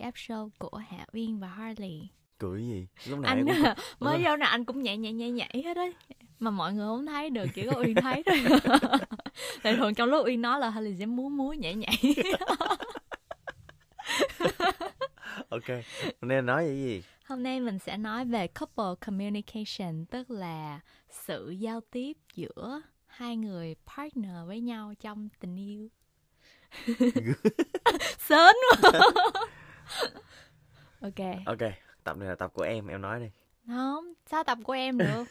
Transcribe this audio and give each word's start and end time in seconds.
IEF 0.00 0.12
show 0.12 0.50
của 0.58 0.76
Hạ 0.76 1.06
Uyên 1.12 1.40
và 1.40 1.48
Harley. 1.48 2.08
Cười 2.38 2.62
gì? 2.62 2.86
Lúc 3.08 3.18
nào 3.18 3.32
anh 3.32 3.46
cũng 3.46 3.62
mới 4.00 4.24
vô 4.24 4.36
nào 4.36 4.50
anh 4.50 4.64
cũng 4.64 4.82
nhảy 4.82 4.96
nhảy 4.96 5.12
nhảy 5.12 5.30
nhảy 5.30 5.62
hết 5.64 5.74
đấy 5.74 5.94
mà 6.42 6.50
mọi 6.50 6.72
người 6.72 6.86
không 6.86 7.06
thấy 7.06 7.30
được 7.30 7.46
chỉ 7.54 7.66
có 7.66 7.80
uyên 7.80 7.94
thấy 7.94 8.22
thôi. 8.26 8.38
Tại 9.62 9.76
thường 9.76 9.94
trong 9.94 10.08
lúc 10.08 10.26
uyên 10.26 10.42
nói 10.42 10.60
là 10.60 10.70
Harley 10.70 10.96
sẽ 10.98 11.06
múa 11.06 11.28
múa 11.28 11.52
nhảy 11.52 11.74
nhảy. 11.74 11.96
Ok 15.48 15.64
nên 16.20 16.46
nói 16.46 16.64
cái 16.66 16.76
gì? 16.76 17.02
Hôm 17.24 17.42
nay 17.42 17.60
mình 17.60 17.78
sẽ 17.78 17.96
nói 17.96 18.24
về 18.24 18.46
couple 18.46 19.06
communication 19.06 20.04
tức 20.10 20.30
là 20.30 20.80
sự 21.08 21.50
giao 21.50 21.80
tiếp 21.90 22.16
giữa 22.34 22.82
hai 23.06 23.36
người 23.36 23.76
partner 23.96 24.46
với 24.46 24.60
nhau 24.60 24.94
trong 25.00 25.28
tình 25.40 25.56
yêu. 25.56 25.88
Sến 28.18 28.56
quá 28.82 29.00
ok. 31.00 31.46
Ok 31.46 31.72
tập 32.04 32.16
này 32.16 32.28
là 32.28 32.34
tập 32.34 32.50
của 32.54 32.62
em 32.62 32.86
em 32.86 33.02
nói 33.02 33.20
đi. 33.20 33.30
Không 33.66 34.12
sao 34.26 34.44
tập 34.44 34.58
của 34.64 34.72
em 34.72 34.98
được? 34.98 35.24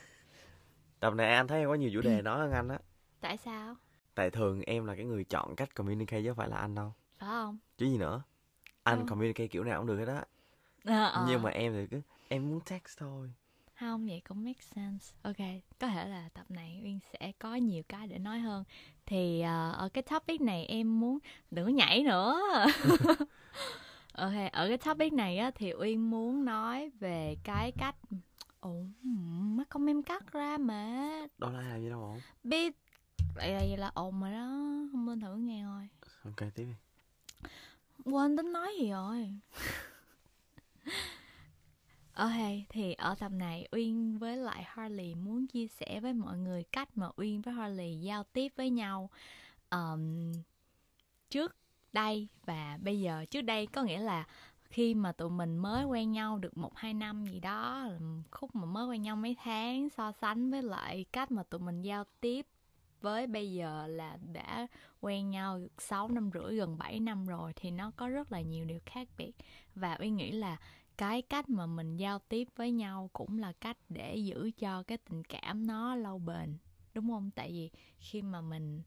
Tập 0.99 1.13
này 1.13 1.33
anh 1.33 1.47
thấy 1.47 1.59
em 1.59 1.69
có 1.69 1.75
nhiều 1.75 1.89
chủ 1.93 2.01
đề 2.01 2.21
nói 2.23 2.39
hơn 2.39 2.51
anh 2.51 2.67
á. 2.67 2.79
Tại 3.21 3.37
sao? 3.37 3.75
Tại 4.15 4.29
thường 4.29 4.61
em 4.61 4.85
là 4.85 4.95
cái 4.95 5.05
người 5.05 5.23
chọn 5.23 5.55
cách 5.55 5.75
communicate 5.75 6.21
chứ 6.21 6.29
không 6.29 6.37
phải 6.37 6.49
là 6.49 6.57
anh 6.57 6.75
đâu. 6.75 6.93
Phải 7.19 7.29
không? 7.29 7.57
Chứ 7.77 7.85
gì 7.85 7.97
nữa 7.97 8.23
anh 8.83 8.97
Không. 8.97 9.07
communicate 9.07 9.47
kiểu 9.47 9.63
nào 9.63 9.79
cũng 9.79 9.87
được 9.87 9.97
hết 9.97 10.07
á. 10.07 10.25
Ờ, 10.85 11.05
ờ. 11.09 11.25
nhưng 11.29 11.41
mà 11.41 11.49
em 11.49 11.73
thì 11.73 11.87
cứ 11.91 12.01
em 12.27 12.49
muốn 12.49 12.59
text 12.69 12.97
thôi. 12.97 13.33
Không 13.79 14.07
vậy 14.07 14.21
cũng 14.29 14.43
make 14.43 14.61
sense. 14.75 15.15
Ok 15.21 15.37
có 15.79 15.87
thể 15.87 16.07
là 16.07 16.29
tập 16.33 16.45
này 16.49 16.81
uyên 16.83 16.99
sẽ 17.13 17.31
có 17.39 17.55
nhiều 17.55 17.83
cái 17.89 18.07
để 18.07 18.17
nói 18.19 18.39
hơn. 18.39 18.63
Thì 19.05 19.41
ờ, 19.41 19.71
ở 19.71 19.89
cái 19.89 20.01
topic 20.01 20.41
này 20.41 20.65
em 20.65 20.99
muốn 20.99 21.19
đừng 21.51 21.65
có 21.65 21.71
nhảy 21.71 22.03
nữa 22.03 22.41
ok 24.11 24.51
ở 24.51 24.67
cái 24.67 24.77
topic 24.77 25.13
này 25.13 25.37
á 25.37 25.51
thì 25.55 25.73
uyên 25.73 26.09
muốn 26.11 26.45
nói 26.45 26.89
về 26.99 27.35
cái 27.43 27.71
cách 27.71 27.95
ồ 28.59 28.83
mắt 29.55 29.69
không 29.69 29.85
em 29.87 30.03
cắt 30.03 30.31
ra 30.31 30.57
mà. 30.57 31.09
Đó 31.37 31.51
là 31.51 31.61
làm 31.61 31.81
gì 31.81 31.89
đâu 31.89 32.01
ổn. 32.01 32.19
Biết 32.43 32.77
vậy 33.35 33.53
là, 33.53 33.59
vậy 33.59 33.77
là 33.77 33.91
ồn 33.93 34.21
rồi 34.21 34.31
đó 34.31 34.47
không 34.91 35.05
nên 35.05 35.19
thử 35.19 35.35
nghe 35.35 35.63
thôi. 35.63 35.87
Ok 36.23 36.53
tiếp 36.55 36.65
đi. 36.65 36.73
Quên 38.05 38.37
tính 38.37 38.53
nói 38.53 38.73
gì 38.79 38.91
rồi. 38.91 39.33
Ok, 42.13 42.31
thì 42.69 42.93
ở 42.93 43.15
tập 43.15 43.31
này 43.31 43.67
Uyên 43.71 44.17
với 44.17 44.37
lại 44.37 44.63
Harley 44.67 45.15
muốn 45.15 45.47
chia 45.47 45.67
sẻ 45.67 45.99
với 45.99 46.13
mọi 46.13 46.37
người 46.37 46.63
cách 46.63 46.89
mà 46.97 47.07
Uyên 47.15 47.41
với 47.41 47.53
Harley 47.53 47.99
giao 48.01 48.23
tiếp 48.23 48.51
với 48.55 48.69
nhau. 48.69 49.09
Um, 49.69 50.31
trước 51.29 51.55
đây 51.93 52.27
và 52.45 52.77
bây 52.81 53.01
giờ. 53.01 53.25
Trước 53.25 53.41
đây 53.41 53.67
có 53.67 53.83
nghĩa 53.83 53.99
là 53.99 54.25
khi 54.63 54.93
mà 54.93 55.11
tụi 55.11 55.29
mình 55.29 55.57
mới 55.57 55.85
quen 55.85 56.11
nhau 56.11 56.37
được 56.37 56.57
một 56.57 56.77
hai 56.77 56.93
năm 56.93 57.25
gì 57.25 57.39
đó, 57.39 57.89
khúc 58.31 58.55
mà 58.55 58.65
mới 58.65 58.87
quen 58.87 59.01
nhau 59.01 59.15
mấy 59.15 59.35
tháng 59.43 59.89
so 59.89 60.11
sánh 60.11 60.51
với 60.51 60.63
lại 60.63 61.05
cách 61.11 61.31
mà 61.31 61.43
tụi 61.43 61.59
mình 61.59 61.81
giao 61.81 62.03
tiếp 62.21 62.45
với 63.01 63.27
bây 63.27 63.51
giờ 63.51 63.87
là 63.87 64.17
đã 64.33 64.67
quen 65.01 65.29
nhau 65.29 65.59
6 65.77 66.07
năm 66.07 66.29
rưỡi 66.33 66.55
gần 66.55 66.77
7 66.77 66.99
năm 66.99 67.25
rồi 67.25 67.53
thì 67.55 67.71
nó 67.71 67.91
có 67.95 68.07
rất 68.07 68.31
là 68.31 68.41
nhiều 68.41 68.65
điều 68.65 68.79
khác 68.85 69.07
biệt 69.17 69.31
và 69.75 69.93
uy 69.93 70.09
nghĩ 70.09 70.31
là 70.31 70.57
cái 70.97 71.21
cách 71.21 71.49
mà 71.49 71.65
mình 71.65 71.97
giao 71.97 72.19
tiếp 72.19 72.47
với 72.55 72.71
nhau 72.71 73.09
cũng 73.13 73.39
là 73.39 73.53
cách 73.61 73.77
để 73.89 74.15
giữ 74.15 74.51
cho 74.57 74.83
cái 74.83 74.97
tình 74.97 75.23
cảm 75.23 75.67
nó 75.67 75.95
lâu 75.95 76.19
bền 76.19 76.57
đúng 76.93 77.09
không 77.09 77.31
tại 77.35 77.51
vì 77.51 77.69
khi 77.99 78.21
mà 78.21 78.41
mình 78.41 78.81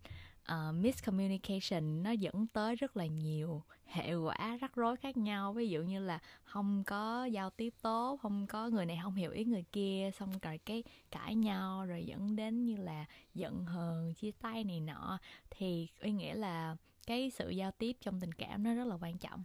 uh, 0.53 0.75
miscommunication 0.75 2.03
nó 2.03 2.11
dẫn 2.11 2.47
tới 2.47 2.77
rất 2.77 2.97
là 2.97 3.07
nhiều 3.07 3.63
hệ 3.87 4.15
quả 4.15 4.59
rắc 4.61 4.75
rối 4.75 4.97
khác 4.97 5.17
nhau. 5.17 5.53
Ví 5.53 5.69
dụ 5.69 5.83
như 5.83 6.01
là 6.01 6.19
không 6.45 6.85
có 6.85 7.25
giao 7.25 7.51
tiếp 7.51 7.75
tốt 7.83 8.21
không 8.23 8.47
có 8.47 8.69
người 8.69 8.87
này 8.87 8.99
không 9.03 9.15
hiểu 9.15 9.31
ý 9.31 9.45
người 9.45 9.65
kia 9.73 10.11
xong 10.19 10.31
rồi 10.43 10.59
cái 10.59 10.83
cãi 11.11 11.35
nhau 11.35 11.87
rồi 11.87 12.05
dẫn 12.05 12.37
đến 12.37 12.65
như 12.65 12.77
là 12.77 13.05
giận 13.35 13.65
hờn 13.65 14.15
chia 14.15 14.31
tay 14.31 14.65
này 14.65 14.81
nọ. 14.81 15.19
Thì 15.51 15.89
uyên 16.03 16.17
nghĩ 16.17 16.33
là 16.33 16.77
cái 17.07 17.31
sự 17.31 17.51
giao 17.51 17.71
tiếp 17.71 17.97
trong 18.01 18.21
tình 18.21 18.33
cảm 18.33 18.63
nó 18.63 18.75
rất 18.75 18.85
là 18.87 18.97
quan 19.01 19.19
trọng. 19.19 19.43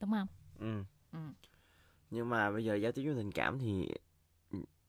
Đúng 0.00 0.10
không? 0.10 0.26
Ừ. 0.58 0.84
Ừ. 1.12 1.18
nhưng 2.10 2.28
mà 2.28 2.50
bây 2.50 2.64
giờ 2.64 2.74
giao 2.74 2.92
tiếp 2.92 3.02
với 3.04 3.14
tình 3.14 3.32
cảm 3.32 3.58
thì 3.58 3.88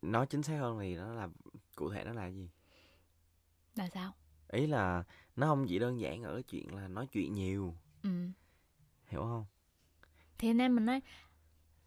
nói 0.01 0.27
chính 0.27 0.43
xác 0.43 0.57
hơn 0.57 0.79
thì 0.79 0.95
nó 0.95 1.13
là 1.13 1.29
cụ 1.75 1.89
thể 1.89 2.03
nó 2.03 2.13
là 2.13 2.27
gì? 2.27 2.49
Là 3.75 3.89
sao 3.89 4.13
ý 4.55 4.67
là 4.67 5.03
nó 5.35 5.47
không 5.47 5.65
chỉ 5.67 5.79
đơn 5.79 5.99
giản 5.99 6.23
ở 6.23 6.33
cái 6.33 6.43
chuyện 6.43 6.75
là 6.75 6.87
nói 6.87 7.07
chuyện 7.07 7.33
nhiều 7.33 7.75
ừ 8.03 8.09
hiểu 9.07 9.21
không 9.21 9.45
thì 10.37 10.53
nên 10.53 10.75
mình 10.75 10.85
nói 10.85 11.01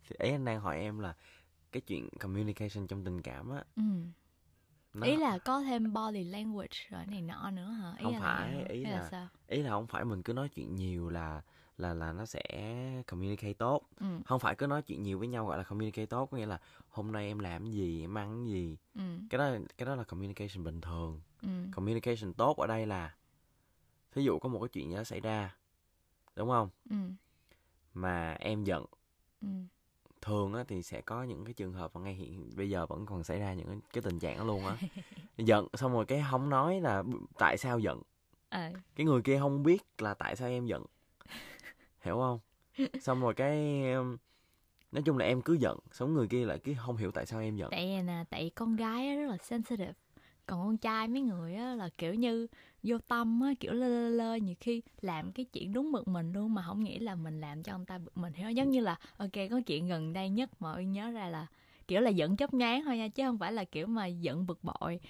thì 0.09 0.17
ấy 0.19 0.31
anh 0.33 0.45
đang 0.45 0.61
hỏi 0.61 0.79
em 0.81 0.99
là 0.99 1.15
cái 1.73 1.81
chuyện 1.81 2.09
communication 2.21 2.87
trong 2.87 3.05
tình 3.05 3.23
cảm 3.23 3.51
á 3.51 3.65
ừ. 3.77 3.83
nó 4.95 5.07
ý 5.07 5.17
là 5.17 5.39
có 5.39 5.61
thêm 5.61 5.93
body 5.93 6.25
language 6.25 6.77
rồi 6.91 7.07
này 7.07 7.23
nọ 7.23 7.51
nữa 7.51 7.71
hả 7.71 7.93
ý 7.99 8.05
Không 8.05 8.13
là 8.13 8.21
phải, 8.21 8.51
hả? 8.55 8.65
ý 8.69 8.85
Hay 8.85 8.93
là 8.93 8.99
là- 8.99 9.09
sao 9.11 9.29
ý 9.49 9.63
là 9.63 9.71
không 9.71 9.87
phải 9.87 10.05
mình 10.05 10.23
cứ 10.23 10.33
nói 10.33 10.49
chuyện 10.49 10.75
nhiều 10.77 11.09
là 11.11 11.43
là 11.79 11.95
là 11.95 12.13
nó 12.13 12.27
sẽ 12.27 12.43
communicate 13.07 13.53
tốt. 13.53 13.83
Ừ. 14.01 14.07
Không 14.27 14.41
phải 14.41 14.55
cứ 14.55 14.67
nói 14.67 14.83
chuyện 14.83 15.03
nhiều 15.03 15.19
với 15.19 15.29
nhau 15.29 15.47
gọi 15.47 15.59
là 15.59 15.65
communicate 15.65 16.07
tốt 16.07 16.27
có 16.27 16.37
nghĩa 16.37 16.47
là 16.47 16.61
hôm 16.89 17.13
nay 17.13 17.27
em 17.27 17.39
làm 17.39 17.71
gì 17.71 18.05
em 18.05 18.19
ăn 18.19 18.49
gì. 18.49 18.77
Ừ. 18.95 19.03
Cái 19.31 19.39
đó 19.39 19.51
cái 19.79 19.87
đó 19.87 19.95
là 19.95 20.05
communication 20.05 20.65
bình 20.65 20.81
thường. 20.81 21.21
Ừ. 21.43 21.49
Communication 21.73 22.33
tốt 22.33 22.57
ở 22.57 22.67
đây 22.67 22.87
là 22.87 23.15
thí 24.13 24.23
dụ 24.23 24.39
có 24.39 24.49
một 24.49 24.59
cái 24.61 24.69
chuyện 24.69 24.91
gì 24.91 24.97
đó 24.97 25.05
xảy 25.05 25.21
ra 25.21 25.57
đúng 26.37 26.49
không? 26.49 26.69
Ừ. 26.91 26.97
Mà 27.95 28.33
em 28.33 28.65
giận. 28.65 28.85
Ừ. 29.43 29.49
Thường 30.21 30.55
á 30.55 30.65
thì 30.69 30.83
sẽ 30.83 31.01
có 31.01 31.23
những 31.23 31.45
cái 31.45 31.55
trường 31.55 31.73
hợp 31.73 31.95
mà 31.95 32.01
ngay 32.01 32.15
hiện 32.15 32.51
bây 32.57 32.71
giờ 32.71 32.87
vẫn 32.87 33.07
còn 33.07 33.25
xảy 33.25 33.39
ra 33.39 33.55
những 33.55 33.67
cái, 33.67 33.77
cái 33.93 34.03
tình 34.03 34.19
trạng 34.19 34.39
đó 34.39 34.45
luôn 34.45 34.67
á. 34.67 34.77
Giận 35.37 35.69
xong 35.75 35.93
rồi 35.93 36.05
cái 36.05 36.25
không 36.31 36.49
nói 36.49 36.81
là 36.81 37.03
tại 37.39 37.59
sao 37.59 37.79
giận? 37.79 38.03
Ờ 38.49 38.73
cái 38.97 39.07
người 39.07 39.23
kia 39.23 39.39
không 39.39 39.63
biết 39.63 39.83
là 39.99 40.15
tại 40.15 40.37
sao 40.37 40.49
em 40.49 40.67
giận 40.67 40.85
hiểu 42.03 42.17
không? 42.17 42.39
Xong 43.01 43.21
rồi 43.21 43.35
cái 43.35 43.83
nói 44.93 45.03
chung 45.05 45.19
là 45.19 45.25
em 45.25 45.43
cứ 45.43 45.55
giận, 45.55 45.79
xong 45.93 46.15
người 46.15 46.27
kia 46.29 46.45
lại 46.45 46.59
cứ 46.59 46.75
không 46.79 46.97
hiểu 46.97 47.11
tại 47.11 47.27
sao 47.27 47.41
em 47.41 47.57
giận. 47.57 47.71
Tại 47.71 48.03
nè, 48.03 48.25
tại 48.31 48.51
con 48.55 48.77
gái 48.77 49.17
rất 49.17 49.31
là 49.31 49.37
sensitive. 49.37 49.93
Còn 50.47 50.61
con 50.61 50.77
trai 50.77 51.09
mấy 51.09 51.23
người 51.23 51.55
á, 51.55 51.75
là 51.75 51.89
kiểu 51.99 52.15
như 52.15 52.47
vô 52.83 52.99
tâm 52.99 53.41
á, 53.41 53.53
kiểu 53.61 53.73
lơ 53.73 53.89
lơ 53.89 54.09
lơ, 54.09 54.35
nhiều 54.35 54.55
khi 54.61 54.83
làm 55.01 55.33
cái 55.33 55.45
chuyện 55.45 55.73
đúng 55.73 55.93
mực 55.93 56.09
mình 56.09 56.33
luôn 56.33 56.55
mà 56.55 56.63
không 56.67 56.85
nghĩ 56.85 56.99
là 56.99 57.15
mình 57.15 57.41
làm 57.41 57.63
cho 57.63 57.73
ông 57.73 57.87
ta 57.87 57.99
bực 57.99 58.19
mình. 58.19 58.33
Hiểu 58.33 58.51
giống 58.51 58.71
như 58.71 58.81
là, 58.81 58.97
ok, 59.17 59.33
có 59.51 59.61
chuyện 59.67 59.87
gần 59.89 60.13
đây 60.13 60.31
nhất 60.31 60.51
mà 60.63 60.77
uyên 60.77 60.93
nhớ 60.93 61.11
ra 61.11 61.29
là 61.29 61.47
kiểu 61.89 62.01
là 62.01 62.11
giận 62.11 62.37
chớp 62.37 62.55
nhoáng 62.55 62.85
thôi 62.85 62.97
nha, 62.97 63.09
chứ 63.09 63.23
không 63.23 63.39
phải 63.39 63.53
là 63.53 63.65
kiểu 63.65 63.87
mà 63.87 64.07
giận 64.07 64.47
bực 64.47 64.65
bội. 64.65 65.01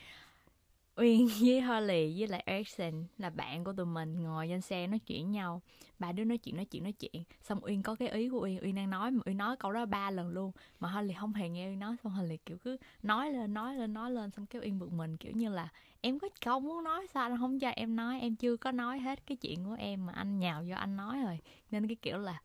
Uyên 0.98 1.28
với 1.40 1.60
Harley 1.60 2.14
với 2.18 2.28
lại 2.28 2.42
Erickson 2.46 3.04
là 3.18 3.30
bạn 3.30 3.64
của 3.64 3.72
tụi 3.72 3.86
mình 3.86 4.22
ngồi 4.22 4.48
trên 4.48 4.60
xe 4.60 4.86
nói 4.86 4.98
chuyện 4.98 5.30
nhau. 5.30 5.62
Ba 5.98 6.12
đứa 6.12 6.24
nói 6.24 6.38
chuyện 6.38 6.56
nói 6.56 6.64
chuyện 6.64 6.82
nói 6.82 6.92
chuyện. 6.92 7.22
Xong 7.42 7.60
Uyên 7.62 7.82
có 7.82 7.94
cái 7.94 8.08
ý 8.08 8.28
của 8.28 8.40
Uyên. 8.42 8.58
Uyên 8.62 8.74
đang 8.74 8.90
nói 8.90 9.10
mà 9.10 9.22
Uyên 9.26 9.36
nói 9.36 9.56
câu 9.56 9.72
đó 9.72 9.86
ba 9.86 10.10
lần 10.10 10.28
luôn. 10.28 10.52
Mà 10.80 10.88
Harley 10.88 11.16
không 11.20 11.32
hề 11.32 11.48
nghe 11.48 11.68
Uyên 11.68 11.78
nói. 11.78 11.96
Xong 12.04 12.12
Harley 12.12 12.36
kiểu 12.36 12.58
cứ 12.58 12.76
nói 13.02 13.32
lên 13.32 13.54
nói 13.54 13.74
lên 13.74 13.92
nói 13.92 14.10
lên. 14.10 14.30
Xong 14.30 14.46
cái 14.46 14.62
Uyên 14.62 14.78
bực 14.78 14.92
mình 14.92 15.16
kiểu 15.16 15.32
như 15.32 15.48
là 15.50 15.68
em 16.00 16.18
có 16.18 16.28
không 16.44 16.64
muốn 16.64 16.84
nói 16.84 17.06
sao 17.14 17.22
anh 17.22 17.38
không 17.38 17.58
cho 17.58 17.68
em 17.68 17.96
nói. 17.96 18.20
Em 18.20 18.36
chưa 18.36 18.56
có 18.56 18.72
nói 18.72 18.98
hết 18.98 19.26
cái 19.26 19.36
chuyện 19.36 19.64
của 19.64 19.76
em 19.78 20.06
mà 20.06 20.12
anh 20.12 20.38
nhào 20.38 20.64
vô 20.68 20.74
anh 20.76 20.96
nói 20.96 21.20
rồi. 21.24 21.38
Nên 21.70 21.86
cái 21.86 21.96
kiểu 22.02 22.18
là 22.18 22.40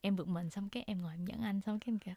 em 0.00 0.16
bực 0.16 0.28
mình. 0.28 0.50
Xong 0.50 0.68
cái 0.68 0.84
em 0.86 1.02
ngồi 1.02 1.12
em 1.12 1.26
giận 1.26 1.40
anh. 1.40 1.60
Xong 1.60 1.78
cái 1.78 1.92
em 1.92 1.98
kiểu 1.98 2.14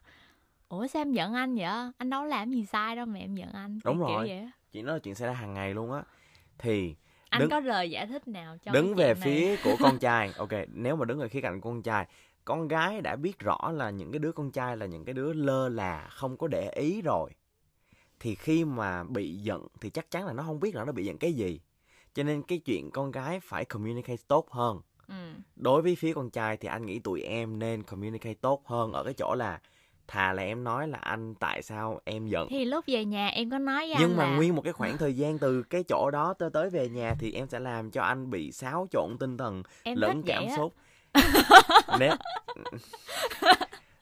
ủa 0.68 0.86
sao 0.86 1.02
em 1.02 1.12
giận 1.12 1.34
anh 1.34 1.54
vậy? 1.54 1.92
Anh 1.96 2.10
đâu 2.10 2.24
làm 2.24 2.50
gì 2.50 2.64
sai 2.64 2.96
đâu 2.96 3.06
mà 3.06 3.18
em 3.18 3.34
giận 3.34 3.52
anh. 3.52 3.80
Đúng 3.84 3.96
kiểu 3.96 4.06
rồi. 4.06 4.28
vậy 4.28 4.38
á. 4.38 4.50
Chuyện 4.72 4.86
đó 4.86 4.92
là 4.92 4.98
chuyện 4.98 5.14
xảy 5.14 5.28
ra 5.28 5.34
hàng 5.34 5.54
ngày 5.54 5.74
luôn 5.74 5.92
á 5.92 6.02
thì 6.58 6.94
anh 7.28 7.40
Đứng- 7.40 7.50
có 7.50 7.60
lời 7.60 7.90
giải 7.90 8.06
thích 8.06 8.28
nào 8.28 8.56
cho 8.62 8.72
đứng 8.72 8.94
về 8.94 9.14
này? 9.14 9.22
phía 9.24 9.56
của 9.64 9.76
con 9.80 9.98
trai 9.98 10.32
ok 10.36 10.52
nếu 10.68 10.96
mà 10.96 11.04
đứng 11.04 11.18
về 11.18 11.28
khía 11.28 11.40
cạnh 11.40 11.60
con 11.60 11.82
trai 11.82 12.06
con 12.44 12.68
gái 12.68 13.00
đã 13.00 13.16
biết 13.16 13.38
rõ 13.38 13.72
là 13.72 13.90
những 13.90 14.12
cái 14.12 14.18
đứa 14.18 14.32
con 14.32 14.50
trai 14.50 14.76
là 14.76 14.86
những 14.86 15.04
cái 15.04 15.12
đứa 15.14 15.32
lơ 15.32 15.68
là 15.68 16.08
không 16.10 16.36
có 16.36 16.46
để 16.48 16.70
ý 16.70 17.02
rồi 17.02 17.30
thì 18.20 18.34
khi 18.34 18.64
mà 18.64 19.04
bị 19.04 19.36
giận 19.36 19.66
thì 19.80 19.90
chắc 19.90 20.10
chắn 20.10 20.26
là 20.26 20.32
nó 20.32 20.42
không 20.42 20.60
biết 20.60 20.74
là 20.74 20.84
nó 20.84 20.92
bị 20.92 21.04
giận 21.04 21.18
cái 21.18 21.32
gì 21.32 21.60
cho 22.14 22.22
nên 22.22 22.42
cái 22.42 22.58
chuyện 22.58 22.90
con 22.90 23.10
gái 23.10 23.40
phải 23.40 23.64
communicate 23.64 24.22
tốt 24.28 24.50
hơn 24.50 24.80
ừ. 25.08 25.14
đối 25.56 25.82
với 25.82 25.96
phía 25.96 26.12
con 26.14 26.30
trai 26.30 26.56
thì 26.56 26.68
anh 26.68 26.86
nghĩ 26.86 26.98
tụi 26.98 27.22
em 27.22 27.58
nên 27.58 27.82
communicate 27.82 28.34
tốt 28.34 28.62
hơn 28.66 28.92
ở 28.92 29.04
cái 29.04 29.14
chỗ 29.14 29.34
là 29.34 29.60
thà 30.08 30.32
là 30.32 30.42
em 30.42 30.64
nói 30.64 30.88
là 30.88 30.98
anh 30.98 31.34
tại 31.34 31.62
sao 31.62 32.00
em 32.04 32.26
giận. 32.28 32.48
Thì 32.50 32.64
lúc 32.64 32.84
về 32.86 33.04
nhà 33.04 33.28
em 33.28 33.50
có 33.50 33.58
nói 33.58 33.88
với 33.88 33.96
nhưng 34.00 34.10
anh 34.10 34.16
mà 34.16 34.24
là 34.24 34.36
nguyên 34.36 34.54
một 34.54 34.62
cái 34.62 34.72
khoảng 34.72 34.96
thời 34.98 35.16
gian 35.16 35.38
từ 35.38 35.62
cái 35.62 35.82
chỗ 35.88 36.10
đó 36.10 36.34
tới 36.38 36.50
tới 36.50 36.70
về 36.70 36.88
nhà 36.88 37.14
thì 37.18 37.32
em 37.32 37.48
sẽ 37.48 37.58
làm 37.60 37.90
cho 37.90 38.02
anh 38.02 38.30
bị 38.30 38.52
xáo 38.52 38.86
trộn 38.90 39.16
tinh 39.20 39.36
thần 39.36 39.62
em 39.82 39.98
lẫn 39.98 40.22
cảm 40.26 40.44
xúc. 40.56 40.74
Nếu 41.98 42.14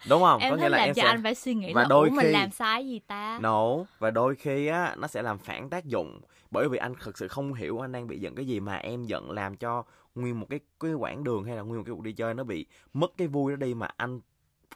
đúng 0.09 0.23
không? 0.23 0.41
Em 0.41 0.51
có 0.51 0.57
nghĩa 0.57 0.69
là 0.69 0.79
làm 0.79 0.89
em 0.89 0.95
cho 0.95 1.03
sẽ 1.03 1.09
anh 1.09 1.23
phải 1.23 1.35
suy 1.35 1.55
nghĩ 1.55 1.73
và 1.73 1.83
là 1.83 1.89
đôi 1.89 2.09
ủa 2.09 2.15
mình 2.15 2.27
khi- 2.27 2.33
làm 2.33 2.51
sai 2.51 2.89
gì 2.89 2.99
ta? 2.99 3.39
No. 3.43 3.77
Và 3.99 4.11
đôi 4.11 4.35
khi 4.35 4.67
á 4.67 4.95
nó 4.99 5.07
sẽ 5.07 5.23
làm 5.23 5.39
phản 5.39 5.71
tác 5.71 5.85
dụng. 5.85 6.21
Bởi 6.51 6.69
vì 6.69 6.79
anh 6.79 6.95
thực 7.01 7.19
sự 7.19 7.29
không 7.29 7.55
hiểu 7.55 7.81
anh 7.85 7.93
đang 7.93 8.07
bị 8.07 8.19
giận 8.19 8.35
cái 8.35 8.47
gì 8.47 8.61
mà 8.61 8.77
em 8.77 9.05
giận 9.05 9.31
làm 9.31 9.57
cho 9.57 9.85
nguyên 10.15 10.41
một 10.41 10.47
cái 10.51 10.61
cái 10.81 10.93
quãng 10.95 11.25
đường 11.25 11.45
hay 11.45 11.57
là 11.57 11.63
nguyên 11.63 11.79
một 11.79 11.85
cái 11.87 11.95
cuộc 11.95 12.03
đi 12.03 12.13
chơi 12.13 12.35
nó 12.35 12.45
bị 12.45 12.67
mất 12.93 13.13
cái 13.17 13.29
vui 13.29 13.53
đó 13.53 13.57
đi 13.57 13.75
mà 13.75 13.89
anh 13.97 14.21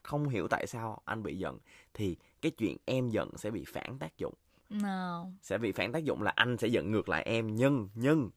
không 0.04 0.28
hiểu 0.28 0.48
tại 0.48 0.66
sao 0.66 1.02
anh 1.04 1.22
bị 1.22 1.38
giận 1.38 1.58
thì 1.94 2.16
cái 2.42 2.50
chuyện 2.50 2.76
em 2.84 3.08
giận 3.08 3.30
sẽ 3.36 3.50
bị 3.50 3.64
phản 3.64 3.98
tác 3.98 4.18
dụng 4.18 4.34
no. 4.70 5.26
sẽ 5.42 5.58
bị 5.58 5.72
phản 5.72 5.92
tác 5.92 6.04
dụng 6.04 6.22
là 6.22 6.32
anh 6.36 6.56
sẽ 6.58 6.68
giận 6.68 6.90
ngược 6.90 7.08
lại 7.08 7.22
em 7.22 7.54
nhưng 7.54 7.88
nhưng 7.94 8.30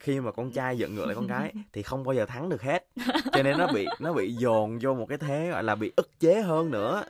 khi 0.00 0.20
mà 0.20 0.30
con 0.32 0.50
trai 0.50 0.78
giận 0.78 0.94
ngược 0.94 1.06
lại 1.06 1.14
con 1.14 1.26
gái 1.26 1.52
thì 1.72 1.82
không 1.82 2.04
bao 2.04 2.14
giờ 2.14 2.26
thắng 2.26 2.48
được 2.48 2.62
hết. 2.62 2.86
Cho 3.32 3.42
nên 3.42 3.58
nó 3.58 3.66
bị 3.72 3.86
nó 4.00 4.12
bị 4.12 4.32
dồn 4.32 4.78
vô 4.82 4.94
một 4.94 5.06
cái 5.08 5.18
thế 5.18 5.48
gọi 5.50 5.64
là 5.64 5.74
bị 5.74 5.92
ức 5.96 6.20
chế 6.20 6.42
hơn 6.42 6.70
nữa. 6.70 7.04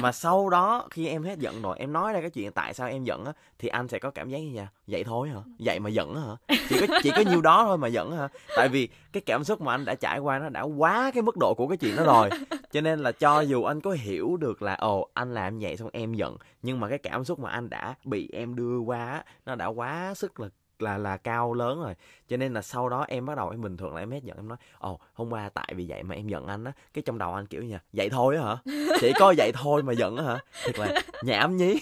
Mà 0.00 0.12
sau 0.12 0.48
đó 0.48 0.88
khi 0.90 1.08
em 1.08 1.22
hết 1.22 1.38
giận 1.38 1.62
rồi 1.62 1.78
em 1.78 1.92
nói 1.92 2.12
ra 2.12 2.20
cái 2.20 2.30
chuyện 2.30 2.52
tại 2.52 2.74
sao 2.74 2.88
em 2.88 3.04
giận 3.04 3.24
á 3.24 3.32
thì 3.58 3.68
anh 3.68 3.88
sẽ 3.88 3.98
có 3.98 4.10
cảm 4.10 4.28
giác 4.28 4.38
như 4.38 4.50
vậy 4.54 4.66
vậy 4.86 5.04
thôi 5.04 5.28
hả? 5.28 5.40
Vậy 5.58 5.80
mà 5.80 5.90
giận 5.90 6.14
hả? 6.14 6.56
Chỉ 6.68 6.86
có 6.86 7.00
chỉ 7.02 7.10
có 7.16 7.22
nhiêu 7.30 7.40
đó 7.40 7.64
thôi 7.66 7.78
mà 7.78 7.88
giận 7.88 8.16
hả? 8.16 8.28
Tại 8.56 8.68
vì 8.68 8.88
cái 9.12 9.22
cảm 9.26 9.44
xúc 9.44 9.60
mà 9.60 9.74
anh 9.74 9.84
đã 9.84 9.94
trải 9.94 10.18
qua 10.18 10.38
nó 10.38 10.48
đã 10.48 10.62
quá 10.62 11.10
cái 11.14 11.22
mức 11.22 11.36
độ 11.36 11.54
của 11.54 11.68
cái 11.68 11.76
chuyện 11.76 11.96
đó 11.96 12.04
rồi. 12.04 12.30
Cho 12.72 12.80
nên 12.80 12.98
là 12.98 13.12
cho 13.12 13.40
dù 13.40 13.64
anh 13.64 13.80
có 13.80 13.90
hiểu 13.90 14.36
được 14.36 14.62
là 14.62 14.74
ồ 14.74 15.08
anh 15.14 15.34
làm 15.34 15.58
vậy 15.58 15.76
xong 15.76 15.90
em 15.92 16.14
giận. 16.14 16.36
Nhưng 16.62 16.80
mà 16.80 16.88
cái 16.88 16.98
cảm 16.98 17.24
xúc 17.24 17.38
mà 17.38 17.50
anh 17.50 17.70
đã 17.70 17.94
bị 18.04 18.30
em 18.32 18.56
đưa 18.56 18.78
qua 18.78 19.24
nó 19.46 19.54
đã 19.54 19.66
quá 19.66 20.12
sức 20.14 20.40
là 20.40 20.48
là 20.78 20.98
là 20.98 21.16
cao 21.16 21.54
lớn 21.54 21.80
rồi. 21.80 21.94
Cho 22.28 22.36
nên 22.36 22.54
là 22.54 22.62
sau 22.62 22.88
đó 22.88 23.04
em 23.08 23.26
bắt 23.26 23.34
đầu 23.36 23.48
em 23.50 23.62
bình 23.62 23.76
thường 23.76 23.94
là 23.94 24.02
em 24.02 24.10
hết 24.10 24.22
giận, 24.22 24.36
em 24.36 24.48
nói, 24.48 24.58
ồ, 24.78 25.00
hôm 25.14 25.32
qua 25.32 25.48
tại 25.48 25.72
vì 25.76 25.86
vậy 25.88 26.02
mà 26.02 26.14
em 26.14 26.28
giận 26.28 26.46
anh 26.46 26.64
á. 26.64 26.72
Cái 26.94 27.02
trong 27.02 27.18
đầu 27.18 27.34
anh 27.34 27.46
kiểu 27.46 27.62
như 27.62 27.78
vậy 27.92 28.08
thôi 28.10 28.38
hả? 28.38 28.56
Chỉ 29.00 29.12
có 29.18 29.34
vậy 29.36 29.52
thôi 29.54 29.82
mà 29.82 29.92
giận 29.92 30.16
hả? 30.16 30.38
Thiệt 30.64 30.78
là 30.78 31.00
nhảm 31.22 31.56
nhí. 31.56 31.80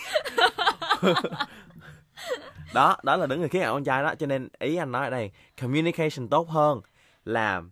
Đó 2.74 2.96
đó 3.02 3.16
là 3.16 3.26
đứng 3.26 3.40
người 3.40 3.48
khía 3.48 3.60
cạnh 3.60 3.72
con 3.72 3.84
trai 3.84 4.02
đó. 4.02 4.14
Cho 4.14 4.26
nên 4.26 4.48
ý 4.58 4.76
anh 4.76 4.92
nói 4.92 5.04
ở 5.04 5.10
đây, 5.10 5.30
communication 5.60 6.28
tốt 6.28 6.48
hơn 6.48 6.80
là 7.24 7.62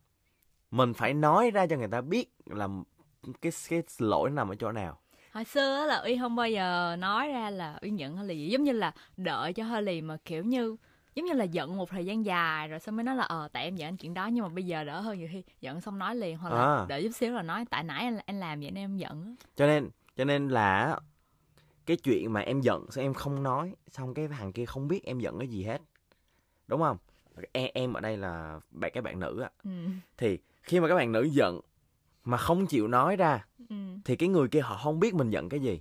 mình 0.70 0.94
phải 0.94 1.14
nói 1.14 1.50
ra 1.50 1.67
cho 1.67 1.76
người 1.76 1.88
ta 1.88 2.00
biết 2.00 2.28
là 2.46 2.69
cái 3.40 3.52
cái 3.69 3.82
lỗi 3.99 4.31
nằm 4.31 4.52
ở 4.52 4.55
chỗ 4.55 4.72
nào. 4.72 4.99
Hồi 5.32 5.44
xưa 5.44 5.87
là 5.88 5.96
uy 5.96 6.19
không 6.19 6.37
bao 6.37 6.49
giờ 6.49 6.96
nói 6.99 7.28
ra 7.28 7.50
là 7.50 7.78
uy 7.82 7.90
giận 7.90 8.17
hay 8.17 8.26
lì 8.26 8.49
giống 8.49 8.62
như 8.62 8.72
là 8.72 8.93
đợi 9.17 9.52
cho 9.52 9.64
hơi 9.64 9.82
lì 9.82 10.00
mà 10.00 10.17
kiểu 10.25 10.44
như 10.44 10.76
giống 11.15 11.27
như 11.27 11.33
là 11.33 11.45
giận 11.45 11.77
một 11.77 11.91
thời 11.91 12.07
gian 12.07 12.25
dài 12.25 12.69
rồi 12.69 12.81
xong 12.81 12.97
mới 12.97 13.05
nói 13.05 13.17
là 13.17 13.25
ờ 13.25 13.49
tại 13.53 13.65
em 13.65 13.77
giận 13.77 13.89
anh 13.89 13.97
chuyện 13.97 14.15
đó 14.15 14.27
nhưng 14.27 14.43
mà 14.43 14.49
bây 14.49 14.65
giờ 14.65 14.85
đỡ 14.85 15.01
hơn 15.01 15.19
nhiều 15.19 15.29
khi 15.33 15.43
giận 15.61 15.81
xong 15.81 15.99
nói 15.99 16.17
liền 16.17 16.39
hoặc 16.39 16.51
là 16.51 16.65
à. 16.65 16.87
đợi 16.89 17.03
chút 17.03 17.15
xíu 17.15 17.33
là 17.33 17.43
nói 17.43 17.65
tại 17.71 17.85
nãy 17.85 18.05
anh, 18.05 18.19
anh 18.27 18.41
làm 18.41 18.61
vậy 18.61 18.71
nên 18.71 18.85
em 18.85 18.97
giận 18.97 19.37
cho 19.57 19.67
nên 19.67 19.89
cho 20.17 20.25
nên 20.25 20.49
là 20.49 20.99
cái 21.87 21.97
chuyện 21.97 22.33
mà 22.33 22.41
em 22.41 22.61
giận 22.61 22.87
sao 22.91 23.05
em 23.05 23.15
không 23.15 23.43
nói 23.43 23.75
xong 23.89 24.15
cái 24.15 24.29
thằng 24.29 24.53
kia 24.53 24.67
không 24.67 24.89
biết 24.89 25.05
em 25.05 25.19
giận 25.19 25.39
cái 25.39 25.49
gì 25.49 25.65
hết 25.65 25.81
đúng 26.67 26.81
không 26.81 26.97
em 27.53 27.71
em 27.75 27.93
ở 27.93 28.01
đây 28.01 28.17
là 28.17 28.61
bạn 28.71 28.91
các 28.95 29.05
bạn 29.05 29.21
nữ 29.21 29.41
á 29.41 29.51
ừ. 29.65 29.71
thì 30.17 30.39
khi 30.63 30.81
mà 30.81 30.89
các 30.89 30.95
bạn 30.95 31.13
nữ 31.13 31.23
giận 31.23 31.61
mà 32.25 32.37
không 32.37 32.67
chịu 32.67 32.89
nói 32.89 33.17
ra 33.17 33.45
ừ. 33.69 33.77
thì 34.05 34.17
cái 34.17 34.29
người 34.29 34.49
kia 34.49 34.61
họ 34.61 34.81
không 34.85 35.01
biết 35.01 35.15
mình 35.15 35.31
giận 35.31 35.49
cái 35.49 35.61
gì 35.61 35.81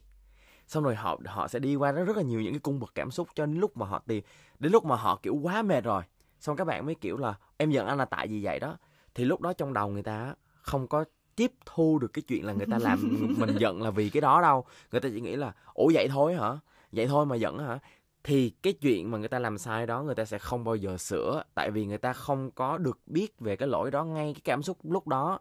xong 0.70 0.84
rồi 0.84 0.96
họ 0.96 1.20
họ 1.26 1.48
sẽ 1.48 1.60
đi 1.60 1.76
qua 1.76 1.92
rất 1.92 2.04
rất 2.04 2.18
là 2.18 2.24
nhiều 2.24 2.42
những 2.42 2.54
cái 2.54 2.60
cung 2.60 2.80
bậc 2.80 2.92
cảm 2.96 3.12
xúc 3.12 3.28
cho 3.36 3.46
đến 3.46 3.60
lúc 3.60 3.78
mà 3.78 3.86
họ 3.86 4.04
tìm 4.08 4.24
đến 4.60 4.72
lúc 4.72 4.86
mà 4.86 4.96
họ 4.96 5.20
kiểu 5.24 5.36
quá 5.36 5.62
mệt 5.62 5.84
rồi. 5.84 6.04
Xong 6.40 6.56
các 6.56 6.66
bạn 6.66 6.86
mới 6.86 6.96
kiểu 6.96 7.18
là 7.18 7.34
em 7.58 7.72
giận 7.72 7.88
anh 7.88 7.98
là 7.98 8.06
tại 8.06 8.28
vì 8.28 8.44
vậy 8.44 8.60
đó. 8.60 8.78
Thì 9.16 9.26
lúc 9.26 9.42
đó 9.42 9.54
trong 9.54 9.74
đầu 9.74 9.90
người 9.90 10.04
ta 10.04 10.36
không 10.62 10.88
có 10.88 11.06
tiếp 11.36 11.52
thu 11.66 12.00
được 12.00 12.14
cái 12.14 12.22
chuyện 12.22 12.46
là 12.46 12.54
người 12.54 12.68
ta 12.72 12.78
làm 12.80 13.00
mình 13.38 13.56
giận 13.60 13.82
là 13.82 13.90
vì 13.90 14.10
cái 14.10 14.22
đó 14.22 14.42
đâu. 14.42 14.66
Người 14.92 15.02
ta 15.02 15.10
chỉ 15.14 15.22
nghĩ 15.22 15.36
là 15.36 15.54
ủa 15.74 15.92
vậy 15.94 16.08
thôi 16.08 16.36
hả? 16.36 16.58
Vậy 16.92 17.08
thôi 17.08 17.26
mà 17.26 17.36
giận 17.36 17.60
hả? 17.60 17.80
Thì 18.24 18.50
cái 18.50 18.74
chuyện 18.74 19.12
mà 19.12 19.18
người 19.18 19.28
ta 19.28 19.40
làm 19.40 19.58
sai 19.58 19.88
đó 19.88 20.04
người 20.04 20.16
ta 20.16 20.26
sẽ 20.26 20.38
không 20.38 20.64
bao 20.64 20.76
giờ 20.76 20.98
sửa 20.98 21.44
tại 21.54 21.72
vì 21.72 21.86
người 21.86 21.98
ta 21.98 22.14
không 22.14 22.52
có 22.52 22.78
được 22.78 23.00
biết 23.06 23.40
về 23.40 23.56
cái 23.56 23.68
lỗi 23.68 23.92
đó 23.92 24.04
ngay 24.04 24.34
cái 24.34 24.42
cảm 24.44 24.64
xúc 24.64 24.78
lúc 24.84 25.08
đó. 25.08 25.40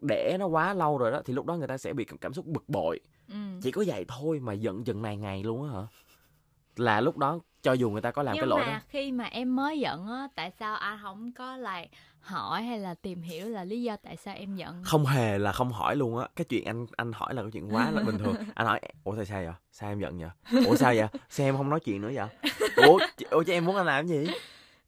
Để 0.00 0.36
nó 0.40 0.46
quá 0.46 0.74
lâu 0.74 0.98
rồi 0.98 1.10
đó 1.10 1.22
thì 1.24 1.34
lúc 1.34 1.46
đó 1.46 1.56
người 1.56 1.68
ta 1.68 1.78
sẽ 1.78 1.92
bị 1.92 2.06
cảm 2.20 2.32
xúc 2.32 2.46
bực 2.46 2.68
bội 2.68 3.00
ừ. 3.28 3.34
chỉ 3.62 3.70
có 3.70 3.84
vậy 3.86 4.04
thôi 4.08 4.40
mà 4.40 4.52
giận 4.52 4.84
chừng 4.84 5.02
này 5.02 5.16
ngày 5.16 5.42
luôn 5.42 5.68
á 5.68 5.80
hả? 5.80 5.86
Là 6.76 7.00
lúc 7.00 7.16
đó 7.16 7.38
cho 7.62 7.72
dù 7.72 7.90
người 7.90 8.02
ta 8.02 8.10
có 8.10 8.22
làm 8.22 8.34
Nhưng 8.34 8.42
cái 8.42 8.48
lỗi 8.48 8.60
mà 8.66 8.72
đó 8.72 8.80
khi 8.88 9.12
mà 9.12 9.24
em 9.24 9.56
mới 9.56 9.80
giận 9.80 10.06
á 10.06 10.28
tại 10.34 10.52
sao 10.58 10.76
anh 10.76 10.98
không 11.02 11.32
có 11.32 11.56
lại 11.56 11.88
hỏi 12.20 12.62
hay 12.62 12.78
là 12.78 12.94
tìm 12.94 13.22
hiểu 13.22 13.48
là 13.48 13.64
lý 13.64 13.82
do 13.82 13.96
tại 13.96 14.16
sao 14.16 14.34
em 14.34 14.56
giận? 14.56 14.82
Không 14.84 15.06
hề 15.06 15.38
là 15.38 15.52
không 15.52 15.72
hỏi 15.72 15.96
luôn 15.96 16.18
á. 16.18 16.28
Cái 16.36 16.44
chuyện 16.44 16.64
anh 16.64 16.86
anh 16.96 17.12
hỏi 17.12 17.34
là 17.34 17.42
cái 17.42 17.50
chuyện 17.52 17.74
quá 17.74 17.90
là 17.90 18.02
bình 18.02 18.18
thường. 18.18 18.34
Anh 18.54 18.66
hỏi 18.66 18.80
ủa 19.04 19.14
sao 19.16 19.24
sao 19.24 19.42
vậy? 19.44 19.54
Sao 19.72 19.92
em 19.92 20.00
giận 20.00 20.18
vậy? 20.18 20.62
Ủa 20.66 20.76
sao 20.76 20.94
vậy? 20.94 21.06
Sao 21.28 21.46
em 21.46 21.56
không 21.56 21.70
nói 21.70 21.80
chuyện 21.80 22.02
nữa 22.02 22.10
vậy? 22.14 22.28
Ủa 22.76 22.98
ủa 23.30 23.42
chứ 23.42 23.52
em 23.52 23.64
muốn 23.64 23.76
anh 23.76 23.86
làm 23.86 24.08
cái 24.08 24.18
gì? 24.18 24.32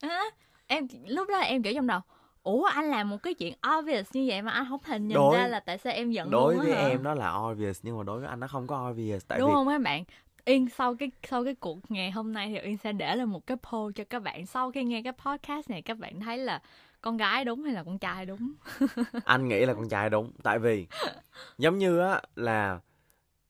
À, 0.00 0.22
em 0.66 0.86
lúc 1.06 1.28
đó 1.28 1.38
em 1.38 1.62
kiểu 1.62 1.72
trong 1.74 1.86
đầu 1.86 2.00
ủa 2.42 2.64
anh 2.64 2.84
làm 2.84 3.10
một 3.10 3.22
cái 3.22 3.34
chuyện 3.34 3.54
obvious 3.78 4.08
như 4.12 4.24
vậy 4.28 4.42
mà 4.42 4.52
anh 4.52 4.66
không 4.68 4.80
hình 4.84 5.08
nhìn 5.08 5.14
đối, 5.14 5.36
ra 5.36 5.46
là 5.46 5.60
tại 5.60 5.78
sao 5.78 5.92
em 5.92 6.10
giận 6.10 6.30
đối 6.30 6.56
với 6.56 6.74
hả? 6.74 6.88
em 6.88 7.02
nó 7.02 7.14
là 7.14 7.34
obvious 7.36 7.80
nhưng 7.82 7.98
mà 7.98 8.02
đối 8.02 8.20
với 8.20 8.28
anh 8.28 8.40
nó 8.40 8.48
không 8.48 8.66
có 8.66 8.90
obvious 8.90 9.26
tại 9.28 9.38
đúng 9.38 9.48
vì 9.48 9.54
không 9.54 9.68
các 9.68 9.80
bạn 9.80 10.04
Yên 10.44 10.68
sau 10.68 10.94
cái 10.94 11.10
sau 11.28 11.44
cái 11.44 11.54
cuộc 11.54 11.90
ngày 11.90 12.10
hôm 12.10 12.32
nay 12.32 12.48
thì 12.48 12.58
Yên 12.58 12.76
sẽ 12.76 12.92
để 12.92 13.16
lên 13.16 13.28
một 13.28 13.46
cái 13.46 13.56
poll 13.70 13.92
cho 13.94 14.04
các 14.10 14.22
bạn 14.22 14.46
sau 14.46 14.70
khi 14.70 14.84
nghe 14.84 15.02
cái 15.02 15.12
podcast 15.12 15.70
này 15.70 15.82
các 15.82 15.98
bạn 15.98 16.20
thấy 16.20 16.38
là 16.38 16.62
con 17.00 17.16
gái 17.16 17.44
đúng 17.44 17.62
hay 17.62 17.74
là 17.74 17.82
con 17.82 17.98
trai 17.98 18.26
đúng 18.26 18.52
anh 19.24 19.48
nghĩ 19.48 19.66
là 19.66 19.74
con 19.74 19.88
trai 19.88 20.10
đúng 20.10 20.32
tại 20.42 20.58
vì 20.58 20.86
giống 21.58 21.78
như 21.78 21.98
á 21.98 22.22
là 22.36 22.80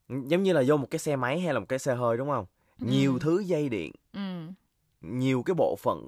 giống 0.08 0.42
như 0.42 0.52
là 0.52 0.62
vô 0.66 0.76
một 0.76 0.90
cái 0.90 0.98
xe 0.98 1.16
máy 1.16 1.40
hay 1.40 1.54
là 1.54 1.60
một 1.60 1.66
cái 1.68 1.78
xe 1.78 1.94
hơi 1.94 2.16
đúng 2.16 2.28
không 2.28 2.46
ừ. 2.80 2.86
nhiều 2.90 3.18
thứ 3.18 3.38
dây 3.38 3.68
điện 3.68 3.92
ừ. 4.12 4.20
nhiều 5.00 5.42
cái 5.42 5.54
bộ 5.54 5.76
phận 5.76 6.06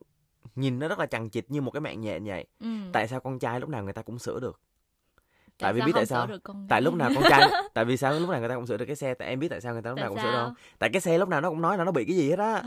nhìn 0.54 0.78
nó 0.78 0.88
rất 0.88 0.98
là 0.98 1.06
chằng 1.06 1.30
chịt 1.30 1.44
như 1.48 1.60
một 1.60 1.70
cái 1.70 1.80
mạng 1.80 2.00
nhện 2.00 2.24
vậy. 2.24 2.46
Ừ. 2.60 2.66
tại 2.92 3.08
sao 3.08 3.20
con 3.20 3.38
trai 3.38 3.60
lúc 3.60 3.68
nào 3.68 3.84
người 3.84 3.92
ta 3.92 4.02
cũng 4.02 4.18
sửa 4.18 4.40
được? 4.40 4.60
Tại, 5.58 5.72
vì 5.72 5.80
biết 5.80 5.92
tại 5.94 6.06
sao? 6.06 6.28
tại 6.68 6.82
lúc 6.82 6.94
nào 6.94 7.10
con 7.14 7.24
trai 7.30 7.50
tại 7.74 7.84
vì 7.84 7.96
sao 7.96 8.12
lúc 8.20 8.28
nào 8.28 8.40
người 8.40 8.48
ta 8.48 8.54
cũng 8.54 8.66
sửa 8.66 8.76
được 8.76 8.86
cái 8.86 8.96
xe? 8.96 9.14
Tại 9.14 9.28
em 9.28 9.38
biết 9.38 9.48
tại 9.48 9.60
sao 9.60 9.72
người 9.72 9.82
ta 9.82 9.90
lúc 9.90 9.96
tại 9.96 10.02
nào 10.02 10.08
cũng 10.08 10.18
sao? 10.18 10.26
sửa 10.26 10.32
đâu 10.32 10.52
tại 10.78 10.90
cái 10.92 11.00
xe 11.00 11.18
lúc 11.18 11.28
nào 11.28 11.40
nó 11.40 11.50
cũng 11.50 11.62
nói 11.62 11.78
là 11.78 11.84
nó 11.84 11.92
bị 11.92 12.04
cái 12.04 12.16
gì 12.16 12.30
hết 12.30 12.38
á. 12.38 12.62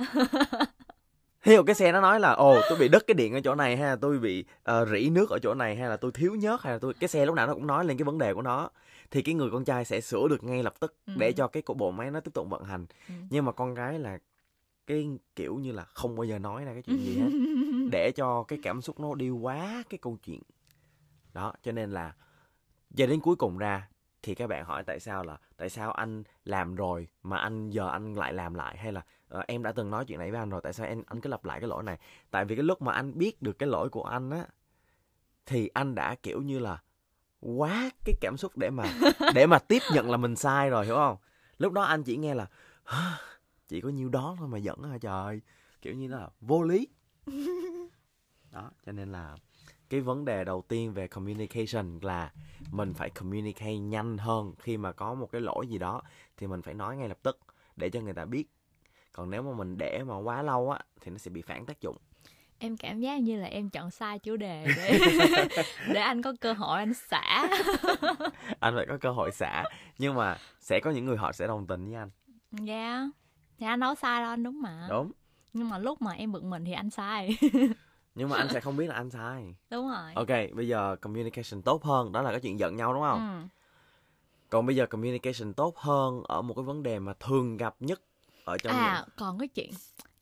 Dụ 1.46 1.64
cái 1.64 1.76
xe 1.76 1.92
nó 1.92 2.02
nói 2.02 2.20
là 2.20 2.32
ồ 2.32 2.62
tôi 2.70 2.78
bị 2.78 2.88
đứt 2.88 3.08
cái 3.08 3.16
điện 3.16 3.34
ở 3.34 3.42
chỗ 3.44 3.56
này 3.56 3.78
hay 3.78 3.90
là 3.90 3.96
tôi 3.96 4.20
bị 4.20 4.46
uh, 4.72 4.88
rỉ 4.92 5.10
nước 5.10 5.30
ở 5.30 5.40
chỗ 5.40 5.54
này 5.54 5.76
hay 5.76 5.90
là 5.90 5.98
tôi 5.98 6.12
thiếu 6.12 6.36
nhớt 6.36 6.62
hay 6.62 6.74
là 6.74 6.80
tôi 6.80 6.94
cái 6.94 7.08
xe 7.08 7.26
lúc 7.26 7.36
nào 7.36 7.48
nó 7.48 7.54
cũng 7.54 7.68
nói 7.68 7.86
lên 7.86 7.98
cái 7.98 8.04
vấn 8.04 8.18
đề 8.18 8.34
của 8.34 8.42
nó. 8.42 8.70
Thì 9.12 9.22
cái 9.22 9.36
người 9.36 9.50
con 9.52 9.66
trai 9.66 9.86
sẽ 9.86 10.02
sửa 10.02 10.28
được 10.28 10.44
ngay 10.44 10.64
lập 10.64 10.74
tức 10.80 10.96
ừ. 11.08 11.14
để 11.18 11.32
cho 11.32 11.48
cái 11.48 11.64
bộ 11.76 11.92
máy 11.92 12.12
nó 12.12 12.20
tiếp 12.20 12.32
tục 12.34 12.48
vận 12.50 12.64
hành. 12.64 12.86
Ừ. 13.08 13.14
nhưng 13.30 13.46
mà 13.46 13.52
con 13.52 13.74
gái 13.74 14.00
là 14.00 14.18
cái 14.88 15.10
kiểu 15.36 15.56
như 15.56 15.72
là 15.72 15.84
không 15.84 16.16
bao 16.16 16.24
giờ 16.24 16.40
nói 16.40 16.66
ra 16.66 16.74
cái 16.74 16.82
chuyện 16.82 16.98
gì 16.98 17.20
hết. 17.20 17.30
Để 17.92 18.12
cho 18.16 18.44
cái 18.44 18.60
cảm 18.64 18.82
xúc 18.82 19.00
nó 19.00 19.16
đi 19.16 19.30
quá 19.30 19.84
cái 19.90 19.98
câu 19.98 20.18
chuyện. 20.26 20.42
Đó 21.34 21.54
cho 21.64 21.72
nên 21.72 21.92
là 21.92 22.16
cho 22.96 23.08
đến 23.08 23.20
cuối 23.20 23.36
cùng 23.36 23.58
ra 23.58 23.88
thì 24.22 24.36
các 24.36 24.48
bạn 24.48 24.66
hỏi 24.66 24.84
tại 24.84 25.00
sao 25.00 25.24
là 25.24 25.38
tại 25.58 25.70
sao 25.70 25.92
anh 25.92 26.24
làm 26.46 26.76
rồi 26.76 27.08
mà 27.24 27.38
anh 27.38 27.70
giờ 27.70 27.90
anh 27.90 28.14
lại 28.14 28.34
làm 28.34 28.54
lại? 28.54 28.78
Hay 28.78 28.92
là 28.92 29.02
uh, 29.38 29.48
em 29.48 29.64
đã 29.64 29.72
từng 29.72 29.90
nói 29.90 30.06
chuyện 30.06 30.20
này 30.20 30.32
với 30.32 30.40
anh 30.40 30.50
rồi 30.50 30.62
tại 30.64 30.74
sao 30.74 30.88
em 30.88 31.04
anh 31.08 31.22
cứ 31.22 31.30
lặp 31.30 31.46
lại 31.46 31.60
cái 31.60 31.70
lỗi 31.70 31.84
này? 31.84 31.98
Tại 32.32 32.46
vì 32.46 32.56
cái 32.56 32.64
lúc 32.64 32.82
mà 32.82 32.94
anh 32.94 33.18
biết 33.18 33.42
được 33.42 33.60
cái 33.60 33.70
lỗi 33.70 33.90
của 33.90 34.04
anh 34.04 34.30
á 34.30 34.46
thì 35.46 35.70
anh 35.74 35.96
đã 35.96 36.16
kiểu 36.24 36.42
như 36.42 36.60
là 36.60 36.82
quá 37.40 37.90
cái 38.06 38.16
cảm 38.22 38.38
xúc 38.38 38.58
để 38.58 38.70
mà 38.70 38.84
để 39.34 39.48
mà 39.48 39.60
tiếp 39.60 39.82
nhận 39.94 40.12
là 40.12 40.18
mình 40.18 40.36
sai 40.36 40.70
rồi 40.70 40.86
hiểu 40.86 40.96
không? 40.96 41.18
Lúc 41.58 41.74
đó 41.74 41.82
anh 41.82 42.04
chỉ 42.04 42.18
nghe 42.18 42.36
là 42.36 42.48
chỉ 43.68 43.82
có 43.82 43.90
nhiêu 43.90 44.10
đó 44.10 44.36
thôi 44.40 44.48
mà 44.48 44.58
giận 44.58 44.84
hả 44.84 44.98
trời? 44.98 45.42
Kiểu 45.82 45.94
như 45.94 46.08
là 46.08 46.30
vô 46.42 46.64
lý. 46.64 46.88
Đó 48.52 48.72
cho 48.86 48.92
nên 48.92 49.12
là 49.12 49.36
cái 49.90 50.02
vấn 50.02 50.26
đề 50.26 50.44
đầu 50.44 50.64
tiên 50.68 50.94
về 50.94 51.08
communication 51.08 52.00
là 52.02 52.32
mình 52.72 52.94
phải 52.94 53.10
communicate 53.10 53.78
nhanh 53.78 54.18
hơn. 54.18 54.54
Khi 54.60 54.78
mà 54.78 54.92
có 54.92 55.14
một 55.14 55.32
cái 55.32 55.42
lỗi 55.42 55.68
gì 55.68 55.78
đó 55.78 56.02
thì 56.38 56.48
mình 56.48 56.62
phải 56.62 56.74
nói 56.74 56.98
ngay 56.98 57.10
lập 57.10 57.18
tức 57.24 57.40
để 57.76 57.90
cho 57.90 58.02
người 58.02 58.14
ta 58.14 58.26
biết. 58.26 58.46
Còn 59.12 59.30
nếu 59.30 59.42
mà 59.42 59.52
mình 59.58 59.78
để 59.78 60.04
mà 60.04 60.18
quá 60.18 60.42
lâu 60.42 60.70
á 60.70 60.80
thì 61.02 61.12
nó 61.12 61.18
sẽ 61.18 61.32
bị 61.32 61.42
phản 61.42 61.66
tác 61.66 61.82
dụng. 61.82 61.98
Em 62.60 62.78
cảm 62.78 63.00
giác 63.00 63.22
như 63.22 63.40
là 63.40 63.48
em 63.48 63.70
chọn 63.70 63.92
sai 63.92 64.20
chủ 64.20 64.38
đề 64.38 64.66
để 64.78 65.00
để 65.94 66.00
anh 66.00 66.22
có 66.22 66.34
cơ 66.42 66.54
hội 66.54 66.80
anh 66.80 66.94
xả. 66.94 67.48
Anh 68.60 68.74
phải 68.76 68.86
có 68.90 68.98
cơ 69.02 69.12
hội 69.12 69.32
xả. 69.32 69.64
Nhưng 69.98 70.16
mà 70.16 70.38
sẽ 70.60 70.80
có 70.80 70.92
những 70.92 71.06
người 71.06 71.18
họ 71.18 71.32
sẽ 71.32 71.48
đồng 71.48 71.68
tình 71.68 71.86
với 71.86 71.96
anh. 71.96 72.10
Dạ. 72.52 72.74
yeah. 72.74 73.25
Thì 73.60 73.66
anh 73.66 73.80
nói 73.80 73.96
sai 73.96 74.22
đâu 74.22 74.30
anh 74.30 74.44
đúng 74.44 74.62
mà. 74.62 74.88
Đúng. 74.90 75.12
Nhưng 75.54 75.70
mà 75.70 75.78
lúc 75.78 76.02
mà 76.02 76.12
em 76.12 76.32
bực 76.32 76.44
mình 76.44 76.66
thì 76.66 76.72
anh 76.72 76.90
sai. 76.90 77.38
Nhưng 78.16 78.30
mà 78.30 78.38
anh 78.38 78.48
sẽ 78.50 78.60
không 78.60 78.78
biết 78.78 78.88
là 78.88 78.96
anh 78.96 79.10
sai. 79.10 79.56
Đúng 79.70 79.88
rồi. 79.88 80.14
Ok 80.16 80.56
bây 80.56 80.68
giờ 80.68 80.96
communication 81.02 81.62
tốt 81.62 81.84
hơn 81.84 82.12
đó 82.12 82.22
là 82.22 82.32
cái 82.32 82.40
chuyện 82.40 82.60
giận 82.60 82.76
nhau 82.76 82.94
đúng 82.94 83.04
không? 83.04 83.42
Ừ. 83.42 83.48
còn 84.50 84.66
bây 84.66 84.76
giờ 84.76 84.86
communication 84.86 85.54
tốt 85.54 85.78
hơn 85.78 86.24
ở 86.24 86.42
một 86.42 86.54
cái 86.54 86.64
vấn 86.64 86.84
đề 86.84 87.00
mà 87.00 87.14
thường 87.20 87.58
gặp 87.58 87.76
nhất 87.80 88.02
ở 88.46 88.58
trong 88.58 88.74
à 88.74 88.96
những... 89.00 89.10
còn 89.18 89.40
cái 89.40 89.48
chuyện 89.48 89.72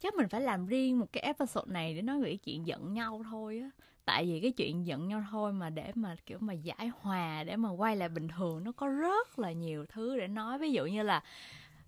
chắc 0.01 0.15
mình 0.15 0.27
phải 0.27 0.41
làm 0.41 0.65
riêng 0.65 0.99
một 0.99 1.05
cái 1.11 1.23
episode 1.23 1.73
này 1.73 1.95
để 1.95 2.01
nói 2.01 2.21
về 2.21 2.29
cái 2.29 2.37
chuyện 2.37 2.67
giận 2.67 2.93
nhau 2.93 3.21
thôi 3.29 3.59
á. 3.63 3.69
Tại 4.05 4.25
vì 4.25 4.39
cái 4.39 4.51
chuyện 4.51 4.85
giận 4.85 5.07
nhau 5.07 5.23
thôi 5.31 5.53
mà 5.53 5.69
để 5.69 5.91
mà 5.95 6.15
kiểu 6.25 6.37
mà 6.41 6.53
giải 6.53 6.91
hòa 7.01 7.43
để 7.43 7.55
mà 7.55 7.69
quay 7.69 7.95
lại 7.95 8.09
bình 8.09 8.27
thường 8.27 8.63
nó 8.63 8.71
có 8.71 8.87
rất 8.87 9.39
là 9.39 9.51
nhiều 9.51 9.85
thứ 9.89 10.17
để 10.17 10.27
nói. 10.27 10.57
Ví 10.57 10.71
dụ 10.71 10.85
như 10.85 11.03
là 11.03 11.23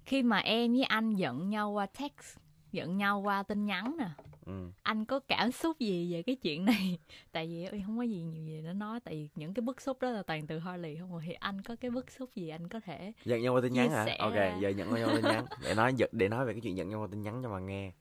khi 0.06 0.24
mà 0.24 0.38
em 0.40 0.74
với 0.74 0.84
anh 0.84 1.16
giận 1.16 1.50
nhau 1.50 1.72
qua 1.72 1.86
text 1.86 2.38
giận 2.72 2.98
nhau 2.98 3.20
qua 3.20 3.44
tin 3.44 3.66
nhắn 3.66 3.96
nè 4.00 4.08
ừ. 4.46 4.70
anh 4.84 5.06
có 5.06 5.20
cảm 5.20 5.52
xúc 5.52 5.80
gì 5.80 6.14
về 6.14 6.24
cái 6.24 6.36
chuyện 6.36 6.66
này? 6.66 7.00
Tại 7.32 7.48
vì 7.48 7.68
uyên 7.72 7.84
không 7.86 7.98
có 7.98 8.04
gì 8.04 8.22
nhiều 8.22 8.44
gì 8.46 8.62
để 8.64 8.74
nói 8.74 9.00
tại 9.00 9.14
vì 9.14 9.30
những 9.36 9.54
cái 9.54 9.62
bức 9.62 9.82
xúc 9.82 10.02
đó 10.02 10.10
là 10.10 10.24
toàn 10.24 10.48
từ 10.48 10.60
Harley 10.60 10.98
không 10.98 11.12
rồi 11.12 11.22
thì 11.26 11.34
anh 11.34 11.62
có 11.62 11.76
cái 11.82 11.92
bức 11.92 12.12
xúc 12.12 12.30
gì 12.36 12.50
anh 12.50 12.68
có 12.68 12.80
thể 12.80 13.14
giận 13.26 13.42
nhau 13.42 13.54
qua 13.56 13.62
tin 13.62 13.74
nhắn 13.74 13.90
hả? 13.90 14.06
ok 14.20 14.34
ra. 14.34 14.58
giờ 14.62 14.70
giận 14.70 14.96
nhau 14.96 15.10
qua 15.10 15.16
tin 15.16 15.26
nhắn. 15.26 15.46
Để 15.64 15.74
nói 15.74 15.94
giật- 15.94 16.14
để 16.14 16.30
nói 16.30 16.46
về 16.46 16.54
cái 16.54 16.62
chuyện 16.62 16.78
giận 16.78 16.90
nhau 16.90 17.00
qua 17.02 17.08
tin 17.12 17.22
nhắn 17.22 17.44
cho 17.44 17.50
mà 17.50 17.60
nghe. 17.60 17.92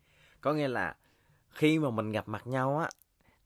Có 0.41 0.53
nghĩa 0.53 0.69
là 0.69 0.97
khi 1.51 1.79
mà 1.79 1.91
mình 1.91 2.13
gặp 2.13 2.29
mặt 2.29 2.47
nhau 2.47 2.79
á 2.79 2.89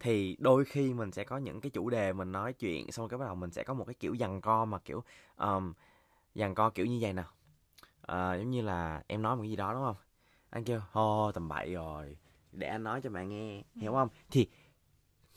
thì 0.01 0.37
đôi 0.39 0.65
khi 0.65 0.95
mình 0.95 1.13
sẽ 1.13 1.25
có 1.25 1.39
những 1.39 1.61
cái 1.61 1.71
chủ 1.71 1.91
đề 1.91 2.13
mình 2.13 2.33
nói 2.33 2.53
chuyện 2.53 2.93
xong 2.93 3.09
cái 3.09 3.19
bắt 3.19 3.25
đầu 3.25 3.35
mình 3.35 3.51
sẽ 3.51 3.63
có 3.63 3.75
một 3.75 3.85
cái 3.85 3.95
kiểu 3.95 4.17
giằng 4.17 4.41
co 4.41 4.65
mà 4.65 4.79
kiểu 4.79 5.03
um, 5.37 5.73
giằng 6.35 6.55
co 6.55 6.71
kiểu 6.71 6.87
như 6.87 6.99
vậy 7.01 7.13
nè 7.13 7.23
Ờ, 8.09 8.37
giống 8.39 8.51
như 8.51 8.63
là 8.63 9.03
em 9.07 9.23
nói 9.23 9.37
một 9.37 9.43
cái 9.43 9.51
gì 9.51 9.57
đó 9.57 9.73
đúng 9.75 9.83
không? 9.83 9.97
Anh 10.51 10.65
kêu 10.65 10.81
hô 10.93 11.33
tầm 11.33 11.49
bậy 11.49 11.75
rồi 11.75 12.17
để 12.53 12.67
anh 12.69 12.83
nói 12.83 13.01
cho 13.01 13.11
bạn 13.11 13.29
nghe. 13.29 13.63
Hiểu 13.77 13.93
không? 13.93 14.09
Thì 14.31 14.49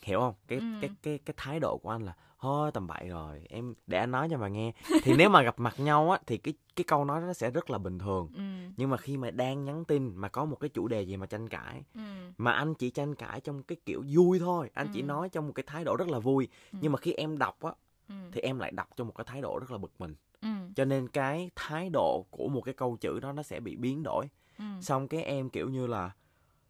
hiểu 0.02 0.20
không? 0.20 0.34
Cái 0.48 0.58
Ừ. 0.58 0.64
cái 0.80 0.90
cái 1.02 1.18
cái 1.18 1.34
thái 1.36 1.60
độ 1.60 1.78
của 1.82 1.90
anh 1.90 2.02
là 2.02 2.14
thôi 2.40 2.70
tầm 2.74 2.86
bậy 2.86 3.08
rồi 3.08 3.46
em 3.50 3.74
để 3.86 3.98
anh 3.98 4.10
nói 4.10 4.28
cho 4.30 4.38
bà 4.38 4.48
nghe. 4.48 4.72
Thì 5.02 5.12
nếu 5.12 5.28
mà 5.30 5.42
gặp 5.42 5.54
mặt 5.60 5.74
nhau 5.80 6.10
á 6.10 6.18
thì 6.26 6.38
cái 6.38 6.54
cái 6.76 6.84
câu 6.84 7.04
nói 7.04 7.20
nó 7.20 7.32
sẽ 7.32 7.50
rất 7.50 7.70
là 7.70 7.78
bình 7.78 7.98
thường. 7.98 8.28
Ừ. 8.34 8.40
Nhưng 8.76 8.90
mà 8.90 8.96
khi 8.96 9.16
mà 9.16 9.30
đang 9.30 9.64
nhắn 9.64 9.84
tin 9.84 10.12
mà 10.16 10.28
có 10.28 10.44
một 10.44 10.56
cái 10.60 10.68
chủ 10.70 10.88
đề 10.88 11.02
gì 11.02 11.16
mà 11.16 11.26
tranh 11.26 11.48
cãi 11.48 11.82
ừ. 11.94 12.00
mà 12.38 12.52
anh 12.52 12.74
chỉ 12.74 12.90
tranh 12.90 13.14
cãi 13.14 13.40
trong 13.40 13.62
cái 13.62 13.76
kiểu 13.86 14.04
vui 14.14 14.38
thôi 14.38 14.70
anh 14.74 14.88
chỉ 14.92 15.00
Ừ. 15.00 15.04
nói 15.06 15.28
trong 15.28 15.46
một 15.46 15.52
cái 15.52 15.64
thái 15.66 15.84
độ 15.84 15.96
rất 15.96 16.08
là 16.08 16.18
vui 16.18 16.48
Ừ. 16.72 16.78
nhưng 16.82 16.92
mà 16.92 16.98
khi 16.98 17.12
em 17.12 17.38
đọc 17.38 17.62
á 17.62 17.72
ừ. 18.08 18.14
thì 18.32 18.40
em 18.40 18.58
lại 18.58 18.70
đọc 18.70 18.88
trong 18.96 19.06
một 19.06 19.12
cái 19.16 19.24
thái 19.24 19.40
độ 19.40 19.58
rất 19.58 19.70
là 19.70 19.78
bực 19.78 19.92
mình 19.98 20.14
ừ. 20.42 20.48
Cho 20.74 20.84
nên 20.84 21.08
cái 21.08 21.50
thái 21.56 21.90
độ 21.90 22.26
của 22.30 22.48
một 22.48 22.60
cái 22.60 22.74
câu 22.74 22.96
chữ 22.96 23.20
đó 23.20 23.32
nó 23.32 23.42
sẽ 23.42 23.60
bị 23.60 23.76
biến 23.76 24.02
đổi. 24.02 24.26
Ừ. 24.58 24.64
Xong 24.80 25.08
cái 25.08 25.22
em 25.22 25.50
kiểu 25.50 25.70
như 25.70 25.86
là 25.86 26.10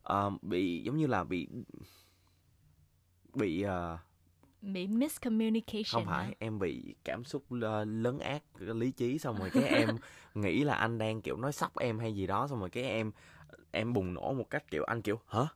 ờ, 0.03 0.31
bị 0.43 0.83
giống 0.83 0.97
như 0.97 1.07
là 1.07 1.25
bị 1.25 1.49
bị 3.35 3.63
ờ, 3.63 3.99
bị 4.63 4.87
miscommunication 4.87 5.85
không 5.93 6.07
hả? 6.07 6.19
phải 6.19 6.37
em 6.39 6.59
bị 6.59 6.95
cảm 7.05 7.25
xúc 7.25 7.45
át 8.21 8.43
cái 8.59 8.69
lý 8.75 8.91
trí 8.91 9.19
xong 9.19 9.39
rồi 9.39 9.51
cái 9.51 9.65
em 9.65 9.97
nghĩ 10.35 10.65
là 10.65 10.75
anh 10.75 10.99
đang 10.99 11.23
kiểu 11.23 11.37
nói 11.37 11.53
sóc 11.53 11.79
em 11.79 11.99
hay 11.99 12.15
gì 12.15 12.27
đó 12.27 12.49
xong 12.49 12.61
rồi 12.61 12.71
cái 12.71 12.85
em 12.85 13.13
em 13.73 13.93
bùng 13.93 14.15
nổ 14.15 14.33
một 14.33 14.51
cách 14.51 14.65
kiểu 14.71 14.85
anh 14.85 15.03
kiểu 15.03 15.21
hả? 15.27 15.47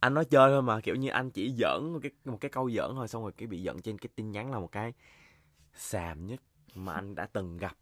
Anh 0.00 0.14
nói 0.14 0.24
chơi 0.24 0.50
thôi 0.50 0.62
mà 0.62 0.80
kiểu 0.80 0.94
như 0.94 1.08
anh 1.08 1.30
chỉ 1.30 1.52
giỡn 1.58 1.92
một 1.92 1.98
cái 2.02 2.10
một 2.24 2.38
cái 2.40 2.50
câu 2.50 2.70
giỡn 2.70 2.90
thôi. 2.94 3.08
Xong 3.08 3.22
rồi 3.22 3.32
cái 3.32 3.46
bị 3.46 3.62
giận 3.62 3.82
trên 3.82 3.98
cái 3.98 4.08
tin 4.14 4.30
nhắn 4.32 4.50
là 4.50 4.58
một 4.58 4.72
cái 4.72 4.92
xàm 5.74 6.26
nhất 6.26 6.40
mà 6.76 6.94
anh 6.94 7.14
đã 7.14 7.26
từng 7.32 7.56
gặp. 7.56 7.76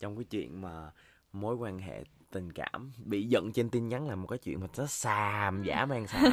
Trong 0.00 0.16
cái 0.16 0.24
chuyện 0.24 0.60
mà 0.60 0.90
mối 1.32 1.56
quan 1.56 1.78
hệ 1.78 2.04
tình 2.30 2.52
cảm 2.52 2.92
bị 2.98 3.22
giận 3.22 3.52
trên 3.52 3.70
tin 3.70 3.88
nhắn 3.88 4.08
là 4.08 4.14
một 4.14 4.26
cái 4.26 4.38
chuyện 4.38 4.60
mà 4.60 4.66
nó 4.76 4.86
xàm 4.86 5.62
giả 5.62 5.86
man 5.86 6.06
xàm. 6.06 6.32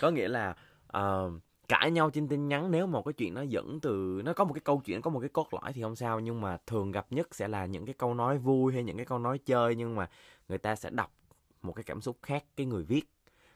Có 0.00 0.10
nghĩa 0.10 0.28
là 0.28 0.56
uh, 0.96 1.32
cãi 1.68 1.90
nhau 1.90 2.10
trên 2.10 2.28
tin 2.28 2.48
nhắn 2.48 2.70
nếu 2.70 2.86
một 2.86 3.04
cái 3.04 3.12
chuyện 3.12 3.34
nó 3.34 3.42
dẫn 3.42 3.80
từ 3.80 4.22
nó 4.24 4.32
có 4.32 4.44
một 4.44 4.52
cái 4.52 4.60
câu 4.60 4.82
chuyện 4.84 5.02
có 5.02 5.10
một 5.10 5.20
cái 5.20 5.28
cốt 5.28 5.48
lõi 5.54 5.72
thì 5.72 5.82
không 5.82 5.96
sao 5.96 6.20
nhưng 6.20 6.40
mà 6.40 6.58
thường 6.66 6.92
gặp 6.92 7.06
nhất 7.10 7.34
sẽ 7.34 7.48
là 7.48 7.66
những 7.66 7.86
cái 7.86 7.94
câu 7.98 8.14
nói 8.14 8.38
vui 8.38 8.72
hay 8.74 8.82
những 8.82 8.96
cái 8.96 9.06
câu 9.06 9.18
nói 9.18 9.38
chơi 9.38 9.74
nhưng 9.74 9.96
mà 9.96 10.10
người 10.48 10.58
ta 10.58 10.76
sẽ 10.76 10.90
đọc 10.90 11.14
một 11.62 11.72
cái 11.72 11.82
cảm 11.82 12.00
xúc 12.00 12.16
khác 12.22 12.44
cái 12.56 12.66
người 12.66 12.84
viết. 12.84 13.02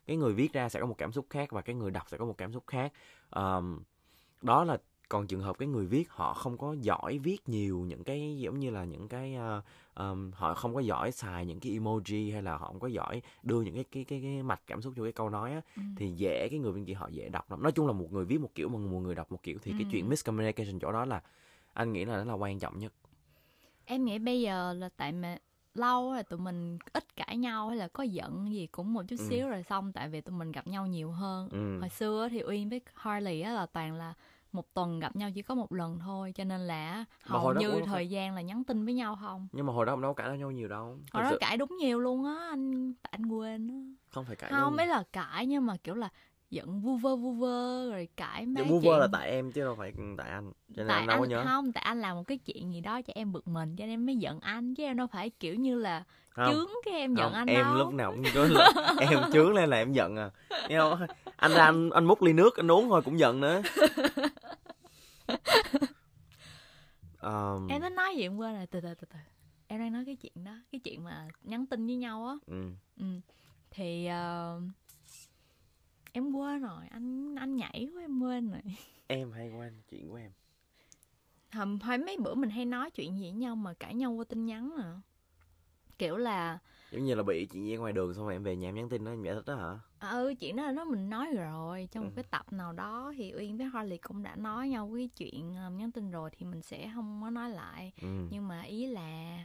Cái 0.07 0.17
người 0.17 0.33
viết 0.33 0.53
ra 0.53 0.69
sẽ 0.69 0.81
có 0.81 0.87
một 0.87 0.99
cảm 0.99 1.13
xúc 1.13 1.27
khác 1.31 1.51
và 1.53 1.63
cái 1.63 1.77
người 1.77 1.91
đọc 1.91 2.07
sẽ 2.11 2.19
có 2.19 2.25
một 2.25 2.39
cảm 2.39 2.53
xúc 2.53 2.65
khác. 2.67 2.93
Um, 3.31 3.83
đó 4.43 4.65
là 4.65 4.79
còn 5.15 5.27
trường 5.27 5.41
hợp 5.41 5.59
cái 5.59 5.69
người 5.69 5.87
viết 5.87 6.11
họ 6.11 6.35
không 6.35 6.59
có 6.59 6.77
giỏi 6.83 7.19
viết 7.19 7.49
nhiều 7.49 7.79
những 7.81 8.05
cái 8.05 8.37
giống 8.39 8.59
như 8.61 8.71
là 8.71 8.85
những 8.85 9.09
cái 9.09 9.35
ờ, 9.35 9.63
ờm, 9.95 10.31
họ 10.35 10.55
không 10.55 10.75
có 10.75 10.81
giỏi 10.81 11.13
xài 11.13 11.47
những 11.47 11.61
cái 11.61 11.73
emoji 11.73 12.33
hay 12.33 12.43
là 12.43 12.57
họ 12.57 12.67
không 12.67 12.81
có 12.81 12.89
giỏi 12.89 13.23
đưa 13.43 13.63
những 13.63 13.75
cái 13.75 13.85
cái 13.93 14.05
cái, 14.05 14.21
cái 14.23 14.43
mạch 14.43 14.61
cảm 14.67 14.83
xúc 14.83 14.93
cho 14.97 15.03
cái 15.03 15.13
câu 15.13 15.31
nói 15.31 15.53
á 15.53 15.61
Ừ. 15.77 15.83
thì 15.97 16.11
dễ 16.17 16.49
cái 16.51 16.59
người 16.59 16.73
bên 16.73 16.85
kia 16.85 16.95
họ 16.95 17.09
dễ 17.09 17.29
đọc 17.29 17.51
lắm 17.51 17.63
nói 17.63 17.73
chung 17.73 17.87
là 17.87 17.93
một 17.93 18.13
người 18.13 18.25
viết 18.25 18.41
một 18.41 18.51
kiểu 18.55 18.69
mà 18.69 18.79
một 18.79 19.01
người 19.01 19.15
đọc 19.15 19.33
một 19.33 19.43
kiểu 19.43 19.59
thì 19.63 19.73
cái 19.73 19.85
Ừ. 19.85 19.89
chuyện 19.91 20.09
miscommunication 20.09 20.79
chỗ 20.81 20.93
đó 20.93 21.05
là 21.05 21.23
anh 21.73 21.93
nghĩ 21.93 22.05
là 22.05 22.17
nó 22.17 22.25
là 22.25 22.35
quan 22.35 22.59
trọng 22.59 22.79
nhất 22.79 22.93
em 23.85 24.05
nghĩ 24.05 24.19
bây 24.19 24.41
giờ 24.41 24.73
là 24.73 24.89
tại 24.97 25.13
mà 25.13 25.37
lâu 25.75 26.13
rồi 26.13 26.23
tụi 26.23 26.39
mình 26.39 26.79
ít 26.93 27.17
cãi 27.17 27.37
nhau 27.37 27.69
hay 27.69 27.79
là 27.79 27.89
có 27.89 28.03
giận 28.03 28.53
gì 28.55 28.67
cũng 28.67 28.95
một 28.95 29.03
chút 29.09 29.17
Ừ. 29.19 29.25
xíu 29.29 29.49
rồi 29.49 29.63
xong 29.63 29.93
tại 29.93 30.09
vì 30.09 30.21
tụi 30.21 30.35
mình 30.35 30.53
gặp 30.53 30.67
nhau 30.67 30.87
nhiều 30.87 31.11
hơn 31.11 31.49
ừ. 31.49 31.79
hồi 31.81 31.89
xưa 31.91 32.29
thì 32.31 32.43
uyên 32.43 32.69
với 32.69 32.81
harley 32.95 33.41
á 33.43 33.53
là 33.53 33.67
toàn 33.67 33.95
là 33.95 34.15
một 34.55 34.75
tuần 34.75 35.01
gặp 35.01 35.17
nhau 35.17 35.31
chỉ 35.35 35.43
có 35.43 35.55
một 35.55 35.73
lần 35.73 35.99
thôi 35.99 36.33
cho 36.35 36.45
nên 36.45 36.61
là 36.61 37.05
hầu 37.23 37.55
như 37.55 37.69
đâu 37.69 37.73
phải- 37.79 37.87
thời 37.87 38.09
gian 38.09 38.35
là 38.35 38.41
nhắn 38.41 38.65
tin 38.65 38.85
với 38.85 38.95
nhau 38.95 39.19
không? 39.21 39.49
Nhưng 39.53 39.67
mà 39.67 39.73
hồi 39.73 39.87
đó 39.87 39.93
không 39.93 40.01
đâu 40.01 40.15
cãi 40.15 40.39
nhau 40.39 40.51
nhiều 40.51 40.69
đâu. 40.69 40.85
Hồi 40.87 40.99
Thật 41.13 41.21
đó 41.23 41.31
sự 41.31 41.39
cãi 41.41 41.57
đúng 41.57 41.77
nhiều 41.77 42.01
luôn 42.01 42.25
á 42.25 42.35
anh 42.51 42.93
tại 43.03 43.11
anh 43.13 43.27
quên 43.27 43.69
á. 43.69 43.75
Không 44.11 44.25
phải 44.25 44.37
cãi 44.37 44.51
không 44.51 44.61
nhau 44.61 44.71
mấy 44.71 44.87
là 44.87 45.03
cãi 45.13 45.47
nhưng 45.47 45.67
mà 45.67 45.77
kiểu 45.85 45.95
là 45.95 46.09
giận 46.51 46.81
vu 46.81 46.97
vơ 46.97 47.17
vu 47.17 47.33
vơ 47.33 47.91
rồi 47.91 48.09
cãi 48.17 48.47
mấy 48.47 48.65
nhưng 48.65 48.69
vu 48.69 48.91
vơ 48.91 48.99
là 48.99 49.09
tại 49.13 49.31
em 49.31 49.53
chứ 49.53 49.61
đâu 49.65 49.75
phải 49.79 49.93
tại 50.19 50.31
anh 50.31 50.53
cho 50.77 50.83
nên 50.83 50.89
tại 50.89 50.99
anh 50.99 51.07
đâu 51.07 51.19
có 51.19 51.25
nhớ. 51.25 51.45
không 51.47 51.73
tại 51.73 51.83
anh 51.87 52.01
làm 52.01 52.17
một 52.17 52.23
cái 52.27 52.39
chuyện 52.39 52.73
gì 52.73 52.81
đó 52.81 53.03
cho 53.03 53.13
em 53.17 53.33
bực 53.33 53.49
mình 53.49 53.77
cho 53.77 53.83
nên 53.83 53.91
em 53.91 54.07
mới 54.07 54.17
giận 54.17 54.41
anh 54.41 54.75
chứ 54.75 54.83
em 54.85 54.97
đâu 54.97 55.07
phải 55.07 55.31
kiểu 55.31 55.55
như 55.55 55.79
là 55.79 56.05
không. 56.29 56.53
chướng 56.53 56.69
cái 56.85 56.95
em 56.95 57.15
giận 57.15 57.25
không, 57.27 57.33
anh 57.35 57.47
em 57.47 57.65
đâu. 57.65 57.75
lúc 57.79 57.95
nào 57.95 58.11
cũng 58.13 58.25
cứ 58.35 58.49
là 58.49 58.73
em 58.99 59.19
chướng 59.33 59.53
lên 59.55 59.71
là 59.71 59.77
em 59.77 59.93
giận 59.93 60.17
à. 60.17 60.31
Không? 60.79 61.07
Anh 61.37 61.53
ra 61.53 61.65
anh 61.65 61.91
anh 61.91 62.05
múc 62.05 62.23
ly 62.23 62.33
nước 62.33 62.57
anh 62.57 62.71
uống 62.71 62.89
thôi 62.89 63.03
cũng 63.05 63.19
giận 63.19 63.41
nữa 63.41 63.63
um, 67.25 67.69
em 67.69 67.83
tính 67.83 67.95
nói 67.95 68.17
gì 68.17 68.23
em 68.23 68.37
quên 68.37 68.55
rồi 68.55 68.67
từ 68.67 68.81
từ 68.81 68.95
từ 68.95 69.07
từ. 69.11 69.19
Em 69.67 69.81
đang 69.81 69.93
nói 69.93 70.05
cái 70.05 70.17
chuyện 70.17 70.45
đó 70.45 70.57
cái 70.73 70.81
chuyện 70.85 71.05
mà 71.05 71.29
nhắn 71.43 71.67
tin 71.67 71.87
với 71.87 71.97
nhau 71.97 72.27
á. 72.27 72.35
Ừ. 72.47 72.71
ừ. 72.97 73.21
thì 73.71 74.07
ờ, 74.07 74.61
em 76.13 76.33
quên 76.33 76.61
rồi 76.61 76.87
anh 76.91 77.35
anh 77.35 77.57
nhảy 77.57 77.89
quá 77.95 78.03
em 78.03 78.21
quên 78.21 78.51
rồi. 78.51 78.61
Em 79.07 79.33
hay 79.33 79.49
quên 79.49 79.83
chuyện 79.91 80.09
của 80.09 80.17
em. 80.17 80.33
Hầm, 81.51 81.81
hồi 81.81 81.99
mấy 81.99 82.17
bữa 82.17 82.35
mình 82.35 82.51
hay 82.51 82.65
nói 82.65 82.91
chuyện 82.91 83.19
gì 83.19 83.23
với 83.23 83.33
nhau 83.33 83.57
mà 83.57 83.75
cãi 83.75 83.95
nhau 83.95 84.13
qua 84.13 84.25
tin 84.25 84.47
nhắn 84.47 84.75
à 84.79 85.01
kiểu 85.99 86.17
là 86.17 86.59
giống 86.91 87.05
như 87.05 87.15
là 87.15 87.23
bị 87.23 87.47
gì 87.51 87.75
ở 87.75 87.79
ngoài 87.81 87.93
đường 87.93 88.15
xong 88.15 88.25
rồi 88.25 88.33
em 88.35 88.43
về 88.43 88.57
nhà 88.57 88.69
em 88.69 88.75
nhắn 88.75 88.89
tin 88.89 89.05
nó 89.05 89.11
em 89.13 89.23
giải 89.23 89.35
thích 89.35 89.47
đó 89.47 89.55
hả? 89.57 89.79
À, 89.99 90.11
ừ 90.11 90.35
đó 90.57 90.63
là 90.67 90.73
nó 90.73 90.85
mình 90.85 91.11
nói 91.11 91.27
rồi 91.35 91.89
trong 91.93 92.05
một 92.05 92.11
Ừ. 92.11 92.17
cái 92.17 92.25
tập 92.31 92.53
nào 92.53 92.73
đó 92.73 93.13
thì 93.17 93.35
uyên 93.37 93.57
với 93.57 93.67
Harley 93.67 93.99
cũng 93.99 94.23
đã 94.23 94.37
nói 94.37 94.69
nhau 94.69 94.93
cái 94.97 95.09
chuyện 95.17 95.55
ờ, 95.57 95.71
nhắn 95.71 95.93
tin 95.93 96.11
rồi 96.11 96.31
thì 96.33 96.47
mình 96.47 96.63
sẽ 96.63 96.91
không 96.95 97.21
có 97.23 97.31
nói 97.31 97.51
lại. 97.51 97.93
Ừ. 98.03 98.09
nhưng 98.31 98.49
mà 98.49 98.63
ý 98.63 98.87
là 98.87 99.45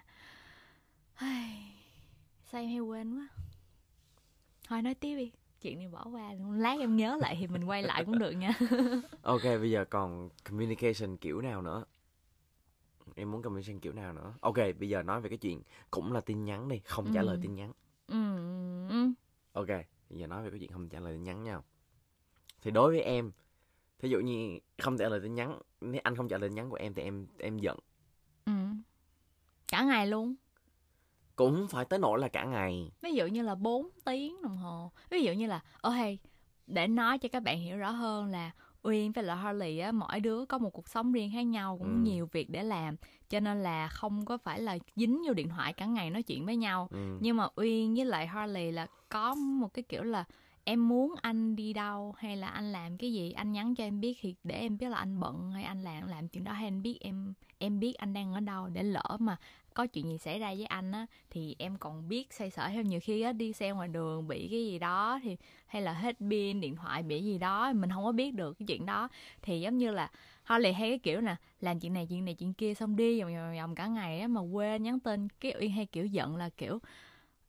sao 2.45 2.61
em 2.61 2.69
hay 2.69 2.79
quên 2.79 3.17
quá? 3.17 3.27
Thôi 4.67 4.81
nói 4.81 4.93
tiếp 4.93 5.15
đi 5.15 5.31
chuyện 5.61 5.77
này 5.77 5.87
bỏ 5.87 6.05
qua 6.11 6.33
lát 6.57 6.75
em 6.79 6.95
nhớ 6.95 7.17
lại 7.21 7.37
thì 7.39 7.47
mình 7.47 7.63
quay 7.63 7.83
lại 7.83 8.05
cũng 8.05 8.19
được 8.19 8.31
nha. 8.31 8.51
Ok 9.21 9.43
bây 9.43 9.71
giờ 9.71 9.85
còn 9.89 10.29
communication 10.49 11.17
kiểu 11.17 11.41
nào 11.41 11.61
nữa 11.61 11.85
em 13.19 13.31
muốn 13.31 13.41
communication 13.41 13.79
kiểu 13.79 13.93
nào 13.93 14.13
nữa? 14.13 14.33
Ok 14.41 14.55
bây 14.79 14.89
giờ 14.89 15.03
nói 15.03 15.21
về 15.21 15.29
cái 15.29 15.37
chuyện 15.37 15.61
cũng 15.91 16.13
là 16.13 16.21
tin 16.21 16.45
nhắn 16.45 16.67
đi 16.67 16.79
không 16.85 17.11
trả 17.13 17.21
lời 17.21 17.35
Ừ. 17.35 17.39
tin 17.41 17.55
nhắn. 17.55 17.71
Ừ, 18.07 18.35
ừ, 18.89 19.11
ok 19.53 19.67
bây 20.09 20.19
giờ 20.19 20.27
nói 20.27 20.43
về 20.43 20.49
cái 20.49 20.59
chuyện 20.59 20.71
không 20.71 20.89
trả 20.89 20.99
lời 20.99 21.13
tin 21.13 21.23
nhắn 21.23 21.43
nha. 21.43 21.61
Thì 22.61 22.71
đối 22.71 22.91
với 22.91 23.01
em 23.01 23.31
thí 23.99 24.09
dụ 24.09 24.19
như 24.19 24.59
không 24.81 24.97
trả 24.97 25.09
lời 25.09 25.19
tin 25.23 25.35
nhắn 25.35 25.59
nếu 25.81 26.01
anh 26.03 26.15
không 26.15 26.27
trả 26.27 26.37
lời 26.37 26.49
tin 26.49 26.55
nhắn 26.55 26.69
của 26.69 26.75
em 26.75 26.93
thì 26.93 27.01
em 27.01 27.27
em 27.37 27.57
giận. 27.59 27.79
Ừ. 28.45 28.51
cả 29.67 29.83
ngày 29.83 30.07
luôn. 30.07 30.35
Cũng 31.35 31.67
phải 31.67 31.85
tới 31.85 31.99
nỗi 31.99 32.19
là 32.19 32.27
cả 32.27 32.45
ngày. 32.45 32.91
Ví 33.01 33.13
dụ 33.13 33.25
như 33.27 33.41
là 33.41 33.55
4 33.55 33.89
tiếng 34.05 34.41
đồng 34.41 34.57
hồ. 34.57 34.91
Ví 35.09 35.23
dụ 35.23 35.31
như 35.31 35.47
là 35.47 35.63
ô 35.81 35.89
hey 35.89 36.19
để 36.67 36.87
nói 36.87 37.17
cho 37.17 37.29
các 37.31 37.43
bạn 37.43 37.59
hiểu 37.59 37.77
rõ 37.77 37.91
hơn 37.91 38.25
là 38.31 38.51
Uyên 38.83 39.11
với 39.11 39.23
lại 39.23 39.37
Harley 39.37 39.79
á 39.79 39.91
mỗi 39.91 40.19
đứa 40.19 40.45
có 40.45 40.57
một 40.57 40.69
cuộc 40.69 40.87
sống 40.87 41.11
riêng 41.11 41.31
khác 41.33 41.41
nhau 41.41 41.77
cũng 41.77 41.95
Ừ. 41.95 42.01
nhiều 42.09 42.29
việc 42.31 42.49
để 42.49 42.63
làm 42.63 42.95
cho 43.29 43.39
nên 43.39 43.63
là 43.63 43.87
không 43.87 44.25
có 44.25 44.37
phải 44.37 44.59
là 44.59 44.77
dính 44.95 45.21
vô 45.27 45.33
điện 45.33 45.49
thoại 45.49 45.73
cả 45.73 45.85
ngày 45.85 46.09
nói 46.09 46.23
chuyện 46.23 46.45
với 46.45 46.55
nhau 46.57 46.87
ừ. 46.91 47.17
nhưng 47.19 47.37
mà 47.37 47.47
Uyên 47.55 47.95
với 47.95 48.05
lại 48.05 48.27
Harley 48.27 48.71
là 48.71 48.87
có 49.09 49.35
một 49.35 49.73
cái 49.73 49.83
kiểu 49.83 50.03
là 50.03 50.23
em 50.63 50.87
muốn 50.87 51.15
anh 51.21 51.55
đi 51.55 51.73
đâu 51.73 52.13
hay 52.17 52.37
là 52.37 52.47
anh 52.47 52.71
làm 52.71 52.97
cái 52.97 53.13
gì 53.13 53.31
anh 53.31 53.51
nhắn 53.51 53.75
cho 53.75 53.83
em 53.83 53.99
biết 54.01 54.17
thì 54.21 54.35
để 54.43 54.55
em 54.55 54.77
biết 54.77 54.89
là 54.89 54.97
anh 54.97 55.19
bận 55.19 55.51
hay 55.51 55.63
anh 55.63 55.83
làm 55.83 56.07
làm 56.07 56.27
chuyện 56.27 56.43
đó 56.43 56.51
hay 56.51 56.67
anh 56.67 56.81
biết 56.81 56.97
em 57.01 57.33
em 57.57 57.79
biết 57.79 57.93
anh 57.93 58.13
đang 58.13 58.33
ở 58.33 58.39
đâu 58.39 58.67
để 58.67 58.83
lỡ 58.83 59.17
mà 59.19 59.37
có 59.79 59.87
chuyện 59.87 60.09
gì 60.09 60.17
xảy 60.17 60.39
ra 60.39 60.53
với 60.53 60.65
anh 60.65 60.91
á 60.91 61.05
thì 61.29 61.55
em 61.59 61.77
còn 61.77 62.09
biết 62.09 62.33
xoay 62.33 62.49
sở 62.49 62.69
theo 62.69 62.83
nhiều 62.83 62.99
khi 63.03 63.21
á 63.21 63.31
đi 63.31 63.53
xe 63.53 63.71
ngoài 63.71 63.87
đường 63.87 64.27
bị 64.27 64.47
cái 64.51 64.65
gì 64.65 64.79
đó 64.79 65.19
thì 65.23 65.37
hay 65.67 65.81
là 65.81 65.93
hết 65.93 66.15
pin 66.29 66.61
điện 66.61 66.75
thoại 66.75 67.03
bị 67.03 67.23
gì 67.23 67.37
đó 67.37 67.73
mình 67.73 67.89
không 67.89 68.03
có 68.03 68.11
biết 68.11 68.33
được 68.33 68.57
cái 68.59 68.65
chuyện 68.67 68.85
đó. 68.85 69.09
Thì 69.41 69.61
giống 69.61 69.77
như 69.77 69.91
là 69.91 70.11
Harley 70.43 70.73
hay 70.73 70.89
cái 70.89 70.99
kiểu 70.99 71.21
nè 71.21 71.35
làm 71.61 71.79
chuyện 71.79 71.93
này 71.93 72.07
chuyện 72.09 72.25
này 72.25 72.33
chuyện 72.33 72.53
kia 72.53 72.73
xong 72.73 72.95
đi 72.95 73.21
vòng 73.21 73.33
vòng 73.33 73.55
vòng 73.55 73.75
cả 73.75 73.87
ngày 73.87 74.19
á 74.19 74.27
mà 74.27 74.41
quên 74.41 74.83
nhắn 74.83 74.99
tin 74.99 75.27
cái 75.39 75.53
uyên 75.59 75.71
hay 75.71 75.85
kiểu 75.85 76.05
giận 76.05 76.35
là 76.35 76.49
kiểu 76.49 76.79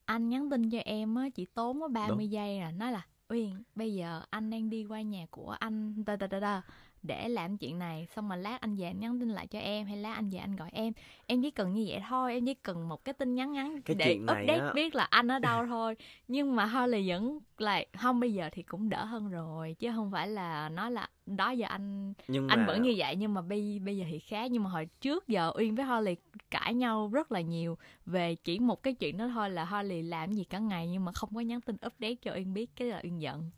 anh 0.04 0.28
nhắn 0.28 0.50
tin 0.50 0.70
cho 0.70 0.78
em 0.78 1.14
á 1.14 1.28
chỉ 1.34 1.46
tốn 1.54 1.80
có 1.80 1.88
30 1.88 2.28
giây 2.28 2.58
nè 2.58 2.72
nói 2.72 2.92
là 2.92 3.06
uyên 3.28 3.62
bây 3.74 3.94
giờ 3.94 4.22
anh 4.30 4.50
đang 4.50 4.70
đi 4.70 4.84
qua 4.84 5.02
nhà 5.02 5.26
của 5.30 5.50
anh 5.50 6.04
ta 6.04 6.16
ta 6.16 6.26
ta 6.26 6.40
ta 6.40 6.62
để 7.02 7.28
làm 7.28 7.56
chuyện 7.58 7.78
này 7.78 8.06
xong 8.16 8.28
mà 8.28 8.36
lát 8.36 8.60
anh 8.60 8.76
về 8.76 8.86
anh 8.86 9.00
nhắn 9.00 9.20
tin 9.20 9.28
lại 9.28 9.46
cho 9.46 9.58
em 9.58 9.86
hay 9.86 9.96
lát 9.96 10.14
anh 10.14 10.30
về 10.30 10.38
anh 10.38 10.56
gọi 10.56 10.68
em. 10.72 10.92
Em 11.26 11.42
chỉ 11.42 11.50
cần 11.50 11.72
như 11.72 11.84
vậy 11.88 12.00
thôi 12.08 12.32
em 12.32 12.46
chỉ 12.46 12.54
cần 12.54 12.88
một 12.88 13.04
cái 13.04 13.12
tin 13.12 13.34
nhắn 13.34 13.52
ngắn 13.52 13.82
Cái 13.82 13.94
để 13.94 14.14
update 14.14 14.58
á- 14.58 14.72
biết 14.74 14.94
là 14.94 15.04
anh 15.04 15.28
ở 15.30 15.38
đâu 15.38 15.66
thôi. 15.68 15.96
Nhưng 16.28 16.56
mà 16.56 16.64
Harley 16.64 17.08
vẫn 17.08 17.38
lại 17.58 17.86
không 17.98 18.20
bây 18.20 18.32
giờ 18.34 18.48
thì 18.52 18.62
cũng 18.62 18.88
đỡ 18.88 19.04
hơn 19.04 19.30
rồi 19.30 19.76
chứ 19.78 19.90
không 19.94 20.10
phải 20.10 20.28
là 20.28 20.68
nói 20.68 20.90
là 20.90 21.08
đó 21.26 21.50
giờ 21.50 21.66
anh 21.68 22.12
nhưng 22.28 22.48
anh 22.48 22.60
mà 22.60 22.66
vẫn 22.66 22.82
như 22.82 22.94
vậy. 22.96 23.16
Nhưng 23.16 23.34
mà 23.34 23.42
bây 23.42 23.80
bây 23.84 23.96
giờ 23.96 24.04
thì 24.10 24.18
khác 24.18 24.50
nhưng 24.50 24.62
mà 24.64 24.70
hồi 24.70 24.86
trước 25.00 25.28
giờ 25.28 25.52
uyên 25.58 25.74
với 25.74 25.84
Holly 25.84 26.16
cãi 26.50 26.74
nhau 26.74 27.08
rất 27.12 27.32
là 27.32 27.40
nhiều 27.40 27.78
về 28.06 28.34
chỉ 28.34 28.58
một 28.58 28.82
cái 28.82 28.94
chuyện 28.94 29.16
đó 29.16 29.28
thôi 29.34 29.50
là 29.50 29.64
Holly 29.64 30.02
làm 30.02 30.32
gì 30.32 30.44
cả 30.44 30.58
ngày 30.58 30.88
nhưng 30.88 31.04
mà 31.04 31.12
không 31.12 31.34
có 31.34 31.40
nhắn 31.40 31.60
tin 31.60 31.76
update 31.86 32.14
cho 32.14 32.32
uyên 32.34 32.54
biết 32.54 32.70
cái 32.76 32.88
là 32.88 33.00
uyên 33.04 33.20
giận. 33.20 33.50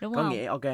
Đúng 0.00 0.14
có 0.14 0.22
không? 0.22 0.32
nghĩa 0.32 0.44
ok 0.46 0.64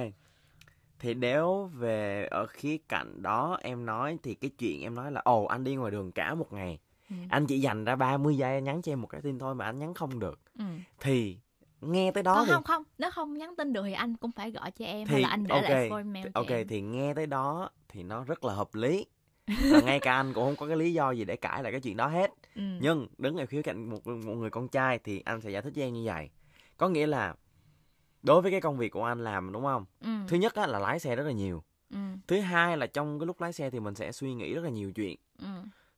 thì 1.05 1.15
nếu 1.15 1.71
về 1.75 2.27
ở 2.31 2.47
khía 2.47 2.77
cạnh 2.89 3.23
đó 3.23 3.59
em 3.63 3.87
nói 3.87 4.19
thì 4.23 4.35
cái 4.35 4.51
chuyện 4.59 4.83
em 4.83 4.95
nói 4.95 5.13
là 5.13 5.21
ồ 5.25 5.45
anh 5.45 5.65
đi 5.65 5.75
ngoài 5.75 5.91
đường 5.91 6.13
cả 6.13 6.35
một 6.35 6.53
ngày 6.53 6.79
Ừ. 7.11 7.17
anh 7.29 7.47
chỉ 7.47 7.61
dành 7.61 7.85
ra 7.85 7.97
30 7.97 8.37
giây 8.37 8.61
nhắn 8.63 8.83
cho 8.83 8.93
em 8.93 9.01
một 9.01 9.07
cái 9.07 9.21
tin 9.21 9.39
thôi 9.39 9.55
mà 9.55 9.65
anh 9.65 9.79
nhắn 9.79 9.95
không 9.95 10.19
được 10.19 10.41
ừ. 10.59 10.65
thì 11.01 11.39
nghe 11.81 12.11
tới 12.11 12.23
đó 12.23 12.35
không 12.35 12.47
thì 12.47 12.53
không 12.53 12.63
không 12.63 12.83
nếu 12.99 13.11
không 13.11 13.35
nhắn 13.35 13.57
tin 13.57 13.73
được 13.73 13.83
thì 13.87 13.93
anh 13.93 14.17
cũng 14.17 14.33
phải 14.33 14.51
gọi 14.51 14.71
cho 14.71 14.85
em 14.85 15.09
Thì, 15.09 15.13
hay 15.13 15.23
là 15.23 15.29
anh 15.29 15.47
để 15.47 15.55
ok, 15.55 15.63
lại 15.63 15.91
voicemail 15.91 16.25
cho 16.25 16.31
ok 16.35 16.49
em 16.49 16.67
thì 16.69 16.81
nghe 16.81 17.15
tới 17.15 17.27
đó 17.27 17.71
thì 17.89 18.03
nó 18.03 18.25
rất 18.25 18.45
là 18.45 18.55
hợp 18.55 18.75
lý 18.75 19.07
và 19.71 19.81
ngay 19.81 20.01
cả 20.01 20.15
anh 20.15 20.33
cũng 20.35 20.45
không 20.45 20.57
có 20.57 20.67
cái 20.67 20.77
lý 20.77 20.93
do 20.93 21.11
gì 21.11 21.25
để 21.25 21.37
cãi 21.37 21.63
lại 21.63 21.73
cái 21.73 21.81
chuyện 21.81 21.97
đó 21.97 22.09
hết 22.09 22.31
ừ. 22.55 22.63
nhưng 22.81 23.09
đứng 23.19 23.37
ở 23.37 23.47
khía 23.47 23.63
cạnh 23.63 23.91
một 23.91 24.07
một 24.07 24.35
người 24.35 24.51
con 24.51 24.69
trai 24.69 24.99
thì 25.05 25.23
anh 25.25 25.41
sẽ 25.41 25.51
giải 25.51 25.63
thích 25.63 25.73
với 25.75 25.85
em 25.85 25.93
như 25.95 26.03
vậy 26.05 26.31
có 26.77 26.89
nghĩa 26.89 27.07
là 27.07 27.35
đối 28.25 28.43
với 28.43 28.51
cái 28.51 28.61
công 28.61 28.79
việc 28.79 28.89
của 28.89 29.05
anh 29.05 29.25
làm 29.25 29.53
đúng 29.53 29.63
không? 29.63 29.85
Ừ. 30.01 30.11
thứ 30.29 30.37
nhất 30.37 30.55
á, 30.55 30.67
là 30.67 30.79
lái 30.79 30.99
xe 30.99 31.17
rất 31.17 31.23
là 31.23 31.33
nhiều. 31.33 31.63
Ừ. 31.91 31.99
thứ 32.27 32.41
hai 32.41 32.77
là 32.77 32.87
trong 32.87 33.19
cái 33.19 33.27
lúc 33.27 33.41
lái 33.41 33.53
xe 33.53 33.71
thì 33.71 33.81
mình 33.81 33.95
sẽ 33.95 34.13
suy 34.13 34.35
nghĩ 34.35 34.55
rất 34.55 34.65
là 34.65 34.71
nhiều 34.71 34.93
chuyện. 34.93 35.17
Ừ. 35.39 35.47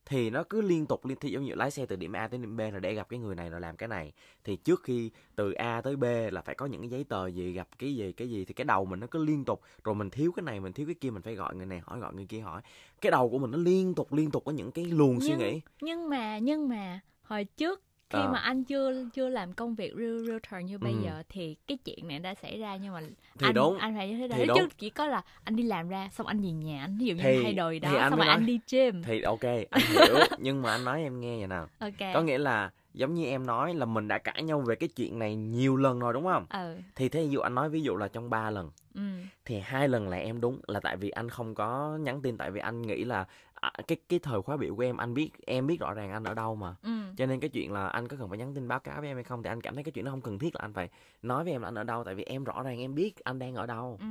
thì 0.05 0.29
nó 0.29 0.43
cứ 0.43 0.61
liên 0.61 0.85
tục 0.85 1.05
liên 1.05 1.17
thì 1.21 1.31
giống 1.31 1.43
như 1.43 1.55
lái 1.55 1.71
xe 1.71 1.85
từ 1.85 1.95
điểm 1.95 2.13
A 2.13 2.27
tới 2.27 2.39
điểm 2.39 2.57
B 2.57 2.59
là 2.59 2.79
để 2.79 2.93
gặp 2.93 3.09
cái 3.09 3.19
người 3.19 3.35
này 3.35 3.49
rồi 3.49 3.61
làm 3.61 3.77
cái 3.77 3.89
này. 3.89 4.13
Thì 4.43 4.55
trước 4.55 4.83
khi 4.83 5.11
từ 5.35 5.51
A 5.51 5.81
tới 5.81 5.95
B 5.95 6.03
là 6.31 6.41
phải 6.41 6.55
có 6.55 6.65
những 6.65 6.81
cái 6.81 6.89
giấy 6.89 7.03
tờ 7.03 7.27
gì 7.27 7.51
gặp 7.51 7.67
cái 7.79 7.95
gì 7.95 8.11
cái 8.11 8.29
gì 8.29 8.45
thì 8.45 8.53
cái 8.53 8.65
đầu 8.65 8.85
mình 8.85 8.99
nó 8.99 9.07
cứ 9.07 9.23
liên 9.23 9.45
tục. 9.45 9.61
Rồi 9.83 9.95
mình 9.95 10.09
thiếu 10.09 10.31
cái 10.35 10.43
này 10.43 10.59
mình 10.59 10.73
thiếu 10.73 10.85
cái 10.85 10.95
kia 10.95 11.09
mình 11.09 11.21
phải 11.21 11.35
gọi 11.35 11.55
người 11.55 11.65
này 11.65 11.81
hỏi 11.85 11.99
gọi 11.99 12.13
người 12.13 12.25
kia 12.25 12.39
hỏi. 12.39 12.61
Cái 13.01 13.11
đầu 13.11 13.29
của 13.29 13.39
mình 13.39 13.51
nó 13.51 13.57
liên 13.57 13.93
tục 13.95 14.13
liên 14.13 14.31
tục 14.31 14.45
có 14.45 14.51
những 14.51 14.71
cái 14.71 14.85
luồng 14.85 15.21
suy 15.21 15.35
nghĩ. 15.35 15.61
nhưng 15.81 16.09
mà 16.09 16.37
nhưng 16.37 16.69
mà 16.69 16.99
hồi 17.21 17.43
trước 17.43 17.81
khi 18.09 18.19
Ờ. 18.19 18.27
mà 18.31 18.39
anh 18.39 18.63
chưa 18.63 19.05
chưa 19.13 19.29
làm 19.29 19.53
công 19.53 19.75
việc 19.75 19.93
real 19.95 20.25
realtor 20.27 20.63
như 20.69 20.77
bây 20.77 20.91
Ừ. 20.91 20.97
giờ 21.03 21.23
thì 21.29 21.55
cái 21.67 21.77
chuyện 21.85 22.07
này 22.07 22.19
đã 22.19 22.33
xảy 22.35 22.59
ra 22.59 22.75
nhưng 22.75 22.93
mà 22.93 23.01
Thì 23.39 23.47
anh 23.47 23.53
đúng. 23.53 23.77
anh 23.77 23.95
phải 23.95 24.09
như 24.09 24.17
thế 24.17 24.27
đó 24.27 24.35
chứ 24.39 24.45
đúng. 24.47 24.69
chỉ 24.77 24.89
có 24.89 25.07
là 25.07 25.21
anh 25.43 25.55
đi 25.55 25.63
làm 25.63 25.89
ra 25.89 26.09
xong 26.11 26.27
anh 26.27 26.41
về 26.41 26.49
nhà 26.51 26.81
anh 26.81 26.97
ví 26.97 27.05
dụ 27.05 27.13
như 27.15 27.21
Thì- 27.23 27.43
thay 27.43 27.53
đồ 27.53 27.71
đó 27.81 27.89
xong 28.09 28.09
rồi 28.19 28.25
nói- 28.25 28.35
anh 28.35 28.45
đi 28.45 28.59
gym 28.71 29.03
thì 29.03 29.21
ok 29.21 29.43
anh 29.43 29.81
hiểu 29.89 30.15
nhưng 30.37 30.61
mà 30.61 30.71
anh 30.71 30.85
nói 30.85 31.01
em 31.01 31.19
nghe 31.19 31.37
vậy 31.37 31.47
nào 31.47 31.67
ok 31.79 32.13
có 32.13 32.21
nghĩa 32.21 32.37
là 32.37 32.71
giống 32.93 33.13
như 33.13 33.25
em 33.25 33.45
nói 33.45 33.73
là 33.73 33.85
mình 33.85 34.07
đã 34.07 34.17
cãi 34.17 34.43
nhau 34.43 34.59
về 34.61 34.75
cái 34.75 34.89
chuyện 34.95 35.19
này 35.19 35.35
nhiều 35.35 35.75
lần 35.75 35.99
rồi 35.99 36.13
đúng 36.13 36.23
không 36.23 36.45
ừ 36.49 36.77
thì 36.95 37.09
thế 37.09 37.23
dụ 37.23 37.39
anh 37.39 37.55
nói 37.55 37.69
ví 37.69 37.81
dụ 37.81 37.95
là 37.95 38.07
trong 38.07 38.29
3 38.29 38.49
lần 38.49 38.71
ừ 38.95 39.01
thì 39.45 39.59
hai 39.59 39.87
lần 39.87 40.07
là 40.09 40.17
em 40.17 40.41
đúng 40.41 40.59
là 40.67 40.79
tại 40.79 40.97
vì 40.97 41.09
anh 41.09 41.29
không 41.29 41.55
có 41.55 41.97
nhắn 42.01 42.21
tin 42.21 42.37
tại 42.37 42.51
vì 42.51 42.59
anh 42.59 42.81
nghĩ 42.81 43.03
là 43.03 43.25
à, 43.73 43.83
cái 43.87 43.97
cái 44.09 44.19
thời 44.19 44.41
khóa 44.41 44.57
biểu 44.57 44.75
của 44.75 44.83
em 44.83 44.97
anh 44.97 45.13
biết 45.13 45.31
em 45.45 45.67
biết 45.67 45.79
rõ 45.79 45.93
ràng 45.93 46.11
anh 46.11 46.23
ở 46.23 46.33
đâu 46.33 46.55
mà. 46.55 46.75
Ừ. 46.83 46.89
Cho 47.17 47.25
nên 47.25 47.39
cái 47.39 47.49
chuyện 47.49 47.71
là 47.71 47.87
anh 47.87 48.07
có 48.07 48.17
cần 48.19 48.29
phải 48.29 48.37
nhắn 48.37 48.53
tin 48.55 48.67
báo 48.67 48.79
cáo 48.79 49.01
với 49.01 49.09
em 49.09 49.17
hay 49.17 49.23
không 49.23 49.43
thì 49.43 49.49
anh 49.49 49.61
cảm 49.61 49.75
thấy 49.75 49.83
cái 49.83 49.91
chuyện 49.91 50.05
nó 50.05 50.11
không 50.11 50.21
cần 50.21 50.39
thiết 50.39 50.55
là 50.55 50.61
anh 50.61 50.73
phải 50.73 50.89
nói 51.21 51.43
với 51.43 51.53
em 51.53 51.61
là 51.61 51.67
anh 51.67 51.75
ở 51.75 51.83
đâu 51.83 52.03
tại 52.03 52.15
vì 52.15 52.23
em 52.23 52.43
rõ 52.43 52.63
ràng 52.63 52.79
em 52.79 52.95
biết 52.95 53.19
anh 53.23 53.39
đang 53.39 53.55
ở 53.55 53.65
đâu. 53.65 53.97
Ừ. 54.01 54.07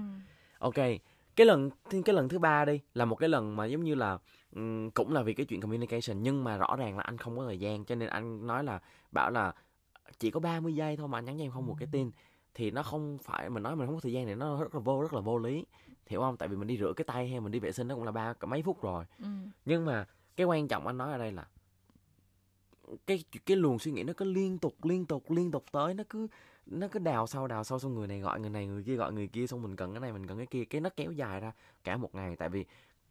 Ok 0.59 0.75
cái 1.37 1.47
lần 1.47 1.71
cái 2.05 2.15
lần 2.15 2.29
thứ 2.29 2.39
ba 2.39 2.65
đi 2.65 2.81
là 2.95 3.05
một 3.05 3.17
cái 3.17 3.29
lần 3.29 3.57
mà 3.57 3.67
giống 3.67 3.85
như 3.85 3.95
là 3.95 4.19
cũng 4.95 5.13
là 5.13 5.23
vì 5.23 5.35
cái 5.35 5.47
chuyện 5.47 5.61
communication 5.61 6.23
nhưng 6.23 6.45
mà 6.45 6.57
rõ 6.57 6.77
ràng 6.79 6.97
là 6.97 7.03
anh 7.03 7.19
không 7.19 7.37
có 7.37 7.45
thời 7.45 7.59
gian 7.59 7.85
cho 7.85 7.95
nên 7.95 8.09
anh 8.09 8.47
nói 8.47 8.65
là 8.65 8.81
bảo 9.13 9.31
là 9.31 9.53
chỉ 10.19 10.31
có 10.31 10.41
30 10.41 10.75
giây 10.75 10.97
thôi 10.97 11.09
mà 11.09 11.19
anh 11.19 11.25
nhắn 11.25 11.39
cho 11.39 11.45
em 11.45 11.51
không 11.51 11.67
một 11.67 11.77
cái 11.79 11.89
tin. 11.93 12.11
Thì 12.55 12.71
nó 12.71 12.83
không 12.83 13.19
phải 13.19 13.51
mình 13.51 13.63
nói 13.63 13.77
mình 13.77 13.87
không 13.87 13.95
có 13.97 14.01
thời 14.01 14.13
gian 14.13 14.27
thì 14.27 14.35
nó 14.35 14.61
rất 14.61 14.75
là 14.75 14.81
vô 14.81 15.03
rất 15.03 15.15
là 15.15 15.21
vô 15.21 15.39
lý 15.39 15.65
hiểu 16.07 16.21
không? 16.21 16.37
Tại 16.37 16.49
vì 16.49 16.57
mình 16.57 16.69
đi 16.69 16.79
rửa 16.79 16.93
cái 16.97 17.05
tay 17.05 17.29
hay 17.29 17.41
mình 17.41 17.53
đi 17.53 17.59
vệ 17.59 17.73
sinh 17.73 17.89
nó 17.89 17.95
cũng 17.95 18.05
là 18.05 18.13
ba 18.13 18.35
mấy 18.47 18.63
phút 18.63 18.83
rồi. 18.83 19.05
Ừ. 19.19 19.29
Nhưng 19.65 19.85
mà 19.85 20.07
cái 20.37 20.47
quan 20.47 20.69
trọng 20.69 20.87
anh 20.87 20.99
nói 20.99 21.13
ở 21.13 21.19
đây 21.19 21.33
là 21.33 21.47
cái 23.07 23.25
cái 23.47 23.57
luồng 23.57 23.79
suy 23.79 23.93
nghĩ 23.93 24.03
nó 24.03 24.13
cứ 24.17 24.25
liên 24.25 24.59
tục 24.59 24.85
liên 24.85 25.07
tục 25.07 25.31
liên 25.31 25.51
tục 25.51 25.65
tới 25.73 25.95
nó 25.95 26.05
cứ 26.09 26.27
nó 26.67 26.89
cứ 26.89 26.99
đào 26.99 27.27
sâu 27.27 27.47
đào 27.47 27.65
sâu 27.65 27.79
xong 27.79 27.95
người 27.95 28.07
này 28.07 28.21
gọi 28.21 28.41
người 28.41 28.51
này 28.51 28.67
người 28.67 28.83
kia 28.83 28.95
gọi 28.97 29.13
người 29.13 29.27
kia 29.27 29.47
xong 29.47 29.63
mình 29.63 29.77
cần 29.77 29.93
cái 29.93 30.01
này 30.01 30.13
mình 30.13 30.27
cần 30.27 30.37
cái 30.37 30.47
kia 30.47 30.65
cái 30.65 30.81
nó 30.81 30.91
kéo 30.97 31.13
dài 31.13 31.41
ra 31.41 31.53
cả 31.85 31.97
một 31.97 32.15
ngày. 32.15 32.37
Tại 32.37 32.49
vì 32.49 32.65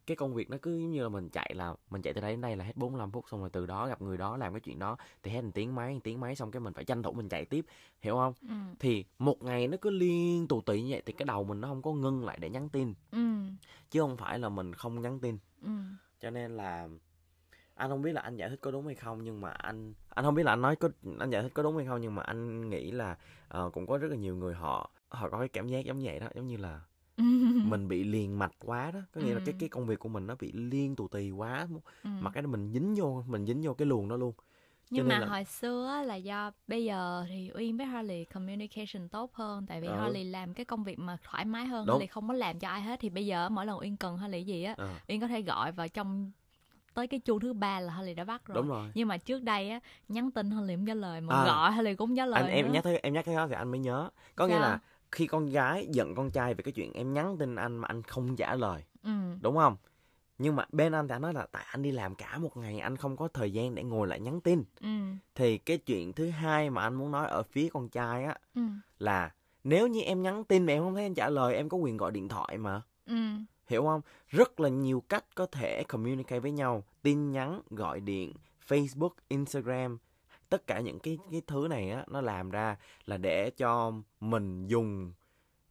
cái 0.07 0.17
công 0.17 0.33
việc 0.33 0.49
nó 0.49 0.57
cứ 0.61 0.77
giống 0.77 0.91
như 0.91 1.03
là 1.03 1.09
mình 1.09 1.29
chạy 1.29 1.51
là 1.55 1.75
mình 1.89 2.01
chạy 2.01 2.13
từ 2.13 2.21
đây 2.21 2.31
đến 2.31 2.41
đây 2.41 2.55
là 2.55 2.65
hết 2.65 2.77
45 2.77 3.11
phút 3.11 3.25
xong 3.31 3.39
rồi 3.39 3.49
từ 3.49 3.65
đó 3.65 3.87
gặp 3.87 4.01
người 4.01 4.17
đó 4.17 4.37
làm 4.37 4.53
cái 4.53 4.59
chuyện 4.59 4.79
đó 4.79 4.97
thì 5.23 5.31
hết 5.31 5.41
một 5.41 5.51
tiếng 5.53 5.75
mấy 5.75 5.93
một 5.93 5.99
tiếng 6.03 6.19
mấy 6.19 6.35
xong 6.35 6.51
cái 6.51 6.59
mình 6.59 6.73
phải 6.73 6.85
tranh 6.85 7.03
thủ 7.03 7.11
mình 7.11 7.29
chạy 7.29 7.45
tiếp 7.45 7.65
hiểu 8.01 8.15
không? 8.15 8.33
Ừ. 8.41 8.55
Thì 8.79 9.05
một 9.19 9.43
ngày 9.43 9.67
nó 9.67 9.77
cứ 9.81 9.89
liên 9.89 10.47
tù 10.47 10.61
tì 10.61 10.81
như 10.81 10.91
vậy 10.91 11.01
thì 11.05 11.13
cái 11.13 11.25
đầu 11.25 11.43
mình 11.43 11.61
nó 11.61 11.67
không 11.67 11.81
có 11.81 11.93
ngưng 11.93 12.25
lại 12.25 12.37
để 12.41 12.49
nhắn 12.49 12.69
tin. 12.69 12.93
Ừ. 13.11 13.19
Chứ 13.91 13.99
không 14.01 14.17
phải 14.17 14.39
là 14.39 14.49
mình 14.49 14.73
không 14.73 15.01
nhắn 15.01 15.19
tin. 15.19 15.37
Ừ. 15.61 15.71
Cho 16.19 16.29
nên 16.29 16.57
là 16.57 16.87
anh 17.75 17.89
không 17.89 18.01
biết 18.01 18.13
là 18.13 18.21
anh 18.21 18.35
giải 18.35 18.49
thích 18.49 18.59
có 18.61 18.71
đúng 18.71 18.85
hay 18.85 18.95
không 18.95 19.23
nhưng 19.23 19.41
mà 19.41 19.49
anh 19.49 19.93
anh 20.09 20.25
không 20.25 20.35
biết 20.35 20.43
là 20.43 20.53
anh 20.53 20.61
nói 20.61 20.75
có 20.75 20.89
anh 21.19 21.29
giải 21.29 21.43
thích 21.43 21.51
có 21.53 21.63
đúng 21.63 21.77
hay 21.77 21.85
không 21.85 22.01
nhưng 22.01 22.15
mà 22.15 22.21
anh 22.21 22.69
nghĩ 22.69 22.91
là 22.91 23.17
ờ, 23.47 23.69
cũng 23.73 23.87
có 23.87 23.97
rất 23.97 24.07
là 24.11 24.17
nhiều 24.17 24.35
người 24.35 24.53
họ 24.53 24.91
họ 25.09 25.29
có 25.29 25.39
cái 25.39 25.47
cảm 25.47 25.67
giác 25.67 25.85
giống 25.85 25.99
vậy 26.03 26.19
đó 26.19 26.27
giống 26.35 26.47
như 26.47 26.57
là 26.57 26.81
mình 27.65 27.87
bị 27.87 28.03
liền 28.03 28.39
mạch 28.39 28.51
quá 28.59 28.91
đó 28.91 28.99
có 29.13 29.21
nghĩa 29.21 29.33
là 29.33 29.39
cái 29.45 29.53
Ừ. 29.53 29.57
cái 29.59 29.69
công 29.69 29.85
việc 29.85 29.99
của 29.99 30.09
mình 30.09 30.27
nó 30.27 30.35
bị 30.39 30.51
liên 30.51 30.95
tù 30.95 31.07
tì 31.07 31.31
quá 31.31 31.67
ừ. 32.03 32.09
mà 32.19 32.31
cái 32.31 32.43
đó 32.43 32.49
mình 32.49 32.71
dính 32.73 32.95
vô 32.97 33.23
mình 33.27 33.45
dính 33.45 33.61
vô 33.63 33.73
cái 33.73 33.85
luồng 33.85 34.07
đó 34.09 34.15
luôn 34.17 34.33
nhưng 34.89 35.07
mà 35.07 35.19
là- 35.19 35.27
hồi 35.27 35.43
xưa 35.43 36.03
là 36.05 36.15
do 36.15 36.51
bây 36.67 36.85
giờ 36.85 37.25
thì 37.29 37.51
Uyên 37.55 37.77
với 37.77 37.85
Harley 37.85 38.25
communication 38.25 39.09
tốt 39.09 39.33
hơn 39.33 39.65
tại 39.67 39.81
vì 39.81 39.87
Ừ. 39.87 39.95
Harley 39.99 40.23
làm 40.23 40.53
cái 40.53 40.65
công 40.65 40.83
việc 40.83 40.99
mà 40.99 41.17
thoải 41.23 41.45
mái 41.45 41.65
hơn 41.65 41.85
Đúng. 41.85 41.93
Harley 41.93 42.07
không 42.07 42.27
có 42.27 42.33
làm 42.33 42.59
cho 42.59 42.67
ai 42.67 42.81
hết 42.81 42.99
thì 42.99 43.09
bây 43.09 43.25
giờ 43.25 43.49
mỗi 43.49 43.65
lần 43.65 43.79
Uyên 43.79 43.97
cần 43.97 44.17
Harley 44.17 44.43
gì 44.43 44.63
á 44.63 44.73
Ờ, 44.77 44.89
Uyên 45.07 45.21
có 45.21 45.27
thể 45.27 45.41
gọi 45.41 45.71
vào 45.71 45.87
trong 45.87 46.31
tới 46.93 47.07
cái 47.07 47.19
chuông 47.19 47.39
thứ 47.39 47.53
ba 47.53 47.79
là 47.79 47.93
Harley 47.93 48.13
đã 48.13 48.23
bắt 48.23 48.45
rồi 48.45 48.55
đúng 48.55 48.67
rồi 48.67 48.91
nhưng 48.95 49.07
mà 49.07 49.17
trước 49.17 49.43
đây 49.43 49.69
á 49.69 49.79
nhắn 50.07 50.31
tin 50.31 50.51
Harley 50.51 50.75
không 50.75 50.85
trả 50.85 50.93
lời 50.93 51.21
mà 51.21 51.35
À. 51.35 51.45
gọi 51.45 51.71
Harley 51.71 51.95
cũng 51.95 52.15
trả 52.15 52.25
lời 52.25 52.41
anh 52.41 52.51
em 52.51 52.71
nhắc 52.71 52.83
tới 52.83 52.97
em 53.03 53.13
nhắc 53.13 53.25
tới 53.25 53.35
đó 53.35 53.47
thì 53.47 53.53
anh 53.55 53.71
mới 53.71 53.79
nhớ 53.79 54.09
có 54.35 54.47
nghĩa 54.47 54.53
Sao? 54.53 54.61
là 54.61 54.79
khi 55.11 55.27
con 55.27 55.45
gái 55.45 55.87
giận 55.91 56.15
con 56.15 56.31
trai 56.31 56.53
về 56.53 56.61
cái 56.63 56.71
chuyện 56.71 56.93
em 56.93 57.13
nhắn 57.13 57.37
tin 57.37 57.55
anh 57.55 57.77
mà 57.77 57.87
anh 57.87 58.03
không 58.03 58.35
trả 58.35 58.55
lời 58.55 58.83
ừ. 59.03 59.11
đúng 59.41 59.55
không? 59.55 59.75
Nhưng 60.37 60.55
mà 60.55 60.65
bên 60.71 60.91
anh 60.91 61.07
thì 61.07 61.15
anh 61.15 61.21
nói 61.21 61.33
là 61.33 61.47
tại 61.51 61.65
anh 61.67 61.81
đi 61.81 61.91
làm 61.91 62.15
cả 62.15 62.37
một 62.37 62.57
ngày 62.57 62.79
anh 62.79 62.97
không 62.97 63.17
có 63.17 63.27
thời 63.27 63.53
gian 63.53 63.75
để 63.75 63.83
ngồi 63.83 64.07
lại 64.07 64.19
nhắn 64.19 64.41
tin. 64.41 64.63
Ừ. 64.81 64.87
Thì 65.35 65.57
cái 65.57 65.77
chuyện 65.77 66.13
thứ 66.13 66.29
hai 66.29 66.69
mà 66.69 66.81
anh 66.81 66.95
muốn 66.95 67.11
nói 67.11 67.27
ở 67.27 67.43
phía 67.43 67.69
con 67.69 67.89
trai 67.89 68.23
á 68.23 68.35
ừ. 68.55 68.61
là 68.99 69.33
nếu 69.63 69.87
như 69.87 70.01
em 70.01 70.21
nhắn 70.21 70.43
tin 70.43 70.65
mà 70.65 70.73
em 70.73 70.83
không 70.83 70.95
thấy 70.95 71.03
anh 71.03 71.13
trả 71.13 71.29
lời 71.29 71.55
em 71.55 71.69
có 71.69 71.77
quyền 71.77 71.97
gọi 71.97 72.11
điện 72.11 72.27
thoại 72.27 72.57
mà. 72.57 72.81
Ừ. 73.05 73.15
Hiểu 73.67 73.83
không? 73.83 74.01
Rất 74.27 74.59
là 74.59 74.69
nhiều 74.69 75.03
cách 75.09 75.25
có 75.35 75.45
thể 75.45 75.83
communicate 75.83 76.39
với 76.39 76.51
nhau. 76.51 76.83
Tin 77.01 77.31
nhắn 77.31 77.61
gọi 77.69 77.99
điện 77.99 78.33
facebook 78.67 79.09
instagram 79.27 79.97
tất 80.55 80.67
cả 80.67 80.79
những 80.79 80.99
cái 80.99 81.17
cái 81.31 81.41
thứ 81.47 81.67
này 81.69 81.91
á 81.91 82.05
nó 82.07 82.21
làm 82.21 82.49
ra 82.49 82.77
là 83.05 83.17
để 83.17 83.49
cho 83.49 83.93
mình 84.19 84.67
dùng 84.67 85.13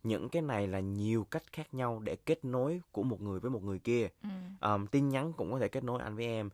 những 0.03 0.29
cái 0.29 0.42
này 0.42 0.66
là 0.68 0.81
nhiều 0.81 1.25
cách 1.25 1.42
khác 1.53 1.75
nhau 1.75 1.99
để 1.99 2.16
kết 2.16 2.44
nối 2.44 2.81
của 2.92 3.03
một 3.03 3.20
người 3.20 3.40
với 3.40 3.51
một 3.51 3.62
người 3.62 3.79
kia. 3.79 4.09
Ừ. 4.23 4.29
Um, 4.61 4.87
tin 4.87 5.09
nhắn 5.09 5.33
cũng 5.33 5.53
có 5.53 5.59
thể 5.59 5.68
kết 5.68 5.85
nối 5.85 6.03
anh 6.03 6.16
với 6.16 6.25
em 6.25 6.51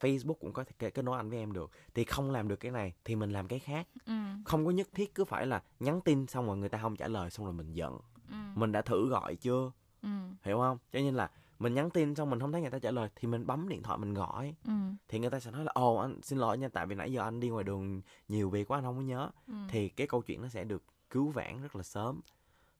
facebook 0.00 0.34
cũng 0.34 0.52
có 0.52 0.64
thể 0.64 0.90
kết- 0.90 1.02
nối 1.04 1.16
anh 1.16 1.30
với 1.30 1.38
em 1.38 1.52
được. 1.52 1.70
Thì 1.94 2.04
không 2.04 2.30
làm 2.30 2.48
được 2.48 2.56
cái 2.56 2.70
này 2.70 2.92
thì 3.04 3.16
mình 3.16 3.30
làm 3.30 3.48
cái 3.48 3.58
khác. 3.58 3.88
Ừ. 4.06 4.12
Không 4.44 4.64
có 4.64 4.70
nhất 4.70 4.88
thiết 4.94 5.14
cứ 5.14 5.24
phải 5.24 5.46
là 5.46 5.62
nhắn 5.80 6.00
tin 6.00 6.26
xong 6.26 6.46
rồi 6.46 6.56
người 6.56 6.68
ta 6.68 6.78
không 6.78 6.96
trả 6.96 7.08
lời 7.08 7.30
xong 7.30 7.46
rồi 7.46 7.52
mình 7.52 7.72
giận. 7.72 7.98
Ừ. 8.30 8.36
Mình 8.54 8.72
đã 8.72 8.82
thử 8.82 9.08
gọi 9.08 9.36
chưa? 9.36 9.70
Ừ. 10.02 10.08
Hiểu 10.42 10.58
không? 10.58 10.78
Cho 10.92 10.98
nên 10.98 11.14
là 11.14 11.30
mình 11.64 11.74
nhắn 11.74 11.90
tin 11.90 12.14
xong 12.14 12.30
mình 12.30 12.40
không 12.40 12.52
thấy 12.52 12.60
người 12.60 12.70
ta 12.70 12.78
trả 12.78 12.90
lời 12.90 13.08
thì 13.16 13.28
mình 13.28 13.46
bấm 13.46 13.68
điện 13.68 13.82
thoại 13.82 13.98
mình 13.98 14.14
gọi. 14.14 14.54
Ừ. 14.64 14.72
Thì 15.08 15.18
người 15.18 15.30
ta 15.30 15.40
sẽ 15.40 15.50
nói 15.50 15.64
là 15.64 15.72
ồ 15.74 15.96
anh 15.96 16.22
xin 16.22 16.38
lỗi 16.38 16.58
nha 16.58 16.68
tại 16.68 16.86
vì 16.86 16.94
nãy 16.94 17.12
giờ 17.12 17.22
anh 17.22 17.40
đi 17.40 17.48
ngoài 17.48 17.64
đường 17.64 18.02
nhiều 18.28 18.50
việc 18.50 18.70
quá 18.70 18.78
anh 18.78 18.84
không 18.84 18.96
có 18.96 19.02
nhớ. 19.02 19.30
Ừ. 19.46 19.54
Thì 19.68 19.88
cái 19.88 20.06
câu 20.06 20.22
chuyện 20.22 20.42
nó 20.42 20.48
sẽ 20.48 20.64
được 20.64 20.82
cứu 21.10 21.28
vãn 21.28 21.62
rất 21.62 21.76
là 21.76 21.82
sớm. 21.82 22.20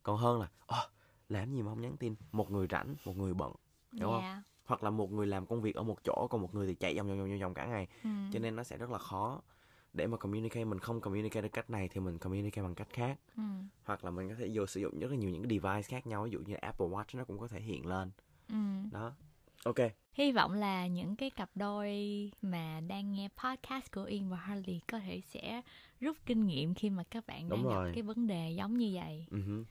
Còn 0.03 0.17
hơn 0.19 0.41
là 0.41 0.49
"Ồ, 0.67 0.77
làm 1.29 1.53
gì 1.53 1.63
mà 1.63 1.71
không 1.71 1.81
nhắn 1.81 1.97
tin? 1.97 2.15
Một 2.33 2.51
người 2.51 2.67
rảnh 2.71 2.95
một 3.05 3.17
người 3.17 3.35
bận 3.35 3.53
không? 4.01 4.21
yeah. 4.21 4.39
hoặc 4.65 4.83
là 4.85 4.91
một 4.91 5.13
người 5.13 5.27
làm 5.27 5.47
công 5.47 5.63
việc 5.63 5.75
ở 5.75 5.83
một 5.83 6.05
chỗ 6.05 6.27
còn 6.31 6.43
một 6.43 6.55
người 6.55 6.67
thì 6.67 6.75
chạy 6.75 6.97
vòng 6.97 7.09
vòng 7.09 7.19
vòng 7.19 7.41
vòng 7.41 7.55
cả 7.55 7.67
ngày. 7.67 7.89
Ừ. 8.05 8.11
Cho 8.33 8.39
nên 8.39 8.57
nó 8.57 8.63
sẽ 8.63 8.77
rất 8.79 8.91
là 8.91 8.99
khó 8.99 9.41
để 9.93 10.07
mà 10.07 10.17
communicate. 10.17 10.65
Mình 10.65 10.79
không 10.79 11.01
communicate 11.01 11.43
được 11.43 11.53
cách 11.53 11.71
này 11.71 11.89
thì 11.89 12.01
mình 12.01 12.19
communicate 12.19 12.63
bằng 12.63 12.75
cách 12.75 12.89
khác. 12.91 13.19
Ừ. 13.37 13.43
Hoặc 13.85 14.05
là 14.05 14.11
mình 14.11 14.29
có 14.29 14.35
thể 14.39 14.51
vô 14.55 14.67
sử 14.67 14.81
dụng 14.81 14.99
rất 14.99 15.11
là 15.11 15.17
nhiều 15.17 15.31
những 15.31 15.43
cái 15.43 15.59
device 15.59 15.83
khác 15.83 16.07
nhau 16.07 16.25
ví 16.25 16.31
dụ 16.31 16.39
như 16.47 16.55
Apple 16.55 16.87
Watch 16.87 17.19
nó 17.19 17.25
cũng 17.25 17.39
có 17.39 17.49
thể 17.49 17.61
hiện 17.61 17.87
lên 17.87 18.11
ừ 18.49 18.55
đó 18.93 19.13
ok 19.65 19.77
Hy 20.13 20.33
vọng 20.33 20.53
là 20.53 20.87
những 20.87 21.17
cái 21.17 21.31
cặp 21.31 21.51
đôi 21.55 21.91
mà 22.43 22.81
đang 22.89 23.13
nghe 23.13 23.29
podcast 23.45 23.93
của 23.93 24.05
Yên 24.05 24.31
và 24.31 24.37
Harley 24.37 24.81
có 24.93 24.99
thể 24.99 25.21
sẽ 25.21 25.63
rút 26.01 26.17
kinh 26.27 26.47
nghiệm 26.47 26.75
khi 26.75 26.91
mà 26.91 27.05
các 27.11 27.27
bạn 27.27 27.49
Đúng 27.49 27.65
đang 27.65 27.75
rồi. 27.75 27.89
gặp 27.89 27.93
cái 27.95 28.03
vấn 28.03 28.27
đề 28.27 28.51
giống 28.51 28.79
như 28.79 28.91
vậy. 28.95 29.27
hứ. 29.31 29.65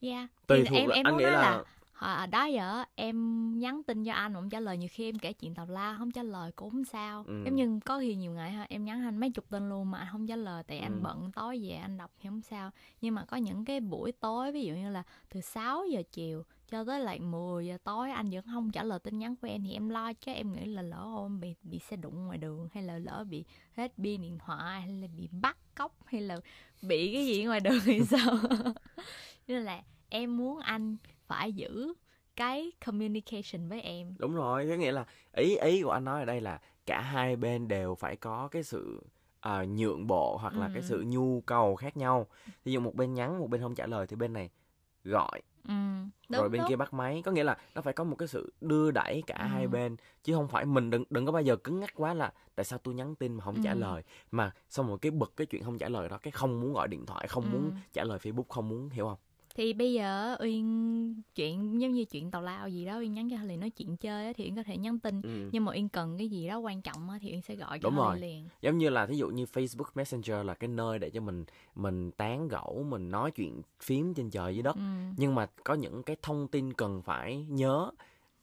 Yeah. 0.00 0.28
tùy 0.46 0.58
Thì 0.62 0.68
thuộc 0.68 0.78
em 0.78 0.88
là 0.88 0.94
em 0.94 1.06
anh 1.06 1.12
muốn 1.12 1.18
nghĩ 1.18 1.24
nói 1.24 1.32
là, 1.32 1.40
là 1.40 1.64
Hồi 1.98 2.26
đó 2.26 2.44
giờ 2.44 2.84
em 2.94 3.58
nhắn 3.58 3.82
tin 3.82 4.04
cho 4.04 4.12
anh 4.12 4.34
không 4.34 4.50
trả 4.50 4.60
lời 4.60 4.76
nhiều 4.78 4.88
khi 4.92 5.08
em 5.08 5.18
kể 5.18 5.32
chuyện 5.32 5.54
tào 5.54 5.66
la 5.66 5.94
không 5.98 6.10
trả 6.10 6.22
lời 6.22 6.52
cũng 6.52 6.84
sao 6.84 7.24
Ừ. 7.26 7.42
giống 7.44 7.54
như 7.56 7.80
có 7.84 7.98
khi 8.00 8.14
nhiều 8.14 8.32
ngày 8.32 8.50
ha 8.50 8.66
em 8.68 8.84
nhắn 8.84 9.04
anh 9.04 9.18
mấy 9.20 9.30
chục 9.30 9.44
tin 9.50 9.68
luôn 9.68 9.90
mà 9.90 9.98
anh 9.98 10.08
không 10.12 10.26
trả 10.26 10.36
lời 10.36 10.62
tại 10.66 10.78
Ừ. 10.78 10.82
anh 10.82 11.02
bận 11.02 11.32
tối 11.32 11.60
về 11.62 11.74
anh 11.76 11.96
đọc 11.98 12.10
thì 12.20 12.28
không 12.28 12.40
sao 12.42 12.70
nhưng 13.00 13.14
mà 13.14 13.24
có 13.24 13.36
những 13.36 13.64
cái 13.64 13.80
buổi 13.80 14.12
tối 14.12 14.52
ví 14.52 14.64
dụ 14.64 14.74
như 14.74 14.90
là 14.90 15.02
từ 15.28 15.40
6 15.40 15.84
giờ 15.86 16.02
chiều 16.12 16.42
cho 16.70 16.84
tới 16.84 17.00
lại 17.00 17.18
10 17.20 17.66
giờ 17.66 17.78
tối 17.84 18.10
anh 18.10 18.30
vẫn 18.30 18.44
không 18.52 18.70
trả 18.70 18.82
lời 18.84 18.98
tin 18.98 19.18
nhắn 19.18 19.36
của 19.36 19.48
em 19.48 19.62
thì 19.64 19.72
em 19.72 19.88
lo 19.88 20.12
chứ 20.12 20.32
em 20.32 20.52
nghĩ 20.52 20.64
là 20.64 20.82
lỡ 20.82 21.00
hôm 21.02 21.40
bị 21.40 21.54
bị 21.62 21.78
xe 21.78 21.96
đụng 21.96 22.26
ngoài 22.26 22.38
đường 22.38 22.68
hay 22.74 22.82
là 22.82 22.98
lỡ 22.98 23.24
bị 23.30 23.44
hết 23.76 23.92
pin 23.96 24.22
điện 24.22 24.38
thoại 24.38 24.80
hay 24.80 24.92
là 24.92 25.06
bị 25.16 25.28
bắt 25.32 25.56
cóc 25.74 25.96
hay 26.06 26.20
là 26.20 26.36
bị 26.82 27.12
cái 27.12 27.26
gì 27.26 27.44
ngoài 27.44 27.60
đường 27.60 27.78
thì 27.84 28.00
sao 28.10 28.36
nên 29.48 29.62
là 29.62 29.82
em 30.08 30.36
muốn 30.36 30.58
anh 30.58 30.96
phải 31.28 31.52
giữ 31.52 31.94
cái 32.36 32.72
communication 32.86 33.68
với 33.68 33.80
em 33.80 34.14
đúng 34.18 34.34
rồi 34.34 34.66
có 34.70 34.74
nghĩa 34.74 34.92
là 34.92 35.06
ý 35.32 35.56
ý 35.56 35.82
của 35.82 35.90
anh 35.90 36.04
nói 36.04 36.20
ở 36.20 36.24
đây 36.24 36.40
là 36.40 36.60
cả 36.86 37.00
hai 37.00 37.36
bên 37.36 37.68
đều 37.68 37.94
phải 37.94 38.16
có 38.16 38.48
cái 38.48 38.62
sự 38.62 39.00
à, 39.40 39.64
nhượng 39.64 40.06
bộ 40.06 40.36
hoặc 40.36 40.56
là 40.58 40.68
cái 40.68 40.82
Ừ. 40.82 40.86
sự 40.86 41.04
nhu 41.06 41.40
cầu 41.40 41.76
khác 41.76 41.96
nhau 41.96 42.26
ví 42.64 42.72
dụ 42.72 42.80
một 42.80 42.94
bên 42.94 43.14
nhắn 43.14 43.38
một 43.38 43.46
bên 43.50 43.60
không 43.60 43.74
trả 43.74 43.86
lời 43.86 44.06
thì 44.06 44.16
bên 44.16 44.32
này 44.32 44.50
gọi 45.04 45.40
ừ, 45.68 45.74
rồi 46.28 46.42
đúng, 46.42 46.52
bên 46.52 46.60
đúng. 46.60 46.68
kia 46.68 46.76
bắt 46.76 46.94
máy 46.94 47.22
có 47.24 47.32
nghĩa 47.32 47.44
là 47.44 47.56
nó 47.74 47.82
phải 47.82 47.92
có 47.92 48.04
một 48.04 48.16
cái 48.16 48.28
sự 48.28 48.52
đưa 48.60 48.90
đẩy 48.90 49.22
cả 49.26 49.46
hai 49.46 49.62
Ừ. 49.64 49.68
bên 49.68 49.96
chứ 50.24 50.34
không 50.34 50.48
phải 50.48 50.64
mình 50.64 50.90
đừng 50.90 51.04
đừng 51.10 51.26
có 51.26 51.32
bao 51.32 51.42
giờ 51.42 51.56
cứng 51.56 51.80
nhắc 51.80 51.90
quá 51.94 52.14
là 52.14 52.32
tại 52.54 52.64
sao 52.64 52.78
tôi 52.78 52.94
nhắn 52.94 53.14
tin 53.14 53.34
mà 53.34 53.44
không 53.44 53.60
trả 53.60 53.72
Ừ. 53.72 53.78
lời 53.78 54.02
mà 54.30 54.52
xong 54.70 54.88
rồi 54.88 54.98
cái 54.98 55.10
bực 55.10 55.32
cái 55.36 55.46
chuyện 55.46 55.62
không 55.64 55.78
trả 55.78 55.88
lời 55.88 56.08
đó 56.08 56.18
cái 56.22 56.30
không 56.30 56.60
muốn 56.60 56.72
gọi 56.72 56.88
điện 56.88 57.06
thoại 57.06 57.28
không 57.28 57.50
muốn 57.50 57.64
Ừ. 57.64 57.76
trả 57.92 58.04
lời 58.04 58.18
facebook 58.18 58.44
không 58.48 58.68
muốn 58.68 58.90
hiểu 58.90 59.06
không 59.08 59.18
thì 59.58 59.72
bây 59.72 59.92
giờ 59.92 60.36
uyên 60.40 61.22
chuyện 61.34 61.80
giống 61.80 61.92
như 61.92 62.04
chuyện 62.04 62.30
tào 62.30 62.42
lao 62.42 62.68
gì 62.68 62.84
đó 62.84 62.98
uyên 62.98 63.12
nhắn 63.14 63.30
cho 63.30 63.36
Holly 63.36 63.56
nói 63.56 63.70
chuyện 63.70 63.96
chơi 63.96 64.26
á, 64.26 64.32
thì 64.36 64.44
uyên 64.44 64.56
có 64.56 64.62
thể 64.62 64.76
nhắn 64.76 64.98
tin 64.98 65.22
ừ. 65.22 65.48
nhưng 65.52 65.64
mà 65.64 65.72
uyên 65.72 65.88
cần 65.88 66.18
cái 66.18 66.28
gì 66.28 66.48
đó 66.48 66.58
quan 66.58 66.82
trọng 66.82 67.10
á, 67.10 67.18
thì 67.22 67.30
uyên 67.32 67.42
sẽ 67.42 67.54
gọi 67.56 67.78
cho 67.78 67.90
Đúng 67.90 67.98
rồi. 67.98 68.20
liền 68.20 68.48
giống 68.62 68.78
như 68.78 68.90
là 68.90 69.06
thí 69.06 69.16
dụ 69.16 69.28
như 69.28 69.44
Facebook 69.44 69.84
Messenger 69.94 70.46
là 70.46 70.54
cái 70.54 70.68
nơi 70.68 70.98
để 70.98 71.10
cho 71.10 71.20
mình 71.20 71.44
mình 71.74 72.10
tán 72.10 72.48
gẫu 72.48 72.84
mình 72.88 73.10
nói 73.10 73.30
chuyện 73.30 73.62
phím 73.80 74.14
trên 74.14 74.30
trời 74.30 74.54
dưới 74.54 74.62
đất 74.62 74.74
ừ. 74.76 74.82
nhưng 75.16 75.34
mà 75.34 75.46
có 75.64 75.74
những 75.74 76.02
cái 76.02 76.16
thông 76.22 76.48
tin 76.48 76.72
cần 76.72 77.02
phải 77.02 77.46
nhớ 77.48 77.90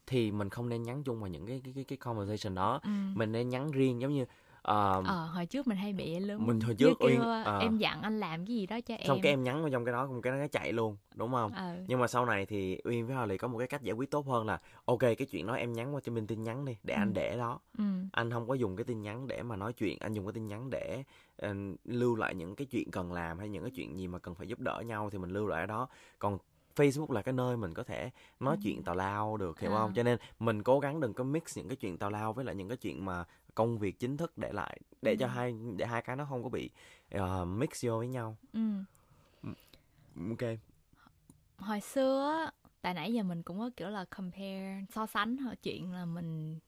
thì 0.06 0.30
mình 0.30 0.48
không 0.48 0.68
nên 0.68 0.82
nhắn 0.82 1.02
chung 1.04 1.20
vào 1.20 1.28
những 1.28 1.46
cái 1.46 1.60
cái 1.64 1.72
cái, 1.74 1.84
cái 1.84 1.96
conversation 1.96 2.54
đó 2.54 2.80
Ừ. 2.82 2.90
mình 3.14 3.32
nên 3.32 3.48
nhắn 3.48 3.70
riêng 3.70 4.00
giống 4.00 4.14
như 4.14 4.24
ờ, 4.66 5.02
ờ 5.06 5.26
hồi 5.26 5.46
trước 5.46 5.66
mình 5.66 5.76
hay 5.78 5.92
bị 5.92 6.20
luôn 6.20 6.46
Mình 6.46 6.60
hồi 6.60 6.74
trước 6.74 6.86
kêu, 6.98 7.08
Uyên, 7.08 7.20
ờ, 7.20 7.42
ờ. 7.44 7.58
em 7.58 7.76
dặn 7.78 8.02
anh 8.02 8.20
làm 8.20 8.46
cái 8.46 8.56
gì 8.56 8.66
đó 8.66 8.80
cho 8.80 8.94
em 8.94 9.06
xong 9.08 9.20
cái 9.22 9.32
em 9.32 9.42
nhắn 9.42 9.60
vào 9.62 9.70
trong 9.70 9.84
cái 9.84 9.92
đó 9.92 10.06
xong 10.06 10.22
cái 10.22 10.32
nó 10.32 10.46
chạy 10.52 10.72
luôn 10.72 10.96
đúng 11.14 11.32
không 11.32 11.52
ờ 11.52 11.76
nhưng 11.86 12.00
mà 12.00 12.06
sau 12.06 12.26
này 12.26 12.46
thì 12.46 12.80
Uyên 12.84 13.06
với 13.06 13.16
Holly 13.16 13.36
có 13.38 13.48
một 13.48 13.58
cái 13.58 13.66
cách 13.68 13.82
giải 13.82 13.92
quyết 13.94 14.10
tốt 14.10 14.26
hơn 14.26 14.46
là 14.46 14.60
ok 14.84 14.98
cái 15.00 15.26
chuyện 15.30 15.46
đó 15.46 15.54
em 15.54 15.72
nhắn 15.72 15.94
qua 15.94 16.00
cho 16.04 16.12
mình 16.12 16.26
tin 16.26 16.42
nhắn 16.42 16.64
đi 16.64 16.76
để 16.82 16.94
Ừ. 16.94 16.98
anh 17.00 17.12
để 17.14 17.36
đó 17.36 17.60
ừ. 17.78 17.84
anh 18.12 18.30
không 18.30 18.48
có 18.48 18.54
dùng 18.54 18.76
cái 18.76 18.84
tin 18.84 19.02
nhắn 19.02 19.26
để 19.26 19.42
mà 19.42 19.56
nói 19.56 19.72
chuyện 19.72 19.98
anh 20.00 20.12
dùng 20.12 20.26
cái 20.26 20.32
tin 20.32 20.46
nhắn 20.46 20.70
để 20.70 21.02
ờ, 21.36 21.54
lưu 21.84 22.16
lại 22.16 22.34
những 22.34 22.54
cái 22.56 22.66
chuyện 22.66 22.90
cần 22.90 23.12
làm 23.12 23.38
hay 23.38 23.48
những 23.48 23.62
cái 23.62 23.70
chuyện 23.74 23.96
gì 23.98 24.06
mà 24.08 24.18
cần 24.18 24.34
phải 24.34 24.46
giúp 24.48 24.60
đỡ 24.60 24.82
nhau 24.86 25.10
thì 25.10 25.18
mình 25.18 25.30
lưu 25.30 25.46
lại 25.46 25.60
ở 25.60 25.66
đó 25.66 25.88
còn 26.18 26.38
Facebook 26.76 27.12
là 27.12 27.22
cái 27.22 27.32
nơi 27.32 27.56
mình 27.56 27.74
có 27.74 27.82
thể 27.82 28.10
nói 28.40 28.56
Ừ. 28.56 28.60
chuyện 28.62 28.82
tào 28.82 28.94
lao 28.94 29.36
được 29.36 29.60
hiểu 29.60 29.72
À. 29.72 29.78
không 29.78 29.92
cho 29.94 30.02
nên 30.02 30.18
mình 30.38 30.62
cố 30.62 30.80
gắng 30.80 31.00
đừng 31.00 31.14
có 31.14 31.24
mix 31.24 31.42
những 31.58 31.68
cái 31.68 31.76
chuyện 31.76 31.98
tào 31.98 32.10
lao 32.10 32.32
với 32.32 32.44
lại 32.44 32.54
những 32.54 32.68
cái 32.68 32.76
chuyện 32.76 33.04
mà 33.04 33.24
công 33.56 33.78
việc 33.78 33.98
chính 34.00 34.16
thức 34.16 34.38
để 34.38 34.52
lại 34.52 34.80
để 35.02 35.16
cho 35.20 35.26
Ừ. 35.26 35.30
hai 35.30 35.54
để 35.76 35.86
hai 35.86 36.02
cái 36.02 36.16
nó 36.16 36.24
không 36.24 36.42
có 36.42 36.48
bị 36.48 36.70
ờ, 37.10 37.44
mix 37.44 37.84
vô 37.84 37.98
với 37.98 38.08
nhau 38.08 38.36
ừ. 38.52 38.60
ok 40.30 40.58
hồi 41.58 41.80
xưa 41.80 42.50
tại 42.82 42.94
nãy 42.94 43.14
giờ 43.14 43.22
mình 43.22 43.42
cũng 43.42 43.58
có 43.58 43.70
kiểu 43.76 43.88
là 43.88 44.04
compare 44.04 44.84
so 44.94 45.06
sánh 45.06 45.36
hồi 45.36 45.56
chuyện 45.56 45.92
là 45.92 46.04
mình 46.04 46.58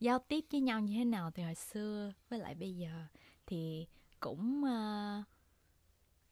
giao 0.00 0.18
tiếp 0.18 0.44
với 0.52 0.60
nhau 0.60 0.80
như 0.80 0.94
thế 0.98 1.04
nào 1.04 1.30
thì 1.30 1.42
hồi 1.42 1.54
xưa 1.54 2.12
với 2.30 2.38
lại 2.38 2.54
bây 2.54 2.76
giờ 2.76 2.90
thì 3.46 3.86
cũng 4.20 4.64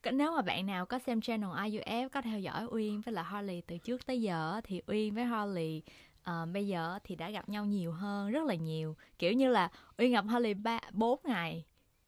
cái- 0.02 0.12
nếu 0.12 0.32
mà 0.32 0.42
bạn 0.42 0.66
nào 0.66 0.86
có 0.86 0.98
xem 0.98 1.20
channel 1.20 1.50
IUF 1.50 2.08
có 2.08 2.22
theo 2.22 2.38
dõi 2.40 2.66
Uyên 2.70 3.00
với 3.00 3.14
lại 3.14 3.24
Holly 3.24 3.60
từ 3.66 3.78
trước 3.78 4.06
tới 4.06 4.22
giờ 4.22 4.60
thì 4.64 4.82
Uyên 4.86 5.14
với 5.14 5.24
Holly 5.24 5.82
ờ, 6.24 6.46
bây 6.46 6.66
giờ 6.66 6.98
thì 7.04 7.16
đã 7.16 7.30
gặp 7.30 7.48
nhau 7.48 7.64
nhiều 7.64 7.92
hơn 7.92 8.30
rất 8.30 8.44
là 8.46 8.54
nhiều 8.54 8.96
kiểu 9.18 9.32
như 9.32 9.48
là 9.50 9.70
Uyên 9.98 10.12
gặp 10.12 10.24
Holly 10.28 10.54
ba 10.54 10.80
bốn 10.92 11.20
ngày 11.24 11.64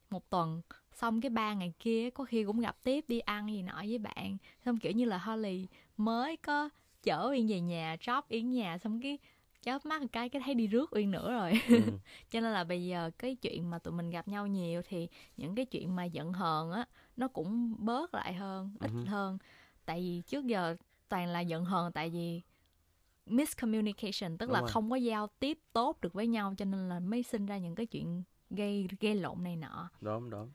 một 0.09 0.29
tuần 0.29 0.61
xong 0.93 1.21
cái 1.21 1.29
ba 1.29 1.53
ngày 1.53 1.73
kia 1.79 2.09
có 2.09 2.23
khi 2.25 2.43
cũng 2.43 2.59
gặp 2.59 2.77
tiếp 2.83 3.05
đi 3.07 3.19
ăn 3.19 3.49
gì 3.53 3.61
nọ 3.61 3.75
với 3.87 3.97
bạn 3.97 4.37
xong 4.65 4.77
kiểu 4.77 4.91
như 4.91 5.05
là 5.05 5.17
Holly 5.17 5.67
mới 5.97 6.37
có 6.37 6.69
chở 7.03 7.27
Uyên 7.31 7.47
về 7.47 7.59
nhà 7.61 7.95
drop 8.05 8.25
Uyên 8.31 8.51
nhà 8.51 8.77
xong 8.77 9.01
cái 9.01 9.17
chớp 9.61 9.85
mắt 9.85 10.01
một 10.01 10.07
cái 10.11 10.29
cái 10.29 10.41
thấy 10.45 10.53
đi 10.55 10.67
rước 10.67 10.95
Uyên 10.95 11.11
nữa 11.11 11.31
rồi 11.31 11.53
ừ. 11.67 11.81
cho 12.31 12.39
nên 12.41 12.53
là 12.53 12.63
bây 12.63 12.85
giờ 12.85 13.11
cái 13.17 13.35
chuyện 13.35 13.69
mà 13.69 13.79
tụi 13.79 13.93
mình 13.93 14.09
gặp 14.09 14.27
nhau 14.27 14.47
nhiều 14.47 14.81
thì 14.89 15.07
những 15.37 15.55
cái 15.55 15.65
chuyện 15.65 15.95
mà 15.95 16.03
giận 16.05 16.33
hờn 16.33 16.71
á 16.71 16.85
nó 17.17 17.27
cũng 17.27 17.75
bớt 17.85 18.13
lại 18.13 18.33
hơn 18.33 18.71
ít 18.79 18.91
Ừ. 18.93 19.05
hơn 19.05 19.37
tại 19.85 19.99
vì 20.01 20.21
trước 20.27 20.45
giờ 20.45 20.75
toàn 21.09 21.27
là 21.27 21.39
giận 21.39 21.65
hờn 21.65 21.91
tại 21.91 22.09
vì 22.09 22.41
miscommunication 23.29 24.37
tức 24.37 24.45
Đúng 24.45 24.53
là 24.53 24.59
rồi. 24.59 24.69
không 24.69 24.89
có 24.89 24.95
giao 24.95 25.27
tiếp 25.39 25.59
tốt 25.73 26.01
được 26.01 26.13
với 26.13 26.27
nhau 26.27 26.53
cho 26.57 26.65
nên 26.65 26.89
là 26.89 26.99
mới 26.99 27.23
sinh 27.23 27.45
ra 27.45 27.57
những 27.57 27.75
cái 27.75 27.85
chuyện 27.85 28.23
gây 28.49 28.87
gây 28.99 29.15
lộn 29.15 29.43
này 29.43 29.55
nọ 29.55 29.89
đúng 30.01 30.29
đúng 30.29 30.51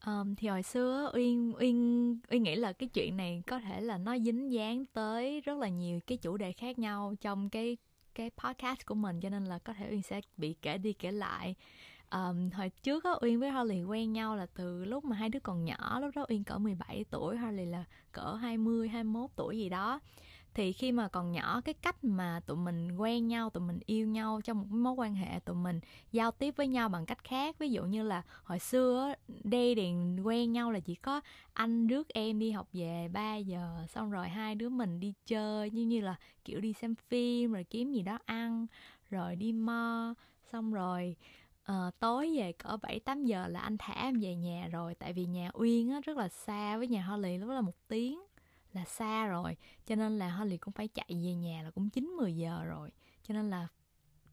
Ờm, 0.00 0.34
thì 0.34 0.48
hồi 0.48 0.62
xưa 0.62 1.10
Uyên 1.14 1.52
Uyên 1.58 2.18
Uyên 2.30 2.42
nghĩ 2.42 2.54
là 2.54 2.72
cái 2.72 2.88
chuyện 2.88 3.16
này 3.16 3.42
có 3.46 3.58
thể 3.60 3.80
là 3.80 3.98
nó 3.98 4.18
dính 4.18 4.52
dáng 4.52 4.84
tới 4.92 5.40
rất 5.40 5.58
là 5.58 5.68
nhiều 5.68 6.00
cái 6.06 6.18
chủ 6.18 6.36
đề 6.36 6.52
khác 6.52 6.78
nhau 6.78 7.14
trong 7.20 7.50
cái 7.50 7.76
cái 8.14 8.30
podcast 8.36 8.86
của 8.86 8.94
mình 8.94 9.20
cho 9.20 9.28
nên 9.28 9.44
là 9.44 9.58
có 9.58 9.72
thể 9.72 9.90
Uyên 9.90 10.02
sẽ 10.02 10.20
bị 10.36 10.54
kể 10.62 10.78
đi 10.78 10.92
kể 10.92 11.12
lại. 11.12 11.54
Ờm, 12.08 12.50
hồi 12.50 12.70
trước 12.82 13.04
á, 13.04 13.10
Uyên 13.22 13.40
với 13.40 13.50
Holly 13.50 13.82
quen 13.84 14.12
nhau 14.12 14.36
là 14.36 14.46
từ 14.46 14.84
lúc 14.84 15.04
mà 15.04 15.16
hai 15.16 15.28
đứa 15.28 15.40
còn 15.40 15.64
nhỏ, 15.64 16.00
lúc 16.00 16.10
đó 16.14 16.26
Uyên 16.28 16.44
cỡ 16.44 16.58
17 16.58 17.04
tuổi, 17.10 17.36
Holly 17.36 17.64
là 17.64 17.84
cỡ 18.12 18.34
20, 18.34 18.88
21 18.88 19.30
tuổi 19.36 19.58
gì 19.58 19.68
đó. 19.68 20.00
Thì 20.54 20.72
khi 20.72 20.92
mà 20.92 21.08
còn 21.08 21.32
nhỏ 21.32 21.60
cái 21.64 21.74
cách 21.74 22.04
mà 22.04 22.40
tụi 22.46 22.56
mình 22.56 22.96
quen 22.96 23.28
nhau, 23.28 23.50
tụi 23.50 23.62
mình 23.62 23.78
yêu 23.86 24.06
nhau 24.06 24.40
trong 24.44 24.58
một 24.58 24.66
mối 24.70 24.92
quan 24.92 25.14
hệ 25.14 25.40
tụi 25.44 25.56
mình 25.56 25.80
giao 26.12 26.30
tiếp 26.30 26.54
với 26.56 26.68
nhau 26.68 26.88
bằng 26.88 27.06
cách 27.06 27.24
khác. 27.24 27.58
Ví 27.58 27.70
dụ 27.70 27.84
như 27.84 28.02
là 28.02 28.22
hồi 28.42 28.58
xưa 28.58 29.08
á, 29.08 29.34
điện 29.44 30.20
quen 30.24 30.52
nhau 30.52 30.72
là 30.72 30.80
chỉ 30.80 30.94
có 30.94 31.20
anh 31.52 31.86
rước 31.86 32.08
em 32.08 32.38
đi 32.38 32.50
học 32.50 32.68
về 32.72 33.08
3 33.12 33.36
giờ 33.36 33.86
xong 33.88 34.10
rồi 34.10 34.28
hai 34.28 34.54
đứa 34.54 34.68
mình 34.68 35.00
đi 35.00 35.14
chơi 35.26 35.70
như 35.70 35.82
như 35.82 36.00
là 36.00 36.14
kiểu 36.44 36.60
đi 36.60 36.72
xem 36.72 36.94
phim 36.94 37.52
rồi 37.52 37.64
kiếm 37.64 37.92
gì 37.92 38.02
đó 38.02 38.18
ăn 38.24 38.66
rồi 39.10 39.36
đi 39.36 39.52
mo. 39.52 40.14
Xong 40.52 40.72
rồi 40.72 41.16
ờ, 41.64 41.90
tối 42.00 42.36
về 42.36 42.52
cỡ 42.52 42.76
7 42.82 43.00
8 43.00 43.24
giờ 43.24 43.48
là 43.48 43.60
anh 43.60 43.76
thả 43.78 43.92
em 43.92 44.20
về 44.20 44.34
nhà 44.34 44.68
rồi. 44.72 44.94
Tại 44.94 45.12
vì 45.12 45.24
nhà 45.24 45.50
Uyên 45.54 45.90
á 45.90 46.00
rất 46.04 46.16
là 46.16 46.28
xa 46.28 46.76
với 46.78 46.88
nhà 46.88 47.02
Holly 47.02 47.38
lúc 47.38 47.48
đó 47.48 47.54
là 47.54 47.60
một 47.60 47.76
tiếng 47.88 48.20
là 48.72 48.84
xa 48.84 49.26
rồi 49.26 49.56
cho 49.86 49.94
nên 49.94 50.18
là 50.18 50.30
Holly 50.30 50.56
cũng 50.56 50.72
phải 50.74 50.88
chạy 50.88 51.06
về 51.08 51.34
nhà 51.34 51.62
là 51.62 51.70
cũng 51.70 51.90
9 51.90 52.04
10 52.04 52.36
giờ 52.36 52.64
rồi 52.64 52.90
cho 53.22 53.34
nên 53.34 53.50
là 53.50 53.68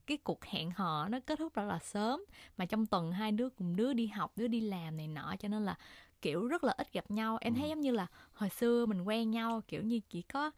cái 0.07 0.17
cuộc 0.17 0.45
hẹn 0.45 0.71
hò 0.71 1.07
nó 1.07 1.19
kết 1.25 1.39
thúc 1.39 1.53
rất 1.53 1.63
là 1.65 1.79
sớm 1.79 2.25
mà 2.57 2.65
trong 2.65 2.85
tuần 2.85 3.11
hai 3.11 3.31
đứa 3.31 3.49
cùng 3.49 3.75
đứa 3.75 3.93
đi 3.93 4.07
học 4.07 4.31
đứa 4.35 4.47
đi 4.47 4.61
làm 4.61 4.97
này 4.97 5.07
nọ 5.07 5.35
cho 5.39 5.47
nên 5.47 5.65
là 5.65 5.75
kiểu 6.21 6.47
rất 6.47 6.63
là 6.63 6.73
ít 6.77 6.93
gặp 6.93 7.11
nhau 7.11 7.37
em 7.41 7.55
thấy 7.55 7.63
Ừ. 7.63 7.69
giống 7.69 7.81
như 7.81 7.91
là 7.91 8.07
hồi 8.33 8.49
xưa 8.49 8.85
mình 8.85 9.01
quen 9.03 9.31
nhau 9.31 9.61
kiểu 9.67 9.83
như 9.83 9.99
chỉ 10.09 10.21
có 10.21 10.51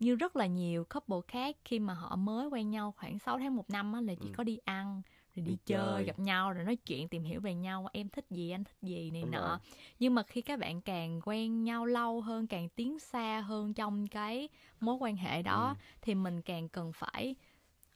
như 0.00 0.14
rất 0.14 0.36
là 0.36 0.46
nhiều 0.46 0.84
couple 0.94 1.16
khác 1.28 1.56
khi 1.64 1.78
mà 1.78 1.94
họ 1.94 2.16
mới 2.16 2.46
quen 2.48 2.70
nhau 2.70 2.94
khoảng 2.96 3.18
6 3.18 3.38
tháng 3.38 3.56
một 3.56 3.70
năm 3.70 3.92
á 3.92 4.00
là 4.00 4.14
chỉ 4.14 4.28
Ừ. 4.28 4.32
có 4.36 4.44
đi 4.44 4.58
ăn 4.64 5.02
rồi 5.36 5.44
đi, 5.44 5.52
Đi 5.52 5.58
chơi, 5.66 5.78
chơi. 5.94 6.04
gặp 6.04 6.18
nhau 6.18 6.52
rồi 6.52 6.64
nói 6.64 6.76
chuyện 6.76 7.08
tìm 7.08 7.22
hiểu 7.24 7.40
về 7.40 7.54
nhau 7.54 7.88
em 7.92 8.08
thích 8.08 8.26
gì 8.30 8.50
anh 8.50 8.64
thích 8.64 8.76
gì 8.82 9.10
này 9.10 9.22
Đúng 9.22 9.30
nọ 9.30 9.48
rồi. 9.48 9.58
nhưng 9.98 10.14
mà 10.14 10.22
khi 10.22 10.42
các 10.42 10.58
bạn 10.58 10.80
càng 10.80 11.20
quen 11.24 11.64
nhau 11.64 11.86
lâu 11.86 12.20
hơn 12.20 12.46
càng 12.46 12.68
tiến 12.68 12.98
xa 12.98 13.40
hơn 13.40 13.74
trong 13.74 14.06
cái 14.06 14.48
mối 14.80 14.96
quan 15.00 15.16
hệ 15.16 15.42
đó 15.42 15.74
Ừ. 15.78 15.82
thì 16.02 16.14
mình 16.14 16.42
càng 16.42 16.68
cần 16.68 16.92
phải 16.92 17.34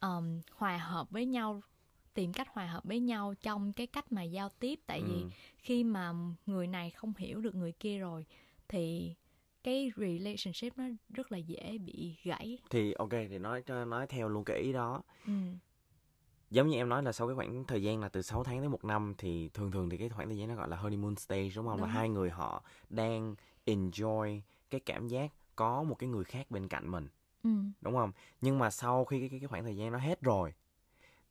um, 0.01 0.41
hòa 0.53 0.79
hợp 0.79 1.11
với 1.11 1.27
nhau 1.27 1.63
tìm 2.15 2.33
cách 2.33 2.49
hòa 2.53 2.67
hợp 2.67 2.85
với 2.85 3.01
nhau 3.01 3.35
trong 3.43 3.73
cái 3.73 3.87
cách 3.87 4.13
mà 4.13 4.23
giao 4.23 4.49
tiếp 4.49 4.81
tại 4.87 5.03
vì 5.03 5.23
Ừ. 5.23 5.29
khi 5.59 5.85
mà 5.85 6.13
người 6.47 6.67
này 6.67 6.91
không 6.91 7.13
hiểu 7.19 7.41
được 7.41 7.55
người 7.55 7.73
kia 7.73 7.99
rồi 7.99 8.27
thì 8.69 9.15
cái 9.65 9.91
relationship 9.97 10.79
nó 10.79 10.85
rất 11.09 11.33
là 11.33 11.39
dễ 11.39 11.79
bị 11.79 12.17
gãy 12.23 12.59
thì 12.71 12.93
ok 12.93 13.11
thì 13.11 13.39
nói 13.39 13.63
nói 13.87 14.07
theo 14.07 14.29
luôn 14.29 14.45
cái 14.45 14.59
ý 14.59 14.73
đó 14.73 15.03
ừ. 15.27 15.33
Giống 16.51 16.69
như 16.69 16.77
em 16.77 16.89
nói 16.89 17.03
là 17.03 17.13
sau 17.13 17.27
cái 17.27 17.35
khoảng 17.37 17.65
thời 17.65 17.83
gian 17.83 18.01
là 18.01 18.09
từ 18.09 18.23
6 18.23 18.45
tháng 18.45 18.63
đến 18.63 18.71
một 18.71 18.85
năm 18.85 19.15
thì 19.19 19.49
thường 19.49 19.71
thường 19.71 19.91
thì 19.91 19.97
cái 19.97 20.09
khoảng 20.09 20.29
thời 20.29 20.39
gian 20.39 20.49
nó 20.49 20.55
gọi 20.55 20.69
là 20.69 20.77
honeymoon 20.77 21.17
stage 21.17 21.51
đúng 21.57 21.67
không? 21.67 21.77
Đúng. 21.77 21.87
Là 21.87 21.93
hai 21.93 22.09
người 22.09 22.31
họ 22.31 22.63
đang 22.91 23.35
enjoy 23.67 24.41
cái 24.71 24.81
cảm 24.81 25.09
giác 25.09 25.33
có 25.57 25.83
một 25.83 25.95
cái 25.95 26.09
người 26.09 26.25
khác 26.25 26.51
bên 26.51 26.69
cạnh 26.69 26.91
mình 26.91 27.09
Ừ. 27.43 27.51
đúng 27.81 27.95
không? 27.95 28.13
Nhưng 28.41 28.59
mà 28.59 28.71
sau 28.71 29.05
khi 29.05 29.29
cái, 29.29 29.39
cái 29.41 29.49
khoảng 29.49 29.65
thời 29.65 29.77
gian 29.77 29.93
nó 29.93 29.99
hết 29.99 30.23
rồi 30.23 30.55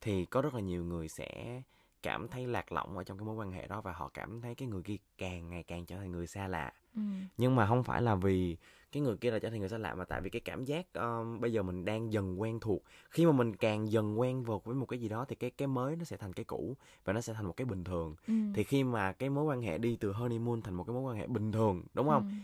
thì 0.00 0.24
có 0.24 0.42
rất 0.42 0.54
là 0.54 0.60
nhiều 0.60 0.84
người 0.84 1.08
sẽ 1.08 1.62
cảm 2.02 2.28
thấy 2.28 2.46
lạc 2.46 2.72
lõng 2.72 2.96
ở 2.96 3.04
trong 3.04 3.18
cái 3.18 3.24
mối 3.26 3.34
quan 3.36 3.52
hệ 3.52 3.66
đó 3.66 3.80
và 3.80 3.92
họ 3.92 4.10
cảm 4.14 4.40
thấy 4.40 4.54
cái 4.54 4.68
người 4.68 4.82
kia 4.82 4.96
càng 5.18 5.48
ngày 5.50 5.62
càng 5.62 5.86
trở 5.86 5.96
thành 5.96 6.12
người 6.12 6.26
xa 6.26 6.48
lạ 6.48 6.72
ừ. 6.96 7.00
nhưng 7.38 7.56
mà 7.56 7.66
không 7.66 7.84
phải 7.84 8.02
là 8.02 8.14
vì 8.14 8.56
cái 8.92 9.02
người 9.02 9.16
kia 9.16 9.30
là 9.30 9.38
trở 9.38 9.50
thành 9.50 9.60
người 9.60 9.68
xa 9.68 9.78
lạ 9.78 9.94
mà 9.94 10.04
tại 10.04 10.20
vì 10.20 10.30
cái 10.30 10.40
cảm 10.40 10.64
giác 10.64 10.86
um, 10.94 11.40
bây 11.40 11.52
giờ 11.52 11.62
mình 11.62 11.84
đang 11.84 12.12
dần 12.12 12.40
quen 12.40 12.60
thuộc 12.60 12.82
khi 13.10 13.26
mà 13.26 13.32
mình 13.32 13.56
càng 13.56 13.90
dần 13.92 14.20
quen 14.20 14.42
vượt 14.42 14.64
với 14.64 14.74
một 14.74 14.86
cái 14.86 15.00
gì 15.00 15.08
đó 15.08 15.24
thì 15.28 15.36
cái 15.36 15.50
cái 15.50 15.68
mới 15.68 15.96
nó 15.96 16.04
sẽ 16.04 16.16
thành 16.16 16.32
cái 16.32 16.44
cũ 16.44 16.76
và 17.04 17.12
nó 17.12 17.20
sẽ 17.20 17.32
thành 17.32 17.46
một 17.46 17.56
cái 17.56 17.64
bình 17.64 17.84
thường 17.84 18.14
Ừ. 18.28 18.34
thì 18.54 18.64
khi 18.64 18.84
mà 18.84 19.12
cái 19.12 19.30
mối 19.30 19.44
quan 19.44 19.62
hệ 19.62 19.78
đi 19.78 19.96
từ 20.00 20.12
honeymoon 20.12 20.62
thành 20.62 20.74
một 20.74 20.84
cái 20.84 20.94
mối 20.94 21.02
quan 21.02 21.16
hệ 21.16 21.26
bình 21.26 21.52
thường 21.52 21.82
đúng 21.94 22.08
không 22.08 22.22
Ừ. 22.22 22.34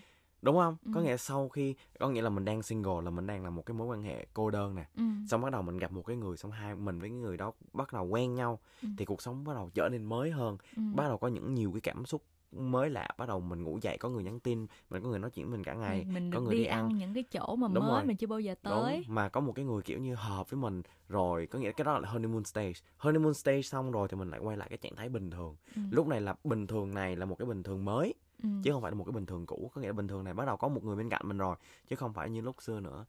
đúng 0.45 0.57
không 0.57 0.77
có 0.95 1.01
Ừ. 1.01 1.05
nghĩa 1.05 1.17
sau 1.17 1.49
khi 1.49 1.75
có 1.99 2.09
nghĩa 2.09 2.23
là 2.23 2.31
mình 2.31 2.45
đang 2.45 2.63
single 2.63 3.01
là 3.05 3.11
mình 3.11 3.27
đang 3.27 3.45
là 3.45 3.51
một 3.51 3.67
cái 3.67 3.75
mối 3.75 3.87
quan 3.87 4.03
hệ 4.03 4.27
cô 4.35 4.51
đơn 4.51 4.75
nè 4.75 4.85
Ừ. 4.97 5.03
xong 5.29 5.41
bắt 5.41 5.53
đầu 5.53 5.63
mình 5.63 5.79
gặp 5.79 5.93
một 5.93 6.03
cái 6.07 6.17
người 6.17 6.37
xong 6.37 6.51
hai 6.51 6.75
mình 6.75 6.99
với 6.99 7.09
cái 7.11 7.19
người 7.19 7.37
đó 7.37 7.53
bắt 7.73 7.93
đầu 7.93 8.05
quen 8.07 8.35
nhau 8.35 8.59
Ừ. 8.83 8.89
thì 8.97 9.05
cuộc 9.05 9.23
sống 9.23 9.45
bắt 9.45 9.55
đầu 9.55 9.71
trở 9.75 9.89
nên 9.89 10.05
mới 10.05 10.31
hơn 10.31 10.57
Ừ. 10.77 10.83
bắt 10.95 11.05
đầu 11.09 11.19
có 11.19 11.29
những 11.29 11.55
nhiều 11.55 11.73
cái 11.73 11.81
cảm 11.81 12.07
xúc 12.07 12.23
mới 12.53 12.91
lạ 12.91 13.09
bắt 13.19 13.29
đầu 13.29 13.41
mình 13.41 13.63
ngủ 13.63 13.79
dậy 13.83 13.99
có 13.99 14.09
người 14.09 14.25
nhắn 14.25 14.41
tin 14.41 14.67
mình 14.91 15.03
có 15.03 15.09
người 15.09 15.19
nói 15.19 15.31
chuyện 15.31 15.47
với 15.47 15.53
mình 15.57 15.65
cả 15.65 15.75
ngày 15.75 15.99
mình, 16.05 16.15
mình 16.15 16.31
có 16.33 16.41
người 16.41 16.55
đi, 16.55 16.61
đi 16.61 16.65
ăn. 16.67 16.89
ăn 16.89 16.99
những 16.99 17.15
cái 17.15 17.23
chỗ 17.23 17.57
mà 17.57 17.69
Đúng 17.69 17.87
mới 17.87 17.93
rồi. 18.01 18.05
mình 18.05 18.17
chưa 18.17 18.27
bao 18.27 18.41
giờ 18.41 18.55
tới 18.63 19.05
Đúng, 19.07 19.15
mà 19.15 19.29
có 19.29 19.41
một 19.41 19.53
cái 19.53 19.65
người 19.65 19.83
kiểu 19.83 19.99
như 19.99 20.15
hợp 20.15 20.51
với 20.51 20.61
mình 20.61 20.83
rồi 21.09 21.47
có 21.47 21.59
nghĩa 21.59 21.73
cái 21.73 21.85
đó 21.85 21.99
là 21.99 22.09
honeymoon 22.11 22.45
stage 22.45 22.73
honeymoon 22.97 23.35
stage 23.35 23.63
xong 23.63 23.91
rồi 23.93 24.09
thì 24.09 24.17
mình 24.17 24.31
lại 24.31 24.41
quay 24.41 24.57
lại 24.57 24.69
cái 24.69 24.79
trạng 24.79 24.97
thái 24.97 25.09
bình 25.09 25.31
thường 25.31 25.57
Ừ. 25.77 25.83
lúc 25.91 26.07
này 26.07 26.21
là 26.21 26.35
bình 26.45 26.67
thường 26.67 26.95
này 26.95 27.17
là 27.17 27.27
một 27.27 27.35
cái 27.39 27.47
bình 27.47 27.63
thường 27.63 27.85
mới 27.85 28.15
Ừ. 28.45 28.49
chứ 28.63 28.73
không 28.73 28.83
phải 28.83 28.91
là 28.91 28.95
một 28.99 29.05
cái 29.05 29.13
bình 29.13 29.27
thường 29.27 29.47
cũ 29.47 29.71
có 29.75 29.81
nghĩa 29.81 29.87
là 29.87 29.93
bình 29.93 30.09
thường 30.09 30.25
này 30.25 30.35
bắt 30.35 30.45
đầu 30.47 30.57
có 30.57 30.69
một 30.69 30.85
người 30.85 30.97
bên 30.97 31.09
cạnh 31.09 31.23
mình 31.25 31.39
rồi 31.39 31.57
chứ 31.89 31.97
không 31.97 32.13
phải 32.13 32.31
như 32.31 32.41
lúc 32.41 32.63
xưa 32.63 32.81
nữa 32.81 33.05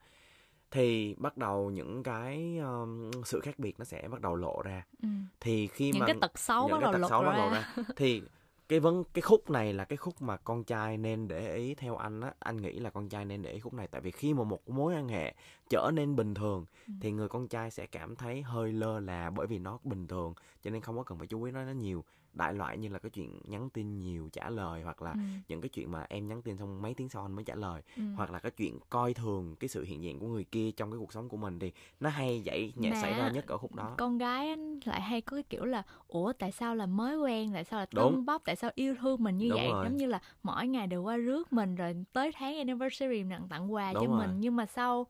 thì 0.72 1.16
bắt 1.18 1.38
đầu 1.38 1.70
những 1.72 2.04
cái 2.04 2.58
um, 2.58 3.12
sự 3.26 3.40
khác 3.40 3.60
biệt 3.60 3.80
nó 3.80 3.86
sẽ 3.86 4.08
bắt 4.08 4.22
đầu 4.22 4.36
lộ 4.36 4.62
ra 4.62 4.84
Ừ. 5.02 5.08
thì 5.40 5.68
khi 5.68 5.92
những 5.92 6.00
mà 6.00 6.06
cái 6.06 6.16
tật 6.22 6.40
xấu 6.40 6.68
những 6.68 6.80
bắt 6.82 6.92
cái 6.92 7.02
tật 7.02 7.10
xấu 7.10 7.24
ra. 7.24 7.30
bắt 7.30 7.38
đầu 7.38 7.50
ra 7.50 7.68
thì 7.96 8.22
cái 8.70 8.80
vấn 8.80 9.04
cái 9.14 9.22
khúc 9.22 9.50
này 9.50 9.74
là 9.74 9.84
cái 9.86 9.98
khúc 9.98 10.22
mà 10.22 10.38
con 10.38 10.64
trai 10.64 10.98
nên 10.98 11.28
để 11.28 11.56
ý 11.56 11.76
theo 11.76 11.96
anh 11.98 12.22
á 12.22 12.34
anh 12.40 12.58
nghĩ 12.58 12.80
là 12.80 12.90
con 12.90 13.10
trai 13.10 13.26
nên 13.26 13.42
để 13.42 13.52
ý 13.52 13.60
khúc 13.60 13.74
này 13.74 13.88
tại 13.88 14.02
vì 14.02 14.12
khi 14.12 14.34
mà 14.34 14.44
một 14.44 14.70
mối 14.70 14.94
quan 14.96 15.08
hệ 15.08 15.34
trở 15.70 15.92
nên 15.94 16.16
bình 16.16 16.34
thường 16.34 16.66
Ừ. 16.88 16.94
thì 17.02 17.12
người 17.12 17.28
con 17.28 17.48
trai 17.48 17.72
sẽ 17.72 17.86
cảm 17.86 18.16
thấy 18.16 18.42
hơi 18.42 18.74
lơ 18.74 19.00
là 19.00 19.30
bởi 19.30 19.48
vì 19.48 19.60
nó 19.60 19.80
bình 19.84 20.08
thường 20.08 20.34
cho 20.64 20.72
nên 20.72 20.82
không 20.82 20.98
có 20.98 21.04
cần 21.04 21.18
phải 21.18 21.28
chú 21.28 21.44
ý 21.44 21.52
nó 21.52 21.64
nó 21.66 21.72
nhiều 21.72 22.04
đại 22.36 22.54
loại 22.54 22.78
như 22.78 22.90
là 22.90 23.00
cái 23.00 23.10
chuyện 23.10 23.40
nhắn 23.46 23.70
tin 23.70 24.00
nhiều 24.00 24.30
trả 24.34 24.50
lời 24.50 24.82
hoặc 24.82 25.02
là 25.02 25.12
Ừ. 25.14 25.20
những 25.48 25.62
cái 25.62 25.70
chuyện 25.70 25.92
mà 25.92 26.06
em 26.10 26.28
nhắn 26.28 26.42
tin 26.42 26.58
xong 26.58 26.82
mấy 26.82 26.94
tiếng 26.94 27.10
sau 27.10 27.22
anh 27.22 27.32
mới 27.36 27.46
trả 27.46 27.56
lời 27.56 27.82
Ừ. 27.98 28.04
hoặc 28.16 28.32
là 28.32 28.40
cái 28.40 28.52
chuyện 28.52 28.80
coi 28.90 29.14
thường 29.14 29.56
cái 29.56 29.68
sự 29.68 29.84
hiện 29.84 30.04
diện 30.04 30.20
của 30.20 30.28
người 30.28 30.44
kia 30.44 30.72
trong 30.72 30.92
cái 30.92 30.98
cuộc 31.00 31.14
sống 31.14 31.30
của 31.30 31.38
mình 31.38 31.60
thì 31.60 31.72
nó 32.00 32.10
hay 32.10 32.42
dậy 32.42 32.74
nhẹ 32.76 32.90
Mà 32.90 33.02
xảy 33.02 33.14
ra 33.14 33.30
nhất 33.30 33.48
ở 33.48 33.58
khúc 33.58 33.76
đó 33.76 33.94
con 33.98 34.18
gái 34.18 34.56
lại 34.86 35.02
hay 35.02 35.22
có 35.22 35.38
cái 35.38 35.44
kiểu 35.44 35.66
là 35.66 35.84
ủa 36.08 36.34
tại 36.34 36.52
sao 36.52 36.76
là 36.76 36.86
mới 36.86 37.18
quen 37.18 37.52
tại 37.54 37.64
sao 37.64 37.80
là 37.80 37.86
Đúng. 37.94 38.12
tưng 38.16 38.26
bốc 38.26 38.42
tại 38.46 38.56
sao 38.56 38.72
yêu 38.76 38.96
thương 39.00 39.24
mình 39.24 39.38
như 39.38 39.50
Đúng 39.50 39.58
vậy 39.58 39.68
rồi. 39.68 39.84
giống 39.86 39.98
như 39.98 40.06
là 40.06 40.20
mỗi 40.44 40.68
ngày 40.68 40.88
đều 40.88 41.04
qua 41.04 41.18
rước 41.18 41.54
mình 41.54 41.76
rồi 41.76 41.94
tới 42.14 42.32
tháng 42.36 42.58
anniversary 42.58 43.24
nặng 43.24 43.48
tặng 43.50 43.74
quà 43.74 43.94
Đúng 43.94 44.04
cho 44.04 44.10
rồi. 44.10 44.28
mình 44.28 44.36
nhưng 44.40 44.56
mà 44.56 44.66
sau 44.66 45.08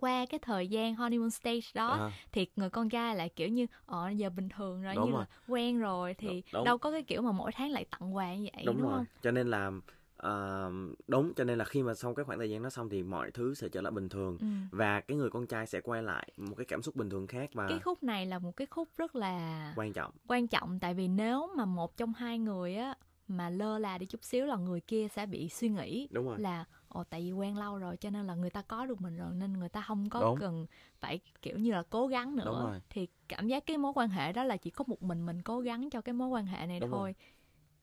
qua 0.00 0.26
cái 0.26 0.40
thời 0.42 0.68
gian 0.68 0.94
honeymoon 0.94 1.30
stage 1.30 1.60
đó 1.74 1.88
À, 2.00 2.10
thì 2.32 2.46
người 2.56 2.70
con 2.70 2.88
trai 2.88 3.16
lại 3.16 3.28
kiểu 3.28 3.48
như 3.48 3.66
ờ 3.86 4.10
giờ 4.10 4.30
bình 4.30 4.48
thường 4.48 4.82
rồi 4.82 4.94
Đúng 4.96 5.04
như 5.06 5.10
rồi. 5.12 5.20
là 5.20 5.26
quen 5.48 5.78
rồi 5.78 6.14
thì 6.14 6.42
Đúng, 6.52 6.64
đâu 6.64 6.78
có 6.78 6.90
cái 6.90 7.02
kiểu 7.02 7.22
mà 7.22 7.32
mỗi 7.32 7.52
tháng 7.52 7.70
lại 7.70 7.84
tặng 7.90 8.16
quà 8.16 8.34
như 8.34 8.48
vậy 8.56 8.64
đúng, 8.66 8.76
đúng, 8.76 8.90
rồi. 8.90 8.98
không? 8.98 9.06
Cho 9.22 9.30
nên 9.30 9.50
là 9.50 9.70
ờ, 10.16 10.70
đúng 11.08 11.32
cho 11.34 11.44
nên 11.44 11.58
là 11.58 11.64
khi 11.64 11.82
mà 11.82 11.94
sau 11.94 12.14
cái 12.14 12.24
khoảng 12.24 12.38
thời 12.38 12.50
gian 12.50 12.62
đó 12.62 12.70
xong 12.70 12.88
thì 12.88 13.02
mọi 13.02 13.30
thứ 13.30 13.54
sẽ 13.54 13.68
trở 13.68 13.80
lại 13.80 13.90
bình 13.90 14.08
thường 14.08 14.38
ừ. 14.40 14.46
và 14.70 15.00
cái 15.00 15.16
người 15.16 15.30
con 15.30 15.46
trai 15.46 15.66
sẽ 15.66 15.80
quay 15.80 16.02
lại 16.02 16.32
một 16.36 16.54
cái 16.58 16.64
cảm 16.64 16.82
xúc 16.82 16.96
bình 16.96 17.10
thường 17.10 17.26
khác 17.26 17.50
và 17.54 17.68
cái 17.68 17.78
khúc 17.80 18.02
này 18.02 18.26
là 18.26 18.38
một 18.38 18.56
cái 18.56 18.66
khúc 18.66 18.88
rất 18.96 19.16
là 19.16 19.72
quan 19.76 19.92
trọng. 19.92 20.12
quan 20.28 20.46
trọng 20.46 20.78
tại 20.80 20.94
vì 20.94 21.08
nếu 21.08 21.48
mà 21.56 21.64
một 21.64 21.96
trong 21.96 22.12
hai 22.14 22.38
người 22.38 22.76
á 22.76 22.94
mà 23.28 23.50
lơ 23.50 23.78
là 23.78 23.98
đi 23.98 24.06
chút 24.06 24.24
xíu 24.24 24.46
là 24.46 24.56
người 24.56 24.80
kia 24.80 25.08
sẽ 25.08 25.26
bị 25.26 25.48
suy 25.48 25.68
nghĩ 25.68 26.08
đúng 26.10 26.26
rồi. 26.26 26.38
là 26.38 26.64
ồ 26.90 27.04
tại 27.04 27.22
vì 27.22 27.32
quen 27.32 27.56
lâu 27.56 27.78
rồi 27.78 27.96
cho 27.96 28.10
nên 28.10 28.26
là 28.26 28.34
người 28.34 28.50
ta 28.50 28.62
có 28.62 28.86
được 28.86 29.00
mình 29.00 29.16
rồi 29.16 29.34
nên 29.34 29.52
người 29.52 29.68
ta 29.68 29.80
không 29.80 30.10
có 30.10 30.20
Đúng. 30.20 30.38
cần 30.40 30.66
phải 31.00 31.20
kiểu 31.42 31.58
như 31.58 31.72
là 31.72 31.82
cố 31.90 32.06
gắng 32.06 32.36
nữa 32.36 32.80
thì 32.90 33.08
cảm 33.28 33.48
giác 33.48 33.66
cái 33.66 33.78
mối 33.78 33.92
quan 33.94 34.08
hệ 34.08 34.32
đó 34.32 34.44
là 34.44 34.56
chỉ 34.56 34.70
có 34.70 34.84
một 34.88 35.02
mình 35.02 35.26
mình 35.26 35.42
cố 35.42 35.60
gắng 35.60 35.90
cho 35.90 36.00
cái 36.00 36.12
mối 36.12 36.28
quan 36.28 36.46
hệ 36.46 36.66
này 36.66 36.80
Đúng 36.80 36.90
thôi 36.90 37.00
rồi. 37.00 37.14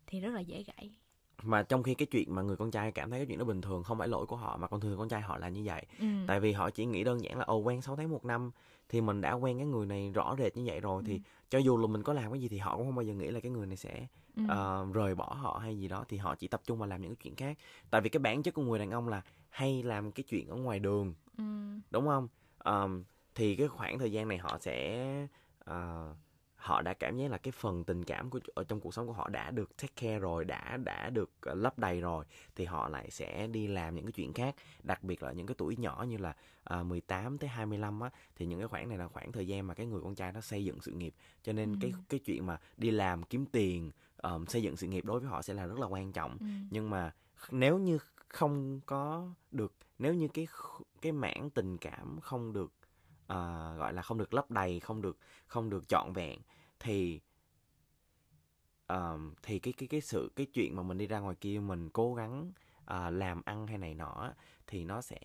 thì 0.07 0.19
rất 0.21 0.29
là 0.29 0.39
dễ 0.39 0.63
gãy 0.63 0.95
mà 1.43 1.63
trong 1.63 1.83
khi 1.83 1.93
cái 1.93 2.05
chuyện 2.05 2.35
mà 2.35 2.41
người 2.41 2.55
con 2.55 2.71
trai 2.71 2.91
cảm 2.91 3.09
thấy 3.09 3.19
cái 3.19 3.25
chuyện 3.25 3.37
đó 3.39 3.45
bình 3.45 3.61
thường 3.61 3.83
không 3.83 3.97
phải 3.97 4.07
lỗi 4.07 4.25
của 4.25 4.35
họ 4.35 4.57
mà 4.57 4.67
con 4.67 4.79
thường 4.79 4.97
con 4.97 5.09
trai 5.09 5.21
họ 5.21 5.37
là 5.37 5.49
như 5.49 5.61
vậy 5.65 5.85
ừ. 5.99 6.05
tại 6.27 6.39
vì 6.39 6.51
họ 6.51 6.69
chỉ 6.69 6.85
nghĩ 6.85 7.03
đơn 7.03 7.23
giản 7.23 7.37
là 7.37 7.43
ồ 7.43 7.57
quen 7.57 7.81
6 7.81 7.95
tháng 7.95 8.09
một 8.09 8.25
năm 8.25 8.51
thì 8.89 9.01
mình 9.01 9.21
đã 9.21 9.33
quen 9.33 9.57
cái 9.57 9.65
người 9.67 9.85
này 9.85 10.11
rõ 10.13 10.35
rệt 10.39 10.57
như 10.57 10.63
vậy 10.65 10.79
rồi 10.79 11.03
thì 11.05 11.13
Ừ. 11.13 11.19
cho 11.49 11.59
dù 11.59 11.77
là 11.77 11.87
mình 11.87 12.03
có 12.03 12.13
làm 12.13 12.31
cái 12.31 12.41
gì 12.41 12.47
thì 12.47 12.57
họ 12.57 12.77
cũng 12.77 12.85
không 12.85 12.95
bao 12.95 13.03
giờ 13.03 13.13
nghĩ 13.13 13.27
là 13.27 13.39
cái 13.39 13.51
người 13.51 13.67
này 13.67 13.77
sẽ 13.77 14.07
ừ. 14.35 14.43
ờ, 14.47 14.85
rời 14.93 15.15
bỏ 15.15 15.33
họ 15.33 15.57
hay 15.63 15.79
gì 15.79 15.87
đó 15.87 16.05
thì 16.09 16.17
họ 16.17 16.35
chỉ 16.35 16.47
tập 16.47 16.61
trung 16.65 16.79
vào 16.79 16.89
làm 16.89 17.01
những 17.01 17.15
cái 17.15 17.21
chuyện 17.23 17.35
khác 17.35 17.57
tại 17.89 18.01
vì 18.01 18.09
cái 18.09 18.19
bản 18.19 18.43
chất 18.43 18.53
của 18.53 18.61
người 18.61 18.79
đàn 18.79 18.91
ông 18.91 19.07
là 19.07 19.21
hay 19.49 19.83
làm 19.83 20.11
cái 20.11 20.23
chuyện 20.23 20.47
ở 20.47 20.55
ngoài 20.55 20.79
đường 20.79 21.13
ừ. 21.37 21.43
đúng 21.91 22.05
không 22.07 22.27
Ờm, 22.57 23.03
thì 23.35 23.55
cái 23.55 23.67
khoảng 23.67 23.99
thời 23.99 24.11
gian 24.11 24.27
này 24.27 24.37
họ 24.37 24.57
sẽ 24.61 25.05
ờ, 25.59 26.09
họ 26.67 26.81
đã 26.81 26.93
cảm 26.93 27.17
giác 27.17 27.31
là 27.31 27.37
cái 27.37 27.51
phần 27.51 27.83
tình 27.83 28.03
cảm 28.03 28.29
của 28.29 28.39
ở 28.55 28.63
trong 28.63 28.79
cuộc 28.79 28.93
sống 28.93 29.07
của 29.07 29.13
họ 29.13 29.29
đã 29.29 29.51
được 29.51 29.77
take 29.77 29.93
care 29.95 30.19
rồi 30.19 30.45
đã 30.45 30.77
đã 30.77 31.09
được 31.09 31.29
ờ, 31.41 31.55
lấp 31.55 31.79
đầy 31.79 32.01
rồi 32.01 32.25
thì 32.55 32.65
họ 32.65 32.89
lại 32.89 33.11
sẽ 33.11 33.47
đi 33.47 33.67
làm 33.67 33.95
những 33.95 34.05
cái 34.05 34.11
chuyện 34.11 34.33
khác 34.33 34.55
đặc 34.83 35.03
biệt 35.03 35.23
là 35.23 35.31
những 35.31 35.47
cái 35.47 35.55
tuổi 35.57 35.75
nhỏ 35.77 36.05
như 36.09 36.17
là 36.17 36.35
uh, 36.79 36.85
18 36.85 37.37
tới 37.37 37.47
25 37.49 37.99
á 37.99 38.09
thì 38.35 38.45
những 38.45 38.59
cái 38.59 38.67
khoảng 38.67 38.89
này 38.89 38.97
là 38.97 39.07
khoảng 39.07 39.31
thời 39.31 39.47
gian 39.47 39.67
mà 39.67 39.73
cái 39.73 39.85
người 39.85 40.01
con 40.03 40.15
trai 40.15 40.31
nó 40.31 40.41
xây 40.41 40.65
dựng 40.65 40.81
sự 40.81 40.91
nghiệp 40.91 41.13
cho 41.43 41.53
nên 41.53 41.71
Ừ. 41.71 41.77
cái 41.81 41.93
cái 42.09 42.19
chuyện 42.19 42.45
mà 42.45 42.59
đi 42.77 42.91
làm 42.91 43.23
kiếm 43.23 43.45
tiền 43.45 43.91
ờm, 44.17 44.45
xây 44.47 44.61
dựng 44.63 44.77
sự 44.77 44.87
nghiệp 44.87 45.05
đối 45.05 45.19
với 45.19 45.29
họ 45.29 45.41
sẽ 45.41 45.53
là 45.53 45.65
rất 45.65 45.79
là 45.79 45.87
quan 45.87 46.11
trọng 46.11 46.37
Ừ. 46.39 46.45
nhưng 46.69 46.89
mà 46.89 47.13
nếu 47.51 47.77
như 47.77 47.97
không 48.27 48.79
có 48.85 49.27
được 49.51 49.73
nếu 49.99 50.13
như 50.13 50.27
cái 50.27 50.47
cái 51.01 51.11
mảng 51.11 51.49
tình 51.49 51.77
cảm 51.77 52.19
không 52.21 52.53
được 52.53 52.71
à, 53.27 53.73
gọi 53.77 53.93
là 53.93 54.01
không 54.01 54.17
được 54.17 54.33
lấp 54.33 54.51
đầy 54.51 54.79
không 54.79 55.01
được 55.01 55.17
không 55.47 55.69
được 55.69 55.87
trọn 55.87 56.13
vẹn 56.13 56.39
thì 56.79 57.19
ờm, 58.87 59.33
thì 59.43 59.59
cái 59.59 59.73
cái 59.73 59.87
cái 59.87 60.01
sự 60.01 60.31
cái 60.35 60.45
chuyện 60.45 60.75
mà 60.75 60.83
mình 60.83 60.97
đi 60.97 61.07
ra 61.07 61.19
ngoài 61.19 61.35
kia 61.35 61.59
mình 61.59 61.89
cố 61.89 62.13
gắng 62.13 62.51
à, 62.85 63.09
làm 63.09 63.41
ăn 63.45 63.67
hay 63.67 63.77
này 63.77 63.93
nọ 63.93 64.31
thì 64.67 64.83
nó 64.85 65.01
sẽ 65.01 65.19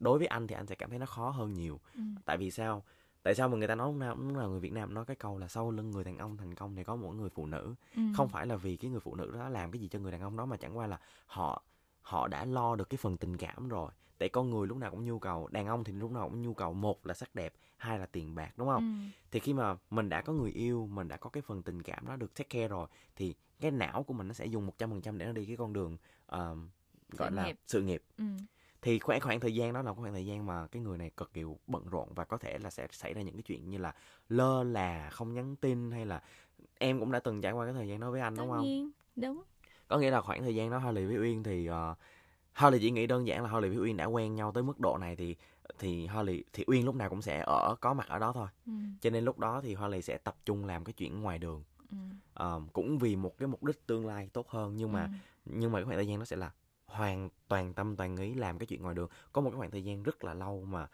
đối 0.00 0.18
với 0.18 0.26
anh 0.26 0.46
thì 0.46 0.54
anh 0.54 0.66
sẽ 0.66 0.74
cảm 0.74 0.90
thấy 0.90 0.98
nó 0.98 1.06
khó 1.06 1.30
hơn 1.30 1.52
nhiều 1.52 1.80
Ừ. 1.94 2.00
tại 2.24 2.36
vì 2.36 2.50
sao 2.50 2.84
tại 3.22 3.34
sao 3.34 3.48
mà 3.48 3.56
người 3.56 3.68
ta 3.68 3.74
nói 3.74 3.92
nào 3.92 4.14
lúc 4.16 4.36
nào 4.36 4.48
người 4.50 4.60
Việt 4.60 4.72
Nam 4.72 4.94
nói 4.94 5.04
cái 5.04 5.16
câu 5.16 5.38
là 5.38 5.48
sau 5.48 5.70
lưng 5.70 5.90
người 5.90 6.04
đàn 6.04 6.18
ông 6.18 6.36
thành 6.36 6.54
công 6.54 6.76
thì 6.76 6.84
có 6.84 6.96
một 6.96 7.10
người 7.10 7.30
phụ 7.30 7.46
nữ 7.46 7.74
Ừ. 7.96 8.02
không 8.14 8.28
phải 8.28 8.46
là 8.46 8.56
vì 8.56 8.76
cái 8.76 8.90
người 8.90 9.00
phụ 9.00 9.14
nữ 9.14 9.30
đó 9.38 9.48
làm 9.48 9.70
cái 9.70 9.80
gì 9.80 9.88
cho 9.88 9.98
người 9.98 10.12
đàn 10.12 10.20
ông 10.20 10.36
đó 10.36 10.46
mà 10.46 10.56
chẳng 10.56 10.76
qua 10.76 10.86
là 10.86 11.00
họ 11.26 11.62
họ 12.02 12.28
đã 12.28 12.44
lo 12.44 12.76
được 12.76 12.90
cái 12.90 12.98
phần 12.98 13.16
tình 13.16 13.36
cảm 13.36 13.68
rồi 13.68 13.90
tại 14.20 14.28
con 14.28 14.50
người 14.50 14.66
lúc 14.66 14.78
nào 14.78 14.90
cũng 14.90 15.04
nhu 15.04 15.18
cầu 15.18 15.48
đàn 15.48 15.66
ông 15.66 15.84
thì 15.84 15.92
lúc 15.92 16.12
nào 16.12 16.28
cũng 16.30 16.42
nhu 16.42 16.54
cầu 16.54 16.74
một 16.74 17.06
là 17.06 17.14
sắc 17.14 17.34
đẹp 17.34 17.54
hai 17.78 17.98
là 17.98 18.06
tiền 18.06 18.34
bạc 18.34 18.52
đúng 18.58 18.68
không 18.68 18.82
Ừ. 18.82 19.10
thì 19.32 19.40
khi 19.40 19.54
mà 19.54 19.76
mình 19.90 20.08
đã 20.08 20.22
có 20.22 20.32
người 20.32 20.50
yêu 20.52 20.88
mình 20.92 21.08
đã 21.08 21.16
có 21.16 21.30
cái 21.30 21.42
phần 21.42 21.62
tình 21.62 21.82
cảm 21.82 22.06
đó 22.08 22.16
được 22.16 22.34
take 22.34 22.48
care 22.48 22.68
rồi 22.68 22.88
thì 23.16 23.34
cái 23.60 23.70
não 23.70 24.02
của 24.02 24.14
mình 24.14 24.28
nó 24.28 24.34
sẽ 24.34 24.46
dùng 24.46 24.66
100% 24.66 25.18
để 25.18 25.26
nó 25.26 25.32
đi 25.32 25.46
cái 25.46 25.56
con 25.56 25.72
đường 25.72 25.96
ờm, 26.26 26.70
gọi 27.12 27.30
Sự 27.30 27.36
là 27.36 27.44
nghiệp. 27.46 27.56
sự 27.66 27.82
nghiệp 27.82 28.02
Ừ. 28.18 28.24
thì 28.82 28.98
khoảng 28.98 29.20
khoảng 29.20 29.40
thời 29.40 29.54
gian 29.54 29.72
đó 29.72 29.82
là 29.82 29.94
khoảng 29.94 30.12
thời 30.12 30.26
gian 30.26 30.46
mà 30.46 30.66
cái 30.66 30.82
người 30.82 30.98
này 30.98 31.10
cực 31.16 31.32
kỳ 31.34 31.44
bận 31.66 31.88
rộn 31.90 32.08
và 32.14 32.24
có 32.24 32.38
thể 32.38 32.58
là 32.58 32.70
sẽ 32.70 32.88
xảy 32.92 33.14
ra 33.14 33.22
những 33.22 33.34
cái 33.34 33.42
chuyện 33.42 33.70
như 33.70 33.78
là 33.78 33.94
lơ 34.28 34.64
là 34.64 35.10
không 35.10 35.34
nhắn 35.34 35.56
tin 35.56 35.90
hay 35.90 36.06
là 36.06 36.22
em 36.78 37.00
cũng 37.00 37.12
đã 37.12 37.20
từng 37.20 37.40
trải 37.42 37.52
qua 37.52 37.64
cái 37.66 37.74
thời 37.74 37.88
gian 37.88 38.00
đó 38.00 38.10
với 38.10 38.20
anh 38.20 38.36
tất 38.36 38.42
đúng 38.42 38.50
không 38.50 38.64
nhiên 38.64 38.90
đúng 39.16 39.42
có 39.88 39.98
nghĩa 39.98 40.10
là 40.10 40.20
khoảng 40.20 40.42
thời 40.42 40.54
gian 40.54 40.70
đó 40.70 40.78
Harley 40.78 41.06
với 41.06 41.18
Uyên 41.18 41.42
thì 41.42 41.70
uh, 41.70 41.74
Harley 42.52 42.80
chỉ 42.80 42.90
nghĩ 42.90 43.06
đơn 43.06 43.26
giản 43.26 43.42
là 43.42 43.48
Harley 43.48 43.70
với 43.70 43.78
Uyên 43.78 43.96
đã 43.96 44.04
quen 44.04 44.34
nhau 44.34 44.52
tới 44.52 44.62
mức 44.62 44.80
độ 44.80 44.98
này 44.98 45.16
thì 45.16 45.36
thì 45.78 46.06
Harley 46.06 46.44
thì 46.52 46.64
Uyên 46.66 46.84
lúc 46.84 46.94
nào 46.94 47.10
cũng 47.10 47.22
sẽ 47.22 47.42
ở 47.46 47.74
có 47.80 47.94
mặt 47.94 48.08
ở 48.08 48.18
đó 48.18 48.32
thôi 48.32 48.48
ừ. 48.66 48.72
cho 49.00 49.10
nên 49.10 49.24
lúc 49.24 49.38
đó 49.38 49.60
thì 49.60 49.74
Harley 49.74 50.02
sẽ 50.02 50.18
tập 50.18 50.36
trung 50.44 50.64
làm 50.64 50.84
cái 50.84 50.92
chuyện 50.92 51.20
ngoài 51.20 51.38
đường 51.38 51.62
Ừ. 51.90 51.96
Ờ, 52.34 52.60
cũng 52.72 52.98
vì 52.98 53.16
một 53.16 53.38
cái 53.38 53.48
mục 53.48 53.64
đích 53.64 53.86
tương 53.86 54.06
lai 54.06 54.28
tốt 54.32 54.48
hơn 54.48 54.76
nhưng 54.76 54.92
mà 54.92 55.02
Ừ. 55.02 55.08
nhưng 55.44 55.72
mà 55.72 55.78
cái 55.78 55.84
khoảng 55.84 55.96
thời 55.96 56.06
gian 56.06 56.18
nó 56.18 56.24
sẽ 56.24 56.36
là 56.36 56.50
hoàn 56.86 57.28
toàn 57.48 57.74
tâm 57.74 57.96
toàn 57.96 58.16
ý 58.16 58.34
làm 58.34 58.58
cái 58.58 58.66
chuyện 58.66 58.82
ngoài 58.82 58.94
đường 58.94 59.08
có 59.32 59.40
một 59.40 59.50
cái 59.50 59.58
khoảng 59.58 59.70
thời 59.70 59.84
gian 59.84 60.02
rất 60.02 60.24
là 60.24 60.34
lâu 60.34 60.64
mà 60.68 60.86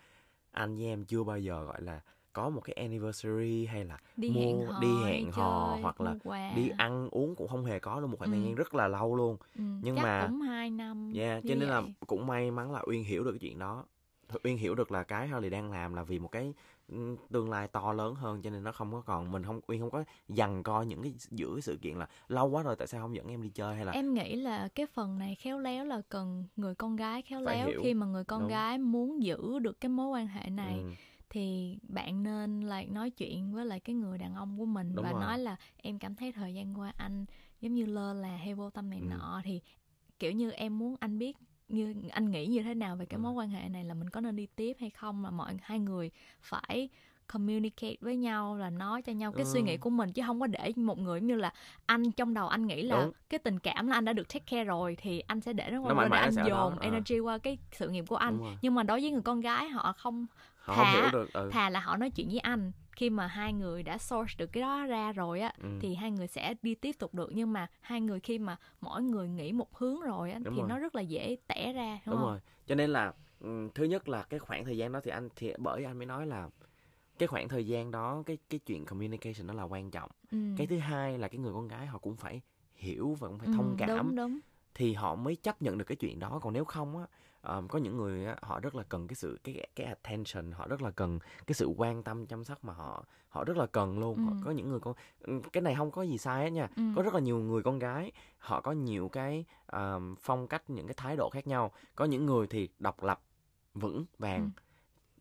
anh 0.52 0.76
với 0.76 0.84
em 0.86 1.04
chưa 1.04 1.24
bao 1.24 1.38
giờ 1.38 1.64
gọi 1.64 1.82
là 1.82 2.00
có 2.36 2.50
một 2.50 2.60
cái 2.60 2.74
anniversary 2.74 3.66
hay 3.66 3.84
là 3.84 3.98
đi 4.16 4.30
mua- 4.30 4.40
hẹn 4.40 4.66
hò 4.66 4.80
đi 4.80 5.02
hẹn 5.04 5.32
hò 5.32 5.68
chơi, 5.72 5.82
hoặc 5.82 6.00
là 6.00 6.14
quà. 6.24 6.52
đi 6.56 6.68
ăn 6.76 7.08
uống 7.10 7.34
cũng 7.34 7.48
không 7.48 7.64
hề 7.64 7.78
có 7.78 8.00
luôn 8.00 8.10
một 8.10 8.16
khoảng 8.18 8.30
thời 8.30 8.40
Ừ. 8.40 8.44
gian 8.44 8.54
rất 8.54 8.74
là 8.74 8.88
lâu 8.88 9.16
luôn 9.16 9.36
ừ. 9.58 9.62
nhưng 9.82 9.96
Chắc 9.96 10.02
mà- 10.02 10.26
cũng 10.26 10.40
hai 10.40 10.70
năm 10.70 11.12
yeah, 11.16 11.44
như 11.44 11.48
cho 11.48 11.54
nên 11.60 11.68
là 11.68 11.82
cũng 12.06 12.26
may 12.26 12.50
mắn 12.50 12.72
là 12.72 12.82
uyên 12.86 13.04
hiểu 13.04 13.24
được 13.24 13.32
cái 13.32 13.38
chuyện 13.38 13.58
đó 13.58 13.84
uyên 14.44 14.58
hiểu 14.58 14.74
được 14.74 14.92
là 14.92 15.02
cái 15.02 15.28
Harley 15.28 15.50
đang 15.50 15.70
làm 15.72 15.94
là 15.94 16.02
vì 16.02 16.18
một 16.18 16.28
cái 16.32 16.52
ừ, 16.88 17.16
tương 17.32 17.50
lai 17.50 17.68
to 17.68 17.92
lớn 17.92 18.14
hơn 18.14 18.42
cho 18.42 18.50
nên 18.50 18.62
nó 18.64 18.72
không 18.72 18.92
có 18.92 19.00
còn 19.06 19.32
mình 19.32 19.44
không 19.44 19.60
uyên 19.66 19.80
không 19.80 19.90
có 19.90 20.04
dằn 20.28 20.62
co 20.62 20.82
những 20.82 21.02
cái 21.02 21.14
giữa 21.30 21.50
cái 21.54 21.62
sự 21.62 21.76
kiện 21.82 21.94
là 21.98 22.08
lâu 22.28 22.48
quá 22.50 22.62
rồi 22.62 22.76
tại 22.76 22.86
sao 22.86 23.00
không 23.00 23.14
dẫn 23.16 23.28
em 23.28 23.42
đi 23.42 23.48
chơi 23.48 23.76
hay 23.76 23.84
là 23.84 23.92
em 23.92 24.14
nghĩ 24.14 24.36
là 24.36 24.68
cái 24.74 24.86
phần 24.86 25.18
này 25.18 25.34
khéo 25.34 25.58
léo 25.58 25.84
là 25.84 26.02
cần 26.08 26.44
người 26.56 26.74
con 26.74 26.96
gái 26.96 27.22
khéo 27.22 27.40
Phải 27.44 27.56
léo 27.56 27.66
hiểu. 27.68 27.80
khi 27.82 27.94
mà 27.94 28.06
người 28.06 28.24
con 28.24 28.40
Đúng. 28.40 28.48
gái 28.50 28.78
muốn 28.78 29.22
giữ 29.22 29.58
được 29.58 29.80
cái 29.80 29.88
mối 29.88 30.06
quan 30.08 30.26
hệ 30.26 30.50
này 30.50 30.78
ừ, 30.78 30.90
thì 31.30 31.78
bạn 31.82 32.22
nên 32.22 32.60
là 32.60 32.82
nói 32.88 33.10
chuyện 33.10 33.52
với 33.52 33.66
lại 33.66 33.80
cái 33.80 33.94
người 33.94 34.18
đàn 34.18 34.34
ông 34.34 34.58
của 34.58 34.66
mình 34.66 34.94
Đúng 34.94 35.04
và 35.04 35.12
rồi. 35.12 35.20
nói 35.20 35.38
là 35.38 35.56
em 35.76 35.98
cảm 35.98 36.14
thấy 36.14 36.32
thời 36.32 36.54
gian 36.54 36.78
qua 36.78 36.92
anh 36.96 37.24
giống 37.60 37.74
như 37.74 37.86
lơ 37.86 38.12
là 38.12 38.36
hay 38.36 38.54
vô 38.54 38.70
tâm 38.70 38.90
này 38.90 39.00
Ừ. 39.00 39.06
nọ 39.10 39.40
thì 39.44 39.60
kiểu 40.18 40.32
như 40.32 40.50
em 40.50 40.78
muốn 40.78 40.96
anh 41.00 41.18
biết 41.18 41.36
như 41.68 41.94
anh 42.10 42.30
nghĩ 42.30 42.46
như 42.46 42.62
thế 42.62 42.74
nào 42.74 42.96
về 42.96 43.06
cái 43.06 43.16
Ừ. 43.18 43.22
mối 43.22 43.32
quan 43.32 43.48
hệ 43.48 43.68
này 43.68 43.84
là 43.84 43.94
mình 43.94 44.10
có 44.10 44.20
nên 44.20 44.36
đi 44.36 44.46
tiếp 44.56 44.76
hay 44.80 44.90
không 44.90 45.22
mà 45.22 45.30
mọi 45.30 45.56
hai 45.62 45.78
người 45.78 46.10
phải 46.42 46.88
communicate 47.32 47.96
với 48.00 48.16
nhau 48.16 48.56
là 48.56 48.70
nói 48.70 49.02
cho 49.02 49.12
nhau 49.12 49.32
cái 49.32 49.44
suy 49.44 49.60
Ừ. 49.60 49.64
nghĩ 49.64 49.76
của 49.76 49.90
mình 49.90 50.12
chứ 50.12 50.22
không 50.26 50.40
có 50.40 50.46
để 50.46 50.72
một 50.76 50.98
người 50.98 51.20
giống 51.20 51.26
như 51.26 51.34
là 51.34 51.52
anh 51.86 52.12
trong 52.12 52.34
đầu 52.34 52.48
anh 52.48 52.66
nghĩ 52.66 52.82
là 52.82 53.00
Đúng. 53.04 53.12
cái 53.28 53.38
tình 53.38 53.58
cảm 53.58 53.86
là 53.86 53.94
anh 53.94 54.04
đã 54.04 54.12
được 54.12 54.28
take 54.28 54.44
care 54.50 54.64
rồi 54.64 54.96
thì 55.00 55.20
anh 55.20 55.40
sẽ 55.40 55.52
để 55.52 55.70
nó 55.70 55.80
qua 55.80 56.08
để 56.08 56.16
anh 56.18 56.34
ở 56.36 56.42
đó, 56.42 56.48
dồn 56.48 56.78
ờ. 56.78 56.84
energy 56.84 57.18
qua 57.20 57.38
cái 57.38 57.58
sự 57.72 57.88
nghiệp 57.88 58.04
của 58.08 58.16
anh 58.16 58.38
nhưng 58.62 58.74
mà 58.74 58.82
đối 58.82 59.00
với 59.00 59.10
người 59.10 59.22
con 59.22 59.40
gái 59.40 59.68
họ 59.68 59.92
không 59.92 60.26
họ 60.66 60.74
thà- 60.74 60.84
không 60.84 61.00
hiểu 61.02 61.10
được 61.10 61.32
ừ. 61.32 61.50
thà 61.52 61.70
là 61.70 61.80
họ 61.80 61.96
nói 61.96 62.10
chuyện 62.10 62.28
với 62.28 62.38
anh 62.38 62.72
khi 62.92 63.10
mà 63.10 63.26
hai 63.26 63.52
người 63.52 63.82
đã 63.82 63.98
source 63.98 64.34
được 64.38 64.46
cái 64.46 64.60
đó 64.60 64.86
ra 64.86 65.12
rồi 65.12 65.40
á 65.40 65.52
Ừ. 65.62 65.68
thì 65.80 65.94
hai 65.94 66.10
người 66.10 66.26
sẽ 66.26 66.54
đi 66.62 66.74
tiếp 66.74 66.92
tục 66.98 67.14
được 67.14 67.30
nhưng 67.32 67.52
mà 67.52 67.66
hai 67.80 68.00
người 68.00 68.20
khi 68.20 68.38
mà 68.38 68.56
mỗi 68.80 69.02
người 69.02 69.28
nghĩ 69.28 69.52
một 69.52 69.76
hướng 69.78 70.00
rồi 70.00 70.30
á 70.30 70.38
Đúng 70.44 70.54
thì 70.54 70.60
rồi. 70.60 70.68
nó 70.68 70.78
rất 70.78 70.94
là 70.94 71.02
dễ 71.02 71.36
tẻ 71.46 71.72
ra 71.72 71.98
đúng, 72.06 72.12
đúng 72.12 72.20
không 72.20 72.28
rồi 72.28 72.40
cho 72.66 72.74
nên 72.74 72.90
là 72.90 73.12
ừm, 73.40 73.70
thứ 73.70 73.84
nhất 73.84 74.08
là 74.08 74.22
cái 74.22 74.40
khoảng 74.40 74.64
thời 74.64 74.76
gian 74.78 74.92
đó 74.92 75.00
thì 75.04 75.10
anh 75.10 75.28
thì 75.36 75.52
bởi 75.58 75.84
anh 75.84 75.98
mới 75.98 76.06
nói 76.06 76.26
là 76.26 76.48
cái 77.18 77.26
khoảng 77.26 77.48
thời 77.48 77.66
gian 77.66 77.90
đó 77.90 78.22
cái 78.26 78.38
cái 78.50 78.60
chuyện 78.66 78.84
communication 78.84 79.46
nó 79.46 79.54
là 79.54 79.62
quan 79.62 79.90
trọng 79.90 80.10
ừ. 80.30 80.38
cái 80.56 80.66
thứ 80.66 80.78
hai 80.78 81.18
là 81.18 81.28
cái 81.28 81.38
người 81.38 81.52
con 81.52 81.68
gái 81.68 81.86
họ 81.86 81.98
cũng 81.98 82.16
phải 82.16 82.40
hiểu 82.74 83.14
và 83.20 83.28
cũng 83.28 83.38
phải 83.38 83.48
Ừ, 83.48 83.52
thông 83.56 83.76
cảm 83.78 83.88
đúng 83.88 84.16
đúng 84.16 84.38
thì 84.76 84.92
họ 84.94 85.14
mới 85.14 85.36
chấp 85.36 85.62
nhận 85.62 85.78
được 85.78 85.84
cái 85.84 85.96
chuyện 85.96 86.18
đó 86.18 86.38
còn 86.42 86.52
nếu 86.52 86.64
không 86.64 86.98
á 86.98 87.04
ờm, 87.40 87.68
có 87.68 87.78
những 87.78 87.96
người 87.96 88.26
á, 88.26 88.36
họ 88.42 88.60
rất 88.60 88.74
là 88.74 88.82
cần 88.88 89.08
cái 89.08 89.14
sự 89.14 89.38
cái 89.44 89.66
cái 89.74 89.86
attention 89.86 90.52
họ 90.52 90.66
rất 90.68 90.82
là 90.82 90.90
cần 90.90 91.18
cái 91.46 91.54
sự 91.54 91.66
quan 91.66 92.02
tâm 92.02 92.26
chăm 92.26 92.44
sóc 92.44 92.64
mà 92.64 92.72
họ 92.72 93.04
họ 93.28 93.44
rất 93.44 93.56
là 93.56 93.66
cần 93.66 93.98
luôn 93.98 94.16
họ, 94.18 94.30
Ừ. 94.30 94.36
có 94.44 94.50
những 94.50 94.68
người 94.68 94.80
con 94.80 94.94
ừm, 95.20 95.42
cái 95.42 95.60
này 95.62 95.74
không 95.74 95.90
có 95.90 96.02
gì 96.02 96.18
sai 96.18 96.44
hết 96.44 96.50
nha 96.50 96.68
ừ. 96.76 96.82
có 96.96 97.02
rất 97.02 97.14
là 97.14 97.20
nhiều 97.20 97.38
người 97.38 97.62
con 97.62 97.78
gái 97.78 98.12
họ 98.38 98.60
có 98.60 98.72
nhiều 98.72 99.08
cái 99.08 99.44
ờm, 99.66 100.16
phong 100.22 100.48
cách 100.48 100.70
những 100.70 100.86
cái 100.86 100.94
thái 100.96 101.16
độ 101.16 101.30
khác 101.30 101.46
nhau 101.46 101.72
có 101.94 102.04
những 102.04 102.26
người 102.26 102.46
thì 102.46 102.68
độc 102.78 103.02
lập 103.02 103.20
vững 103.74 104.04
vàng 104.18 104.42
Ừ. 104.42 104.62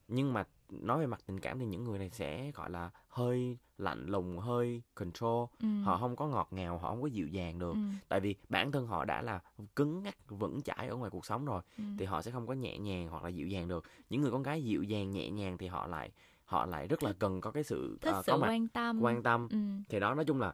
nhưng 0.08 0.34
mà 0.34 0.44
nói 0.70 1.00
về 1.00 1.08
mặt 1.08 1.20
tình 1.26 1.40
cảm 1.40 1.60
thì 1.60 1.66
những 1.66 1.84
người 1.84 2.00
này 2.00 2.10
sẽ 2.10 2.52
gọi 2.52 2.70
là 2.70 2.90
hơi 3.08 3.58
lạnh 3.78 4.06
lùng 4.06 4.38
hơi 4.38 4.82
control 4.96 5.46
ừ. 5.62 5.68
họ 5.84 5.98
không 5.98 6.16
có 6.16 6.28
ngọt 6.28 6.48
ngào 6.52 6.78
họ 6.78 6.90
không 6.90 7.02
có 7.02 7.08
dịu 7.08 7.28
dàng 7.28 7.60
được 7.60 7.74
ừ. 7.74 7.80
tại 8.08 8.20
vì 8.20 8.36
bản 8.50 8.72
thân 8.72 8.88
họ 8.88 9.06
đã 9.06 9.22
là 9.22 9.40
cứng 9.76 10.04
ngắc 10.04 10.16
vững 10.30 10.62
chãi 10.62 10.88
ở 10.88 10.96
ngoài 10.96 11.12
cuộc 11.12 11.26
sống 11.26 11.46
rồi 11.46 11.62
ừ. 11.78 11.84
thì 11.98 12.06
họ 12.06 12.22
sẽ 12.22 12.32
không 12.32 12.48
có 12.48 12.54
nhẹ 12.54 12.78
nhàng 12.78 13.08
hoặc 13.08 13.24
là 13.24 13.30
dịu 13.30 13.48
dàng 13.48 13.68
được 13.68 13.84
những 14.10 14.22
người 14.22 14.32
con 14.32 14.44
gái 14.44 14.64
dịu 14.64 14.84
dàng 14.84 15.12
nhẹ 15.12 15.30
nhàng 15.30 15.58
thì 15.58 15.68
họ 15.68 15.88
lại 15.88 16.12
họ 16.46 16.66
lại 16.66 16.88
rất 16.88 17.04
là 17.04 17.14
cần 17.20 17.42
có 17.42 17.52
cái 17.52 17.64
sự 17.64 17.98
thích 18.02 18.12
ờ, 18.12 18.22
sự 18.26 18.32
có 18.32 18.38
mặt 18.38 18.48
quan 18.48 18.68
tâm 18.68 19.02
quan 19.02 19.24
tâm 19.24 19.48
ừ. 19.52 19.58
thì 19.90 20.00
đó 20.00 20.14
nói 20.14 20.26
chung 20.26 20.40
là 20.40 20.54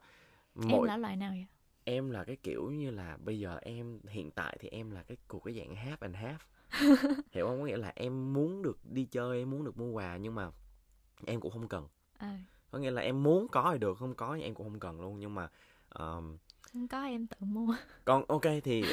em 0.56 0.70
mỗi 0.70 0.88
là 0.88 0.98
loại 0.98 1.16
nào 1.16 1.32
vậy 1.32 1.46
em 1.84 2.10
là 2.10 2.24
cái 2.24 2.36
kiểu 2.36 2.72
như 2.72 2.92
là 2.92 3.18
bây 3.18 3.40
giờ 3.40 3.60
em 3.62 4.00
hiện 4.10 4.32
tại 4.32 4.58
thì 4.60 4.70
em 4.70 4.92
là 4.92 5.04
cái 5.04 5.18
cuộc 5.28 5.40
cái 5.40 5.54
dạng 5.54 5.76
half 5.76 5.98
and 6.00 6.16
half 6.16 6.38
hiểu 7.32 7.48
không? 7.48 7.60
Có 7.60 7.66
nghĩa 7.66 7.78
là 7.78 7.92
em 7.96 8.34
muốn 8.34 8.62
được 8.62 8.80
đi 8.86 9.06
chơi 9.06 9.40
em 9.40 9.50
muốn 9.50 9.64
được 9.66 9.78
mua 9.78 9.92
quà 9.92 10.18
nhưng 10.18 10.36
mà 10.36 10.52
em 11.26 11.40
cũng 11.42 11.52
không 11.52 11.68
cần. 11.68 11.88
À, 12.18 12.40
có 12.72 12.80
nghĩa 12.80 12.92
là 12.92 13.02
em 13.02 13.24
muốn 13.24 13.48
có 13.48 13.70
thì 13.74 13.80
được 13.80 13.98
không 13.98 14.16
có 14.16 14.36
thì 14.36 14.42
em 14.44 14.54
cũng 14.56 14.70
không 14.70 14.80
cần 14.80 15.02
luôn. 15.02 15.20
Nhưng 15.20 15.36
mà 15.36 15.50
um, 15.96 16.38
không 16.62 16.88
có 16.88 17.04
em 17.04 17.28
tự 17.28 17.38
mua. 17.46 17.76
còn 18.06 18.26
ok 18.28 18.42
thì 18.64 18.84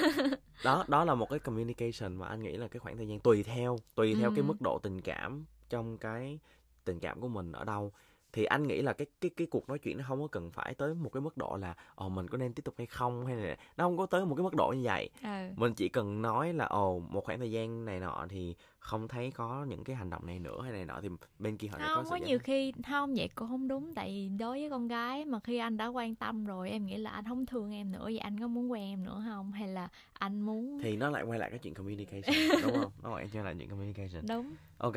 đó 0.64 0.84
đó 0.88 1.04
là 1.04 1.14
một 1.14 1.30
cái 1.30 1.38
communication 1.38 2.16
mà 2.16 2.26
anh 2.28 2.42
nghĩ 2.42 2.56
là 2.56 2.68
cái 2.68 2.80
khoảng 2.80 2.96
thời 2.96 3.08
gian 3.08 3.20
tùy 3.20 3.42
theo 3.42 3.78
tùy 3.94 4.14
theo 4.14 4.30
cái 4.30 4.42
Ừ. 4.42 4.46
mức 4.48 4.60
độ 4.60 4.78
tình 4.78 5.00
cảm 5.00 5.44
trong 5.68 5.98
cái 5.98 6.38
tình 6.84 7.00
cảm 7.00 7.20
của 7.20 7.28
mình 7.28 7.52
ở 7.52 7.64
đâu 7.64 7.92
thì 8.32 8.44
anh 8.44 8.66
nghĩ 8.66 8.82
là 8.82 8.92
cái 8.92 9.06
cái 9.20 9.30
cái 9.36 9.46
cuộc 9.46 9.68
nói 9.68 9.78
chuyện 9.78 9.98
nó 9.98 10.04
không 10.08 10.20
có 10.20 10.26
cần 10.26 10.50
phải 10.50 10.74
tới 10.74 10.94
một 10.94 11.10
cái 11.12 11.20
mức 11.20 11.36
độ 11.36 11.56
là 11.60 11.74
ồ 11.94 12.08
mình 12.08 12.28
có 12.28 12.38
nên 12.38 12.52
tiếp 12.52 12.62
tục 12.64 12.74
hay 12.78 12.86
không? 12.86 13.26
Hay 13.26 13.36
là 13.36 13.56
nó 13.76 13.84
không 13.84 13.98
có 13.98 14.06
tới 14.06 14.26
một 14.26 14.34
cái 14.34 14.42
mức 14.42 14.54
độ 14.54 14.72
như 14.76 14.82
vậy. 14.84 15.10
Ừ. 15.22 15.48
mình 15.56 15.74
chỉ 15.74 15.88
cần 15.88 16.22
nói 16.22 16.52
là 16.52 16.64
ồ 16.64 16.98
một 16.98 17.24
khoảng 17.24 17.38
thời 17.38 17.50
gian 17.50 17.84
này 17.84 18.00
nọ 18.00 18.26
thì 18.28 18.54
không 18.78 19.08
thấy 19.08 19.30
có 19.30 19.64
những 19.68 19.84
cái 19.84 19.96
hành 19.96 20.10
động 20.10 20.26
này 20.26 20.38
nữa 20.38 20.62
hay 20.62 20.72
này 20.72 20.84
nọ. 20.84 21.00
Thì 21.02 21.08
bên 21.38 21.56
kia 21.56 21.68
họ 21.68 21.78
sẽ 21.78 21.84
có 21.88 21.94
không 21.94 22.04
sự 22.04 22.10
có 22.10 22.16
giải 22.16 22.28
nhiều 22.28 22.38
khi 22.38 22.72
không 22.90 23.14
vậy 23.14 23.28
cũng 23.34 23.48
không 23.48 23.68
đúng. 23.68 23.94
Tại 23.94 24.08
vì 24.08 24.28
đối 24.38 24.60
với 24.60 24.70
con 24.70 24.88
gái 24.88 25.24
mà 25.24 25.40
khi 25.40 25.58
anh 25.58 25.76
đã 25.76 25.86
quan 25.86 26.14
tâm 26.14 26.44
rồi 26.44 26.70
em 26.70 26.86
nghĩ 26.86 26.96
là 26.96 27.10
anh 27.10 27.24
không 27.28 27.46
thương 27.46 27.72
em 27.74 27.92
nữa. 27.92 28.04
Vậy 28.04 28.18
anh 28.18 28.40
có 28.40 28.46
muốn 28.46 28.72
quen 28.72 28.82
em 28.82 29.04
nữa 29.04 29.24
không? 29.28 29.52
Hay 29.52 29.68
là 29.68 29.88
anh 30.12 30.40
muốn 30.40 30.78
thì 30.82 30.96
nó 30.96 31.10
lại 31.10 31.22
quay 31.22 31.38
lại 31.38 31.50
cái 31.50 31.58
chuyện 31.58 31.74
communication 31.74 32.62
đúng 32.62 32.72
không? 32.72 32.92
Nó 33.02 33.16
lại 33.16 33.28
quay 33.32 33.44
lại 33.44 33.54
chuyện 33.58 33.68
communication. 33.68 34.26
Đúng. 34.26 34.54
Ok 34.78 34.96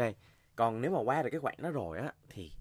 còn 0.56 0.82
nếu 0.82 0.92
mà 0.92 1.00
qua 1.00 1.24
được 1.24 1.30
cái 1.32 1.40
khoảng 1.40 1.56
đó 1.62 1.70
rồi 1.70 1.98
á 1.98 2.14
thì 2.30 2.52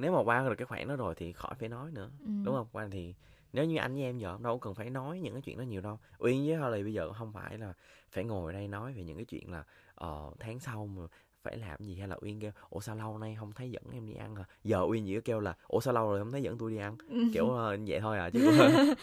nếu 0.00 0.12
mà 0.12 0.22
qua 0.22 0.48
được 0.48 0.54
cái 0.58 0.66
khoảng 0.66 0.88
đó 0.88 0.96
rồi 0.96 1.14
thì 1.14 1.32
khỏi 1.32 1.54
phải 1.58 1.68
nói 1.68 1.90
nữa 1.90 2.10
ừ. 2.24 2.30
đúng 2.44 2.54
không? 2.54 2.66
Qua 2.72 2.88
thì 2.90 3.14
nếu 3.52 3.64
như 3.64 3.76
anh 3.76 3.94
với 3.94 4.02
em 4.02 4.18
giờ 4.18 4.38
đâu 4.42 4.58
cần 4.58 4.74
phải 4.74 4.90
nói 4.90 5.20
những 5.20 5.32
cái 5.32 5.42
chuyện 5.42 5.58
đó 5.58 5.62
nhiều 5.62 5.80
đâu. 5.80 5.98
Uyên 6.18 6.46
với 6.46 6.56
Holly 6.56 6.82
bây 6.82 6.92
giờ 6.92 7.12
không 7.12 7.32
phải 7.32 7.58
là 7.58 7.72
phải 8.10 8.24
ngồi 8.24 8.52
đây 8.52 8.68
nói 8.68 8.92
về 8.92 9.04
những 9.04 9.16
cái 9.16 9.24
chuyện 9.24 9.50
là 9.52 9.64
ờ 9.94 10.30
tháng 10.38 10.60
sau 10.60 10.86
mà 10.86 11.02
phải 11.42 11.56
làm 11.56 11.84
gì 11.84 11.94
hay 11.98 12.08
là 12.08 12.16
uyên 12.20 12.40
kêu 12.40 12.50
ủa 12.70 12.80
sao 12.80 12.96
lâu 12.96 13.18
nay 13.18 13.36
không 13.38 13.52
thấy 13.52 13.70
dẫn 13.70 13.82
em 13.92 14.06
đi 14.06 14.14
ăn 14.14 14.36
hả? 14.36 14.44
Giờ 14.64 14.80
uyên 14.88 15.06
chỉ 15.06 15.20
kêu 15.20 15.40
là 15.40 15.54
ủa 15.68 15.80
sao 15.80 15.94
lâu 15.94 16.10
rồi 16.10 16.18
không 16.18 16.32
thấy 16.32 16.42
dẫn 16.42 16.58
tôi 16.58 16.70
đi 16.70 16.76
ăn? 16.76 16.96
Kiểu 17.32 17.50
ờ, 17.50 17.76
vậy 17.86 18.00
thôi 18.00 18.18
à 18.18 18.30
chứ 18.30 18.40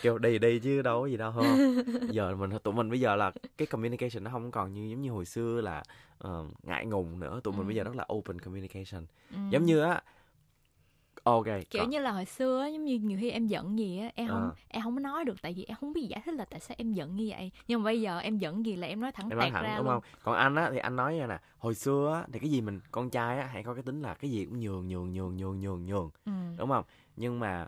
kêu 0.02 0.18
đi 0.18 0.40
đi 0.40 0.60
chứ 0.60 0.82
đâu 0.82 1.02
có 1.02 1.08
gì 1.08 1.18
đâu 1.18 1.32
không? 1.36 1.58
Giờ 2.12 2.36
mình 2.36 2.50
tụi 2.64 2.74
mình 2.74 2.90
bây 2.90 3.00
giờ 3.00 3.16
là 3.16 3.32
cái 3.58 3.66
communication 3.66 4.24
nó 4.24 4.32
không 4.32 4.52
còn 4.52 4.74
như 4.74 4.82
giống 4.90 5.02
như 5.02 5.12
hồi 5.12 5.26
xưa 5.26 5.62
là 5.62 5.84
ờ, 6.18 6.46
ngại 6.64 6.86
ngùng 6.86 7.20
nữa. 7.20 7.40
Tụi 7.44 7.54
mình 7.54 7.62
Ừ. 7.64 7.68
bây 7.68 7.76
giờ 7.76 7.84
rất 7.84 7.96
là 7.96 8.06
open 8.14 8.40
communication. 8.40 9.06
Ừ. 9.32 9.38
giống 9.50 9.66
như 9.66 9.80
á 9.80 10.02
ok 11.24 11.46
kiểu 11.70 11.82
còn- 11.82 11.90
như 11.90 12.00
là 12.00 12.12
hồi 12.12 12.26
xưa 12.26 12.68
giống 12.74 12.86
như 12.86 13.00
nhiều 13.04 13.18
khi 13.22 13.30
em 13.32 13.48
giận 13.48 13.80
gì 13.80 14.00
á 14.00 14.12
em 14.16 14.28
không 14.28 14.38
Ờ. 14.42 14.56
em 14.68 14.84
không 14.84 14.96
có 14.96 15.00
nói 15.00 15.26
được 15.26 15.42
tại 15.42 15.54
vì 15.54 15.64
em 15.64 15.78
không 15.78 15.94
biết 15.94 16.08
giải 16.10 16.22
thích 16.26 16.34
là 16.36 16.46
tại 16.46 16.60
sao 16.60 16.76
em 16.78 16.94
giận 16.94 17.16
như 17.16 17.28
vậy 17.30 17.52
nhưng 17.68 17.80
mà 17.80 17.86
bây 17.86 18.02
giờ 18.02 18.20
em 18.20 18.38
giận 18.38 18.66
gì 18.66 18.76
là 18.76 18.88
em 18.88 19.00
nói 19.02 19.12
thẳng 19.12 19.30
em 19.30 19.40
nói 19.40 19.52
thẳng 19.52 19.64
ra 19.64 19.78
đúng 19.78 19.86
luôn 19.86 19.94
không 19.94 20.04
còn 20.24 20.36
anh 20.36 20.56
á 20.56 20.70
thì 20.72 20.78
anh 20.78 20.96
nói 20.96 21.20
nè 21.30 21.40
hồi 21.58 21.76
xưa 21.76 22.14
á 22.16 22.28
thì 22.34 22.40
cái 22.40 22.50
gì 22.50 22.62
mình 22.62 22.80
con 22.92 23.10
trai 23.10 23.40
á 23.40 23.46
hãy 23.54 23.64
có 23.64 23.74
cái 23.74 23.84
tính 23.84 24.02
là 24.02 24.14
cái 24.14 24.32
gì 24.32 24.46
cũng 24.46 24.60
nhường 24.60 24.88
nhường 24.88 25.14
nhường 25.14 25.38
nhường 25.38 25.60
nhường 25.60 25.86
nhường 25.86 26.10
ừ. 26.26 26.32
đúng 26.58 26.70
không 26.70 26.84
nhưng 27.16 27.40
mà 27.40 27.68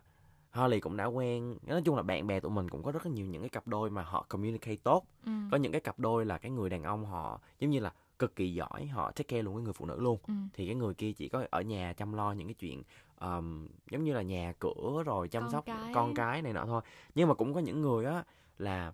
Holly 0.52 0.80
cũng 0.80 0.98
đã 0.98 1.06
quen 1.06 1.58
nói 1.68 1.82
chung 1.86 1.96
là 1.96 2.02
bạn 2.02 2.28
bè 2.28 2.40
tụi 2.40 2.52
mình 2.52 2.70
cũng 2.70 2.84
có 2.84 2.92
rất 2.92 3.06
là 3.06 3.12
nhiều 3.12 3.26
những 3.26 3.42
cái 3.42 3.50
cặp 3.50 3.68
đôi 3.68 3.90
mà 3.90 4.02
họ 4.04 4.26
communicate 4.30 4.76
tốt 4.84 5.04
Ừ. 5.26 5.32
có 5.52 5.58
những 5.58 5.72
cái 5.72 5.82
cặp 5.82 6.00
đôi 6.00 6.26
là 6.26 6.38
cái 6.38 6.52
người 6.52 6.70
đàn 6.70 6.84
ông 6.84 7.06
họ 7.06 7.40
giống 7.60 7.70
như 7.72 7.80
là 7.80 7.92
cực 8.20 8.36
kỳ 8.36 8.54
giỏi 8.54 8.86
họ 8.88 9.12
take 9.12 9.24
care 9.28 9.42
luôn 9.42 9.56
cái 9.56 9.64
người 9.64 9.74
phụ 9.74 9.86
nữ 9.86 10.00
luôn 10.00 10.20
Ừ. 10.28 10.34
thì 10.54 10.66
cái 10.66 10.76
người 10.76 10.94
kia 10.94 11.12
chỉ 11.12 11.30
có 11.30 11.46
ở 11.50 11.62
nhà 11.62 11.94
chăm 11.94 12.14
lo 12.14 12.32
những 12.32 12.48
cái 12.48 12.54
chuyện 12.54 12.84
um, 13.20 13.68
giống 13.92 14.04
như 14.04 14.14
là 14.14 14.22
nhà 14.22 14.54
cửa 14.60 15.04
rồi 15.06 15.28
chăm 15.28 15.44
Con 15.44 15.52
sóc 15.52 15.66
cái. 15.66 15.92
con 15.94 16.14
cái 16.14 16.42
này 16.42 16.54
nọ 16.54 16.66
thôi 16.66 16.82
nhưng 17.16 17.28
mà 17.28 17.34
cũng 17.34 17.54
có 17.54 17.60
những 17.60 17.82
người 17.82 18.06
á 18.06 18.24
là 18.58 18.94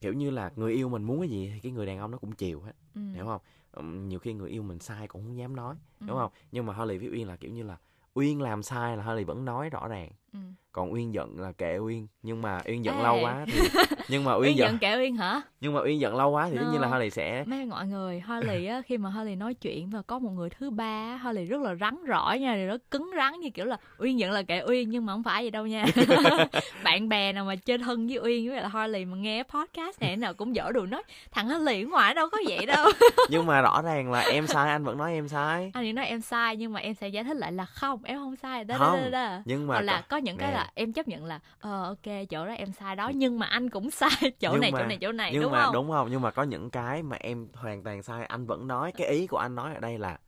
kiểu 0.00 0.12
như 0.12 0.30
là 0.30 0.52
người 0.56 0.72
yêu 0.72 0.88
mình 0.88 1.02
muốn 1.02 1.20
cái 1.20 1.28
gì 1.28 1.50
thì 1.54 1.60
cái 1.60 1.72
người 1.72 1.86
đàn 1.86 1.98
ông 1.98 2.10
nó 2.10 2.18
cũng 2.18 2.32
chiều 2.32 2.60
hết 2.60 2.72
Ừ. 2.94 3.00
hiểu 3.14 3.24
không 3.24 3.40
Ừm, 3.72 4.08
nhiều 4.08 4.18
khi 4.18 4.32
người 4.32 4.50
yêu 4.50 4.62
mình 4.62 4.78
sai 4.78 5.08
cũng 5.08 5.22
không 5.22 5.38
dám 5.38 5.56
nói 5.56 5.74
Ừ. 6.00 6.04
đúng 6.06 6.16
không 6.18 6.32
nhưng 6.52 6.66
mà 6.66 6.72
Holly 6.74 6.98
với 6.98 7.08
Uyên 7.08 7.28
là 7.28 7.36
kiểu 7.36 7.50
như 7.50 7.62
là 7.62 7.76
Uyên 8.14 8.40
làm 8.42 8.62
sai 8.62 8.96
là 8.96 9.02
Holly 9.02 9.24
vẫn 9.24 9.44
nói 9.44 9.70
rõ 9.70 9.88
ràng 9.88 10.10
Ừ. 10.32 10.38
còn 10.72 10.92
Uyên 10.92 11.14
giận 11.14 11.40
là 11.40 11.52
kệ 11.52 11.78
Uyên 11.78 12.06
nhưng 12.22 12.42
mà 12.42 12.58
Uyên 12.66 12.84
giận 12.84 12.96
Ê. 12.96 13.02
lâu 13.02 13.18
quá 13.22 13.44
thì 13.46 13.60
nhưng 14.08 14.24
mà 14.24 14.32
Uyên 14.34 14.42
Uyên 14.42 14.56
giận 14.56 14.68
giận 14.68 14.78
kệ 14.78 14.96
Uyên 14.98 15.16
hả? 15.16 15.40
nhưng 15.60 15.74
mà 15.74 15.80
Uyên 15.80 16.00
giận 16.00 16.16
lâu 16.16 16.30
quá 16.30 16.48
thì 16.50 16.56
tất 16.58 16.64
nhiên 16.72 16.80
là 16.80 16.86
No. 16.88 16.94
Holly 16.96 17.10
sẽ 17.10 17.44
Mấy 17.46 17.64
mọi 17.64 17.86
người 17.86 18.20
Holly 18.20 18.66
á 18.66 18.82
khi 18.86 18.96
mà 18.98 19.10
Holly 19.10 19.34
nói 19.34 19.54
chuyện 19.54 19.90
và 19.90 20.02
có 20.02 20.18
một 20.18 20.30
người 20.30 20.50
thứ 20.50 20.70
ba 20.70 21.16
Holly 21.22 21.44
rất 21.44 21.60
là 21.62 21.74
rắn 21.74 21.96
rỏi 22.08 22.38
nha, 22.38 22.54
rồi 22.56 22.66
rất 22.66 22.90
cứng 22.90 23.10
rắn 23.16 23.32
như 23.40 23.50
kiểu 23.50 23.64
là 23.64 23.76
Uyên 23.98 24.18
giận 24.18 24.30
là 24.32 24.42
kệ 24.42 24.62
Uyên 24.68 24.90
nhưng 24.90 25.06
mà 25.06 25.12
không 25.12 25.22
phải 25.22 25.42
vậy 25.42 25.50
đâu 25.50 25.66
nha. 25.66 25.84
Bạn 26.84 27.08
bè 27.08 27.32
nào 27.32 27.44
mà 27.44 27.56
chơi 27.56 27.78
thân 27.78 28.06
với 28.06 28.18
Uyên 28.18 28.48
với 28.48 28.60
là 28.62 28.68
Holly 28.68 29.04
mà 29.04 29.16
nghe 29.16 29.42
podcast 29.42 30.00
này 30.00 30.16
nào 30.16 30.34
cũng 30.34 30.54
dở 30.56 30.70
đường 30.74 30.90
nói 30.90 31.02
thằng 31.30 31.48
Holly 31.48 31.82
ở 31.84 31.86
ngoài 31.88 32.14
đâu 32.14 32.28
có 32.32 32.38
vậy 32.48 32.66
đâu. 32.66 32.86
nhưng 33.30 33.46
mà 33.46 33.60
rõ 33.60 33.82
ràng 33.82 34.10
là 34.12 34.20
em 34.20 34.46
sai 34.46 34.68
anh 34.70 34.84
vẫn 34.84 34.98
nói 34.98 35.12
em 35.12 35.28
sai 35.28 35.70
Anh 35.74 35.84
thì 35.84 35.92
nói 35.92 36.06
em 36.06 36.20
sai 36.20 36.56
nhưng 36.56 36.72
mà 36.72 36.80
em 36.80 36.94
sẽ 36.94 37.08
giải 37.08 37.24
thích 37.24 37.36
lại 37.36 37.52
là 37.52 37.64
không, 37.64 38.04
em 38.04 38.18
không 38.18 38.36
sai 38.36 38.64
đó 38.64 38.74
Không, 38.78 38.96
đó 38.96 39.04
đó. 39.04 39.10
đó. 39.10 39.38
nhưng 39.44 39.66
mà 39.66 39.80
là 39.80 40.00
có- 40.08 40.17
những 40.18 40.38
cái 40.38 40.48
nè. 40.50 40.54
là 40.54 40.70
em 40.74 40.92
chấp 40.92 41.08
nhận 41.08 41.24
là 41.24 41.40
ờ 41.60 41.82
ok 41.84 42.14
chỗ 42.30 42.46
đó 42.46 42.52
em 42.52 42.72
sai 42.72 42.96
đó 42.96 43.08
nhưng 43.14 43.38
mà 43.38 43.46
anh 43.46 43.70
cũng 43.70 43.90
sai 44.00 44.10
chỗ 44.40 44.48
Nhưng 44.52 44.60
này 44.60 44.72
mà- 44.72 44.78
chỗ 44.80 44.86
này 44.86 44.98
chỗ 45.00 45.12
này 45.12 45.30
nhưng 45.32 45.42
đúng 45.42 45.52
mà 45.52 45.64
không? 45.64 45.74
đúng 45.74 45.90
không 45.90 46.08
nhưng 46.10 46.20
mà 46.22 46.30
có 46.30 46.42
những 46.42 46.70
cái 46.70 47.02
mà 47.02 47.16
em 47.20 47.48
hoàn 47.54 47.82
toàn 47.82 48.02
sai 48.02 48.24
anh 48.26 48.46
vẫn 48.46 48.66
nói 48.66 48.92
cái 48.92 49.06
ý 49.08 49.26
của 49.26 49.36
anh 49.38 49.54
nói 49.54 49.74
ở 49.74 49.80
đây 49.80 49.98
là 49.98 50.18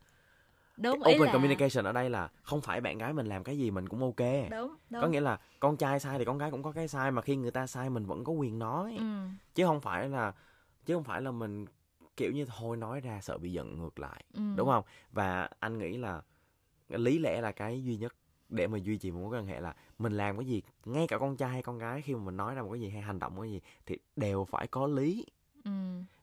Đúng 0.77 1.01
cái 1.03 1.13
open 1.15 1.25
là 1.27 1.33
communication 1.33 1.85
ở 1.85 1.91
đây 1.91 2.09
là 2.09 2.29
không 2.43 2.61
phải 2.61 2.81
bạn 2.81 2.97
gái 2.97 3.13
mình 3.13 3.25
làm 3.25 3.43
cái 3.43 3.57
gì 3.57 3.71
mình 3.71 3.89
cũng 3.89 4.01
ok 4.01 4.49
đúng 4.51 4.75
đúng. 4.89 5.01
có 5.01 5.07
nghĩa 5.07 5.21
là 5.21 5.39
con 5.59 5.77
trai 5.77 5.99
sai 5.99 6.17
thì 6.19 6.25
con 6.25 6.37
gái 6.37 6.51
cũng 6.51 6.63
có 6.63 6.71
cái 6.71 6.87
sai 6.87 7.11
mà 7.11 7.21
khi 7.21 7.35
người 7.35 7.51
ta 7.51 7.67
sai 7.67 7.89
mình 7.89 8.05
vẫn 8.05 8.23
có 8.23 8.31
quyền 8.33 8.59
nói 8.59 8.95
ừ. 8.97 9.03
chứ 9.55 9.65
không 9.65 9.81
phải 9.81 10.09
là 10.09 10.33
chứ 10.85 10.93
không 10.93 11.03
phải 11.03 11.21
là 11.21 11.31
mình 11.31 11.65
kiểu 12.17 12.31
như 12.31 12.45
thôi 12.57 12.77
nói 12.77 12.99
ra 13.01 13.19
sợ 13.21 13.37
bị 13.37 13.51
giận 13.51 13.77
ngược 13.79 13.99
lại 13.99 14.23
Ừ. 14.33 14.41
đúng 14.55 14.67
không 14.69 14.83
và 15.11 15.49
anh 15.59 15.77
nghĩ 15.77 15.97
là 15.97 16.21
lý 16.89 17.19
lẽ 17.19 17.41
là 17.41 17.51
cái 17.51 17.83
duy 17.83 17.97
nhất 17.97 18.15
để 18.51 18.67
mà 18.67 18.77
duy 18.77 18.97
trì 18.97 19.11
một 19.11 19.19
mối 19.19 19.37
quan 19.37 19.45
hệ 19.45 19.59
là 19.59 19.75
mình 19.99 20.13
làm 20.13 20.37
cái 20.37 20.45
gì 20.45 20.61
ngay 20.85 21.07
cả 21.07 21.17
con 21.17 21.37
trai 21.37 21.49
hay 21.49 21.61
con 21.61 21.77
gái 21.77 22.01
khi 22.01 22.13
mà 22.13 22.19
mình 22.19 22.37
nói 22.37 22.55
ra 22.55 22.61
một 22.61 22.69
cái 22.71 22.81
gì 22.81 22.89
hay 22.89 23.01
hành 23.01 23.19
động 23.19 23.41
cái 23.41 23.51
gì 23.51 23.61
thì 23.85 23.97
đều 24.15 24.45
phải 24.45 24.67
có 24.67 24.87
lý 24.87 25.25
Ừ. 25.63 25.71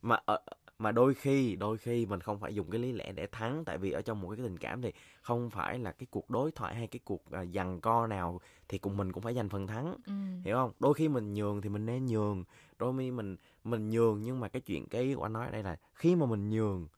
mà 0.03 0.18
ở 0.24 0.39
mà 0.79 0.93
đôi 0.93 1.14
khi 1.14 1.57
đôi 1.57 1.79
khi 1.79 2.07
mình 2.07 2.20
không 2.20 2.39
phải 2.39 2.55
dùng 2.55 2.70
cái 2.70 2.81
lý 2.81 2.93
lẽ 2.93 3.12
để 3.12 3.26
thắng 3.26 3.64
tại 3.64 3.79
vì 3.79 3.91
ở 3.91 4.03
trong 4.03 4.20
một 4.20 4.29
cái 4.29 4.37
tình 4.37 4.59
cảm 4.59 4.83
thì 4.83 4.93
không 5.22 5.51
phải 5.51 5.79
là 5.79 5.93
cái 5.93 6.07
cuộc 6.11 6.31
đối 6.31 6.51
thoại 6.51 6.74
hay 6.74 6.87
cái 6.87 7.01
cuộc 7.05 7.22
uh, 7.43 7.49
giằng 7.55 7.81
co 7.81 8.07
nào 8.07 8.41
thì 8.68 8.79
cùng 8.79 8.97
mình 8.97 9.12
cũng 9.12 9.22
phải 9.22 9.35
giành 9.35 9.49
phần 9.49 9.66
thắng 9.66 9.97
ừ. 10.07 10.12
hiểu 10.45 10.57
không 10.57 10.72
đôi 10.81 10.95
khi 10.95 11.09
mình 11.09 11.35
nhường 11.35 11.61
thì 11.61 11.68
mình 11.68 11.87
nên 11.87 12.07
nhường 12.07 12.45
đôi 12.79 12.95
khi 12.99 13.11
mình 13.11 13.37
mình 13.64 13.91
nhường 13.91 14.22
nhưng 14.22 14.41
mà 14.41 14.49
cái 14.49 14.62
chuyện 14.62 14.87
cái 14.87 15.14
của 15.14 15.22
anh 15.22 15.33
nói 15.33 15.47
ở 15.47 15.53
đây 15.53 15.62
là 15.62 15.76
khi 15.95 16.16
mà 16.16 16.26
mình 16.26 16.51
nhường 16.51 16.89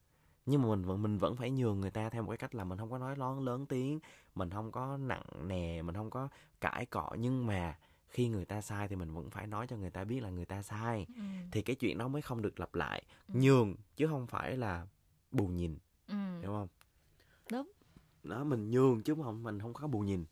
nhưng 0.50 0.62
mà 0.62 0.68
mình 0.68 0.82
vẫn 0.84 1.02
mình 1.02 1.18
vẫn 1.18 1.36
phải 1.36 1.50
nhường 1.50 1.80
người 1.80 1.90
ta 1.90 2.08
theo 2.08 2.22
một 2.22 2.28
cái 2.30 2.36
cách 2.38 2.54
là 2.54 2.64
mình 2.64 2.78
không 2.78 2.90
có 2.90 2.98
nói 2.98 3.16
lớn 3.16 3.40
lớn 3.40 3.66
tiếng 3.66 4.00
mình 4.34 4.50
không 4.50 4.72
có 4.72 4.96
nặng 4.96 5.22
nề 5.48 5.82
mình 5.82 5.94
không 5.94 6.10
có 6.10 6.28
cãi 6.60 6.86
cọ 6.86 7.10
nhưng 7.18 7.46
mà 7.46 7.78
khi 8.08 8.28
người 8.28 8.44
ta 8.44 8.60
sai 8.60 8.88
thì 8.88 8.96
mình 8.96 9.10
vẫn 9.14 9.30
phải 9.30 9.46
nói 9.46 9.66
cho 9.66 9.76
người 9.76 9.90
ta 9.90 10.04
biết 10.04 10.20
là 10.20 10.30
người 10.30 10.44
ta 10.44 10.62
sai 10.62 11.06
Ừ. 11.16 11.22
thì 11.52 11.62
cái 11.62 11.76
chuyện 11.76 11.98
đó 11.98 12.08
mới 12.08 12.22
không 12.22 12.42
được 12.42 12.60
lặp 12.60 12.74
lại 12.74 13.02
Ừ. 13.28 13.34
nhường 13.40 13.74
chứ 13.96 14.06
không 14.06 14.26
phải 14.26 14.56
là 14.56 14.86
bù 15.30 15.46
nhìn 15.46 15.78
Ừ. 16.08 16.14
hiểu 16.40 16.50
không 16.52 16.68
Đúng. 17.52 17.70
đó 18.22 18.44
mình 18.44 18.70
nhường 18.70 19.02
chứ 19.02 19.14
không 19.24 19.42
mình 19.42 19.60
không 19.60 19.72
có 19.74 19.86
bù 19.86 20.00
nhìn 20.00 20.24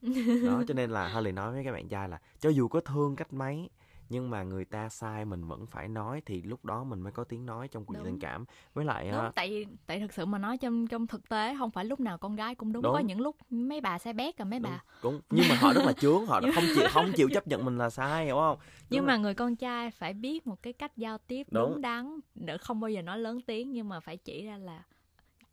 đó 0.46 0.62
cho 0.68 0.74
nên 0.74 0.90
là 0.90 1.08
Harley 1.08 1.32
nói 1.32 1.52
với 1.52 1.64
các 1.64 1.72
bạn 1.72 1.88
trai 1.88 2.08
là 2.08 2.20
cho 2.40 2.48
dù 2.50 2.68
có 2.68 2.80
thương 2.80 3.16
cách 3.16 3.32
mấy 3.32 3.70
nhưng 4.08 4.30
mà 4.30 4.42
người 4.42 4.64
ta 4.64 4.88
sai 4.88 5.24
mình 5.24 5.44
vẫn 5.44 5.66
phải 5.66 5.88
nói 5.88 6.22
thì 6.26 6.42
lúc 6.42 6.64
đó 6.64 6.84
mình 6.84 7.00
mới 7.00 7.12
có 7.12 7.24
tiếng 7.24 7.46
nói 7.46 7.68
trong 7.68 7.84
cuộc 7.84 7.94
Đúng. 7.94 8.04
tình 8.04 8.18
cảm 8.18 8.44
với 8.74 8.84
lại 8.84 9.10
đúng 9.10 9.20
á, 9.20 9.32
tại 9.34 9.48
vì 9.48 9.66
tại 9.86 10.00
thực 10.00 10.12
sự 10.12 10.26
mà 10.26 10.38
nói 10.38 10.58
trong 10.58 10.86
trong 10.86 11.06
thực 11.06 11.28
tế 11.28 11.54
không 11.58 11.70
phải 11.70 11.84
lúc 11.84 12.00
nào 12.00 12.18
con 12.18 12.36
gái 12.36 12.54
cũng 12.54 12.72
đúng, 12.72 12.82
Đúng. 12.82 12.92
có 12.92 12.98
những 12.98 13.20
lúc 13.20 13.36
mấy 13.50 13.80
bà 13.80 13.98
sai 13.98 14.12
bét 14.12 14.38
rồi 14.38 14.46
mấy 14.46 14.58
đúng, 14.58 14.70
bà 14.70 14.82
đúng 15.02 15.20
nhưng 15.30 15.48
mà 15.48 15.54
họ 15.54 15.72
rất 15.72 15.84
là 15.84 15.92
chướng 15.92 16.26
họ 16.26 16.40
không 16.54 16.64
chịu 16.74 16.84
không 16.90 17.12
chịu 17.16 17.28
chấp 17.34 17.46
nhận 17.48 17.64
mình 17.64 17.78
là 17.78 17.90
sai 17.90 18.24
hiểu 18.24 18.36
không 18.36 18.58
nhưng 18.90 19.00
Đúng 19.00 19.06
mà 19.06 19.16
người 19.16 19.34
con 19.34 19.56
trai 19.56 19.90
phải 19.90 20.14
biết 20.14 20.46
một 20.46 20.62
cái 20.62 20.72
cách 20.72 20.96
giao 20.96 21.18
tiếp 21.18 21.46
Đúng. 21.50 21.72
đúng, 21.72 21.80
đắn 21.80 22.20
để 22.34 22.58
không 22.58 22.80
bao 22.80 22.90
giờ 22.90 23.02
nói 23.02 23.18
lớn 23.18 23.40
tiếng 23.46 23.72
nhưng 23.72 23.88
mà 23.88 24.00
phải 24.00 24.16
chỉ 24.16 24.44
ra 24.46 24.58
là 24.58 24.82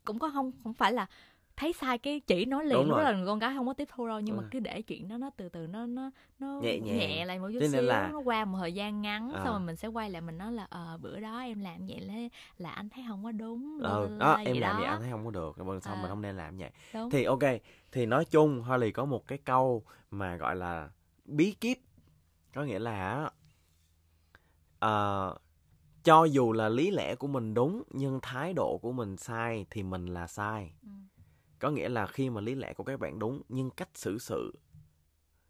cũng 0.04 0.18
có 0.18 0.30
không 0.34 0.52
không 0.62 0.74
phải 0.74 0.92
là 0.92 1.06
thấy 1.56 1.72
sai 1.72 1.98
cái 1.98 2.20
chỉ 2.20 2.44
nói 2.44 2.64
liền 2.64 2.88
đó 2.88 3.02
là 3.02 3.22
con 3.26 3.38
gái 3.38 3.54
không 3.56 3.66
có 3.66 3.72
tiếp 3.72 3.88
thu 3.94 4.06
đâu 4.08 4.20
nhưng 4.20 4.34
Đúng 4.36 4.42
mà 4.44 4.48
cứ 4.50 4.60
để 4.60 4.82
chuyện 4.82 5.08
đó 5.08 5.16
nó 5.16 5.30
từ 5.36 5.48
từ 5.48 5.66
nó 5.66 5.86
nó 5.86 6.10
nó 6.38 6.60
Nhẹ 6.62 6.78
nhàng. 6.78 7.26
lại 7.26 7.38
một 7.38 7.48
chút 7.52 7.58
nên 7.60 7.70
xíu 7.72 7.82
là- 7.82 8.08
nó 8.12 8.18
qua 8.20 8.44
một 8.44 8.58
thời 8.60 8.72
gian 8.72 9.02
ngắn 9.02 9.30
À. 9.34 9.40
xong 9.44 9.54
rồi 9.54 9.60
mình 9.60 9.76
sẽ 9.76 9.88
quay 9.88 10.10
lại 10.10 10.20
mình 10.22 10.38
nói 10.38 10.52
là 10.52 10.66
ờ 10.70 10.98
bữa 11.02 11.20
đó 11.20 11.38
em 11.40 11.60
làm 11.60 11.86
vậy 11.86 12.00
là 12.00 12.14
là 12.58 12.70
anh 12.70 12.88
thấy 12.88 13.04
không 13.08 13.24
có 13.24 13.32
đúng 13.32 13.78
ừ, 13.82 14.08
la 14.10 14.18
đó 14.18 14.34
em 14.44 14.60
làm 14.60 14.72
đó. 14.76 14.78
vậy 14.80 14.86
anh 14.88 15.00
thấy 15.00 15.10
không 15.10 15.24
có 15.24 15.30
được 15.30 15.56
rồi 15.56 15.80
xong 15.80 15.94
À. 15.98 16.02
mình 16.02 16.10
không 16.10 16.22
nên 16.22 16.36
làm 16.36 16.56
vậy 16.58 16.70
đúng 16.94 17.10
thì 17.10 17.24
ok 17.24 17.42
thì 17.92 18.06
nói 18.06 18.24
chung 18.24 18.62
Harley 18.62 18.90
có 18.92 19.04
một 19.04 19.26
cái 19.26 19.38
câu 19.38 19.82
mà 20.10 20.36
gọi 20.36 20.56
là 20.56 20.88
bí 21.24 21.52
kíp 21.60 21.78
có 22.54 22.64
nghĩa 22.64 22.78
là 22.78 23.30
ờ, 24.78 25.34
cho 26.04 26.24
dù 26.24 26.52
là 26.52 26.68
lý 26.68 26.90
lẽ 26.90 27.14
của 27.14 27.26
mình 27.26 27.54
đúng 27.54 27.82
nhưng 27.90 28.18
thái 28.22 28.52
độ 28.52 28.78
của 28.82 28.92
mình 28.92 29.16
sai 29.16 29.66
thì 29.70 29.82
mình 29.82 30.06
là 30.06 30.26
sai 30.26 30.72
Ừ. 30.82 30.88
có 31.64 31.70
nghĩa 31.70 31.88
là 31.88 32.06
khi 32.06 32.30
mà 32.30 32.40
lý 32.40 32.54
lẽ 32.54 32.74
của 32.74 32.84
các 32.84 33.00
bạn 33.00 33.18
đúng 33.18 33.42
nhưng 33.48 33.70
cách 33.70 33.88
xử 33.94 34.18
sự 34.18 34.52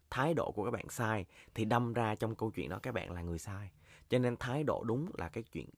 thái 0.09 0.33
độ 0.33 0.51
của 0.51 0.65
các 0.65 0.71
bạn 0.71 0.89
sai 0.89 1.25
thì 1.53 1.65
đâm 1.65 1.93
ra 1.93 2.15
trong 2.15 2.35
câu 2.35 2.51
chuyện 2.51 2.69
đó 2.69 2.79
các 2.83 2.93
bạn 2.93 3.11
là 3.11 3.21
người 3.21 3.39
sai 3.39 3.69
cho 4.09 4.19
nên 4.19 4.37
thái 4.37 4.63
độ 4.63 4.83
đúng 4.83 5.09
là 5.17 5.29
cái 5.29 5.43
chuyện 5.43 5.69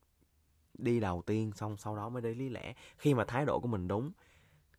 đi 0.78 1.00
đầu 1.00 1.22
tiên 1.26 1.52
xong 1.56 1.78
sau 1.78 1.96
đó 1.96 2.10
mới 2.10 2.22
đến 2.22 2.38
lý 2.38 2.50
lẽ 2.50 2.74
khi 2.98 3.14
mà 3.14 3.26
thái 3.26 3.46
độ 3.46 3.60
của 3.60 3.68
mình 3.68 3.88
đúng 3.88 4.12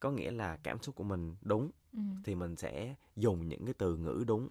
có 0.00 0.10
nghĩa 0.10 0.30
là 0.30 0.56
cảm 0.56 0.82
xúc 0.82 0.94
của 0.94 1.04
mình 1.04 1.36
đúng 1.42 1.70
Ừ. 1.92 2.00
thì 2.24 2.34
mình 2.34 2.56
sẽ 2.56 2.94
dùng 3.16 3.48
những 3.48 3.64
cái 3.64 3.74
từ 3.78 3.96
ngữ 3.96 4.24
đúng 4.26 4.48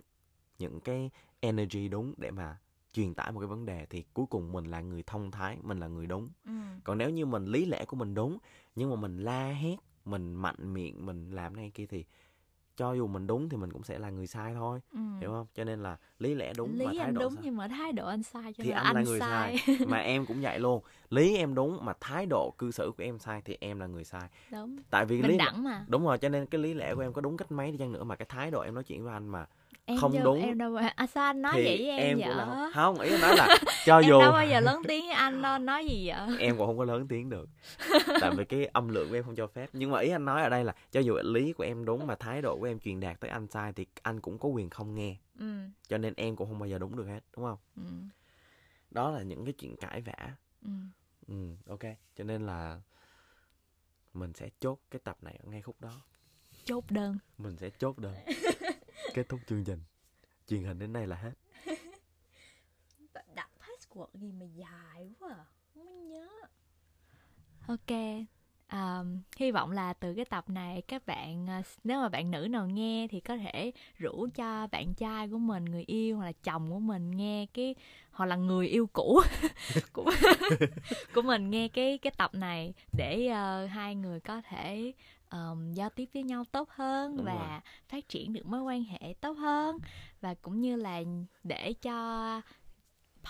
những 0.59 0.79
cái 0.79 1.09
energy 1.39 1.87
đúng 1.87 2.13
để 2.17 2.31
mà 2.31 2.57
truyền 2.93 3.13
tải 3.13 3.31
một 3.31 3.39
cái 3.39 3.47
vấn 3.47 3.65
đề 3.65 3.85
thì 3.89 4.03
cuối 4.13 4.25
cùng 4.29 4.51
mình 4.51 4.65
là 4.65 4.81
người 4.81 5.03
thông 5.07 5.31
thái 5.31 5.57
mình 5.63 5.77
là 5.79 5.87
người 5.87 6.07
đúng 6.07 6.29
Ừ. 6.45 6.51
còn 6.83 6.97
nếu 6.97 7.09
như 7.09 7.25
mình 7.25 7.45
lý 7.45 7.65
lẽ 7.65 7.85
của 7.85 7.95
mình 7.95 8.13
đúng 8.13 8.37
nhưng 8.75 8.89
mà 8.89 8.95
mình 8.95 9.17
la 9.17 9.49
hét 9.51 9.75
mình 10.07 10.33
mạnh 10.35 10.73
miệng 10.73 11.05
mình 11.05 11.29
làm 11.31 11.55
này 11.55 11.71
kia 11.73 11.85
thì 11.85 12.05
cho 12.75 12.93
dù 12.93 13.07
mình 13.07 13.27
đúng 13.27 13.49
thì 13.49 13.57
mình 13.57 13.71
cũng 13.73 13.83
sẽ 13.83 13.99
là 13.99 14.09
người 14.09 14.27
sai 14.27 14.53
thôi 14.53 14.79
Ừ. 14.93 14.99
hiểu 15.21 15.29
không? 15.31 15.47
Cho 15.55 15.63
nên 15.63 15.83
là 15.83 15.97
lý 16.19 16.33
lẽ 16.35 16.53
đúng 16.57 16.73
lý 16.73 16.85
mà 16.85 16.91
thái 16.97 17.05
anh 17.05 17.13
độ 17.13 17.21
đúng 17.21 17.33
sai. 17.35 17.41
nhưng 17.45 17.57
mà 17.57 17.67
thái 17.67 17.91
độ 17.93 18.07
anh 18.07 18.23
sai 18.23 18.53
cho 18.53 18.63
thì 18.63 18.69
anh, 18.69 18.83
anh, 18.85 18.95
là 18.95 19.01
người 19.01 19.19
sai, 19.19 19.57
sai. 19.67 19.77
Mà 19.87 19.97
em 19.97 20.25
cũng 20.25 20.41
vậy 20.41 20.59
luôn. 20.59 20.83
Lý 21.09 21.35
em 21.35 21.55
đúng 21.55 21.85
mà 21.85 21.93
thái 21.99 22.25
độ 22.25 22.53
cư 22.57 22.71
xử 22.71 22.91
của 22.97 23.03
em 23.03 23.19
sai 23.19 23.41
thì 23.45 23.57
em 23.59 23.79
là 23.79 23.87
người 23.87 24.03
sai. 24.03 24.29
Đúng. 24.51 24.77
Tại 24.89 25.05
vì 25.05 25.21
bình 25.21 25.31
lý 25.31 25.37
đẳng 25.37 25.63
mà. 25.63 25.85
Đúng 25.87 26.05
rồi 26.05 26.17
cho 26.17 26.29
nên 26.29 26.45
cái 26.45 26.61
lý 26.61 26.73
lẽ 26.73 26.95
của 26.95 27.01
em 27.01 27.13
có 27.13 27.21
đúng 27.21 27.37
cách 27.37 27.51
mấy 27.51 27.71
đi 27.71 27.77
chăng 27.77 27.91
nữa 27.91 28.03
mà 28.03 28.15
cái 28.15 28.25
thái 28.29 28.51
độ 28.51 28.61
em 28.61 28.73
nói 28.73 28.83
chuyện 28.83 29.03
với 29.03 29.13
anh 29.13 29.27
mà 29.27 29.45
em 29.89 29.97
không 29.97 30.13
đâu, 30.13 30.23
đúng. 30.23 30.41
em 30.41 30.57
đâu 30.57 30.75
à, 30.75 31.07
sao 31.07 31.25
anh 31.25 31.41
nói 31.41 31.53
thì 31.55 31.63
vậy 31.63 31.77
với 31.77 31.97
em, 31.97 32.17
cũng 32.17 32.27
vậy? 32.27 32.35
là 32.35 32.71
không, 32.73 32.99
ý 32.99 33.09
em 33.09 33.21
nói 33.21 33.35
là 33.35 33.57
cho 33.85 33.99
em 33.99 34.09
dù 34.09 34.19
đâu 34.19 34.31
bao 34.31 34.47
giờ 34.47 34.59
lớn 34.59 34.81
tiếng 34.87 35.05
với 35.05 35.13
anh 35.13 35.41
đâu 35.41 35.57
nói 35.57 35.85
gì 35.87 36.07
vậy? 36.07 36.37
Em 36.39 36.57
cũng 36.57 36.67
không 36.67 36.77
có 36.77 36.85
lớn 36.85 37.07
tiếng 37.07 37.29
được. 37.29 37.49
Tại 38.21 38.31
vì 38.37 38.45
cái 38.45 38.65
âm 38.65 38.87
lượng 38.87 39.09
của 39.09 39.15
em 39.15 39.23
không 39.23 39.35
cho 39.35 39.47
phép. 39.47 39.69
Nhưng 39.73 39.91
mà 39.91 39.99
ý 39.99 40.09
anh 40.09 40.25
nói 40.25 40.43
ở 40.43 40.49
đây 40.49 40.63
là 40.63 40.75
cho 40.91 40.99
dù 40.99 41.17
lý 41.23 41.53
của 41.53 41.63
em 41.63 41.85
đúng 41.85 42.07
mà 42.07 42.15
thái 42.15 42.41
độ 42.41 42.57
của 42.57 42.65
em 42.65 42.79
truyền 42.79 42.99
đạt 42.99 43.19
tới 43.19 43.31
anh 43.31 43.47
sai 43.47 43.73
thì 43.73 43.85
anh 44.01 44.19
cũng 44.19 44.37
có 44.37 44.49
quyền 44.49 44.69
không 44.69 44.95
nghe. 44.95 45.15
Ừ. 45.39 45.55
Cho 45.87 45.97
nên 45.97 46.13
em 46.17 46.35
cũng 46.35 46.47
không 46.49 46.59
bao 46.59 46.69
giờ 46.69 46.77
đúng 46.77 46.95
được 46.95 47.07
hết 47.07 47.19
đúng 47.35 47.45
không? 47.45 47.57
Ừ. 47.75 47.91
Đó 48.91 49.11
là 49.11 49.21
những 49.21 49.45
cái 49.45 49.53
chuyện 49.53 49.75
cãi 49.75 50.01
vã. 50.01 50.31
Ừ. 50.65 50.71
Ừ 51.27 51.33
ok. 51.69 51.83
Cho 52.17 52.23
nên 52.23 52.45
là 52.45 52.81
mình 54.13 54.33
sẽ 54.33 54.49
chốt 54.59 54.79
cái 54.91 54.99
tập 55.03 55.17
này 55.21 55.39
ở 55.43 55.51
ngay 55.51 55.61
khúc 55.61 55.81
đó. 55.81 55.91
Chốt 56.65 56.83
đơn. 56.89 57.17
Mình 57.37 57.57
sẽ 57.57 57.69
chốt 57.79 57.97
đơn 57.97 58.15
kết 59.17 59.29
thúc 59.29 59.39
chương 59.47 59.63
trình 59.63 59.79
truyền 60.47 60.63
hình 60.63 60.79
đến 60.79 60.93
đây 60.93 61.07
là 61.07 61.15
hết 61.15 61.31
đặt 63.35 63.49
password 63.59 64.07
gì 64.13 64.31
mà 64.31 64.45
dài 64.45 65.09
quá 65.19 65.29
à. 65.29 65.45
không 65.73 66.09
nhớ 66.09 66.27
ok 67.67 67.91
um, 68.71 69.21
hy 69.37 69.51
vọng 69.51 69.71
là 69.71 69.93
từ 69.93 70.13
cái 70.13 70.25
tập 70.25 70.49
này 70.49 70.81
các 70.81 71.05
bạn 71.05 71.47
uh, 71.59 71.65
nếu 71.83 72.01
mà 72.01 72.09
bạn 72.09 72.31
nữ 72.31 72.47
nào 72.49 72.67
nghe 72.67 73.07
thì 73.11 73.19
có 73.19 73.37
thể 73.37 73.71
rủ 73.97 74.27
cho 74.35 74.67
bạn 74.67 74.93
trai 74.93 75.27
của 75.27 75.37
mình 75.37 75.65
người 75.65 75.83
yêu 75.87 76.17
hoặc 76.17 76.25
là 76.25 76.31
chồng 76.31 76.69
của 76.69 76.79
mình 76.79 77.11
nghe 77.11 77.45
cái 77.53 77.75
hoặc 78.11 78.25
là 78.25 78.35
người 78.35 78.67
yêu 78.67 78.89
cũ 78.93 79.21
của 79.93 80.11
của 81.13 81.21
mình 81.21 81.49
nghe 81.49 81.67
cái 81.67 81.97
cái 81.97 82.13
tập 82.17 82.33
này 82.33 82.73
để 82.97 83.29
uh, 83.31 83.69
hai 83.69 83.95
người 83.95 84.19
có 84.19 84.41
thể 84.41 84.93
um, 85.31 85.73
giao 85.73 85.89
tiếp 85.89 86.09
với 86.13 86.23
nhau 86.23 86.43
tốt 86.51 86.69
hơn 86.69 87.17
Đúng 87.17 87.25
và 87.25 87.49
rồi. 87.49 87.59
phát 87.89 88.09
triển 88.09 88.33
được 88.33 88.45
mối 88.45 88.61
quan 88.61 88.83
hệ 88.83 89.13
tốt 89.21 89.37
hơn 89.37 89.77
và 90.21 90.33
cũng 90.33 90.61
như 90.61 90.75
là 90.75 91.03
để 91.43 91.73
cho 91.73 92.41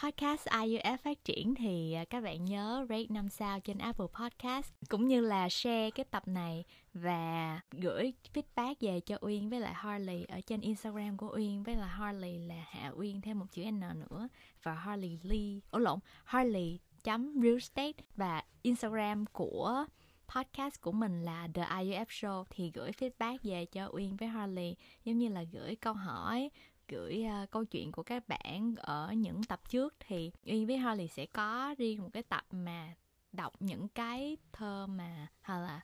podcast 0.03 0.47
IUF 0.47 0.97
phát 0.97 1.25
triển 1.25 1.55
thì 1.55 1.93
à, 1.93 2.05
các 2.05 2.23
bạn 2.23 2.45
nhớ 2.45 2.85
rate 2.89 3.05
5 3.09 3.29
sao 3.29 3.59
trên 3.59 3.77
Apple 3.77 4.05
Podcast 4.19 4.73
cũng 4.89 5.07
như 5.07 5.21
là 5.21 5.49
share 5.49 5.91
cái 5.91 6.05
tập 6.11 6.27
này 6.27 6.63
và 6.93 7.59
gửi 7.71 8.13
feedback 8.33 8.75
về 8.79 8.99
cho 8.99 9.17
Uyên 9.21 9.49
với 9.49 9.59
lại 9.59 9.73
Harley 9.73 10.25
ở 10.25 10.41
trên 10.41 10.61
Instagram 10.61 11.17
của 11.17 11.33
Uyên 11.35 11.63
với 11.63 11.75
lại 11.75 11.89
Harley 11.89 12.37
là 12.37 12.65
Hạ 12.67 12.91
Uyên 12.95 13.21
thêm 13.21 13.39
một 13.39 13.45
chữ 13.51 13.63
N 13.71 13.79
nữa 13.79 14.27
và 14.63 14.73
Harley 14.73 15.19
Lee 15.23 15.59
ổ 15.71 15.79
lộn 15.79 15.99
Harley 16.23 16.79
chấm 17.03 17.33
real 17.41 17.53
estate 17.53 18.03
và 18.15 18.43
Instagram 18.61 19.25
của 19.25 19.85
podcast 20.27 20.81
của 20.81 20.91
mình 20.91 21.21
là 21.21 21.47
The 21.53 21.63
IUF 21.63 22.05
Show 22.05 22.43
thì 22.49 22.71
gửi 22.73 22.91
feedback 22.91 23.37
về 23.43 23.65
cho 23.65 23.89
Uyên 23.93 24.17
với 24.17 24.29
Harley 24.29 24.75
giống 25.05 25.17
như 25.17 25.29
là 25.29 25.43
gửi 25.51 25.75
câu 25.75 25.93
hỏi 25.93 26.49
gửi 26.87 27.25
uh, 27.43 27.51
câu 27.51 27.65
chuyện 27.65 27.91
của 27.91 28.03
các 28.03 28.27
bạn 28.27 28.75
ở 28.77 29.13
những 29.13 29.43
tập 29.43 29.61
trước 29.69 29.95
thì 29.99 30.31
Uyên 30.45 30.67
với 30.67 30.77
Harley 30.77 31.07
sẽ 31.07 31.25
có 31.25 31.75
riêng 31.77 32.01
một 32.01 32.09
cái 32.13 32.23
tập 32.23 32.43
mà 32.51 32.93
đọc 33.31 33.53
những 33.59 33.87
cái 33.87 34.37
thơ 34.53 34.87
mà 34.87 35.27
hoặc 35.41 35.59
là 35.59 35.81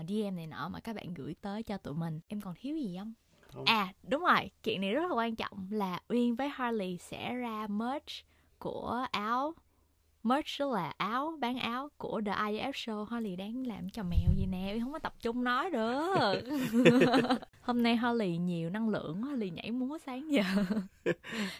uh, 0.00 0.08
DM 0.08 0.36
này 0.36 0.46
nọ 0.46 0.68
mà 0.68 0.80
các 0.80 0.96
bạn 0.96 1.14
gửi 1.14 1.34
tới 1.40 1.62
cho 1.62 1.78
tụi 1.78 1.94
mình 1.94 2.20
em 2.28 2.40
còn 2.40 2.54
thiếu 2.54 2.76
gì 2.76 2.96
không? 2.98 3.14
Không. 3.40 3.64
À 3.64 3.92
đúng 4.02 4.22
rồi, 4.22 4.50
chuyện 4.62 4.80
này 4.80 4.92
rất 4.92 5.10
là 5.10 5.14
quan 5.14 5.36
trọng 5.36 5.68
là 5.70 6.00
Uyên 6.08 6.36
với 6.36 6.48
Harley 6.48 6.98
sẽ 6.98 7.34
ra 7.34 7.66
merch 7.66 8.10
của 8.58 9.06
áo 9.10 9.54
merch 10.24 10.60
đó 10.60 10.66
là 10.66 10.92
áo 10.96 11.34
bán 11.40 11.58
áo 11.58 11.88
của 11.96 12.20
The 12.26 12.32
IF 12.32 12.70
Show. 12.70 13.04
Harley 13.04 13.36
đang 13.36 13.66
làm 13.66 13.90
cho 13.90 14.02
mèo 14.02 14.28
gì 14.36 14.46
nè? 14.46 14.78
Không 14.82 14.92
có 14.92 14.98
tập 14.98 15.14
trung 15.20 15.44
nói 15.44 15.70
được. 15.70 16.40
Hôm 17.60 17.82
nay 17.82 17.96
Harley 17.96 18.36
nhiều 18.36 18.70
năng 18.70 18.88
lượng 18.88 19.22
quá, 19.22 19.28
Harley 19.28 19.50
nhảy 19.50 19.70
múa 19.70 19.98
sáng 20.06 20.32
giờ. 20.32 20.42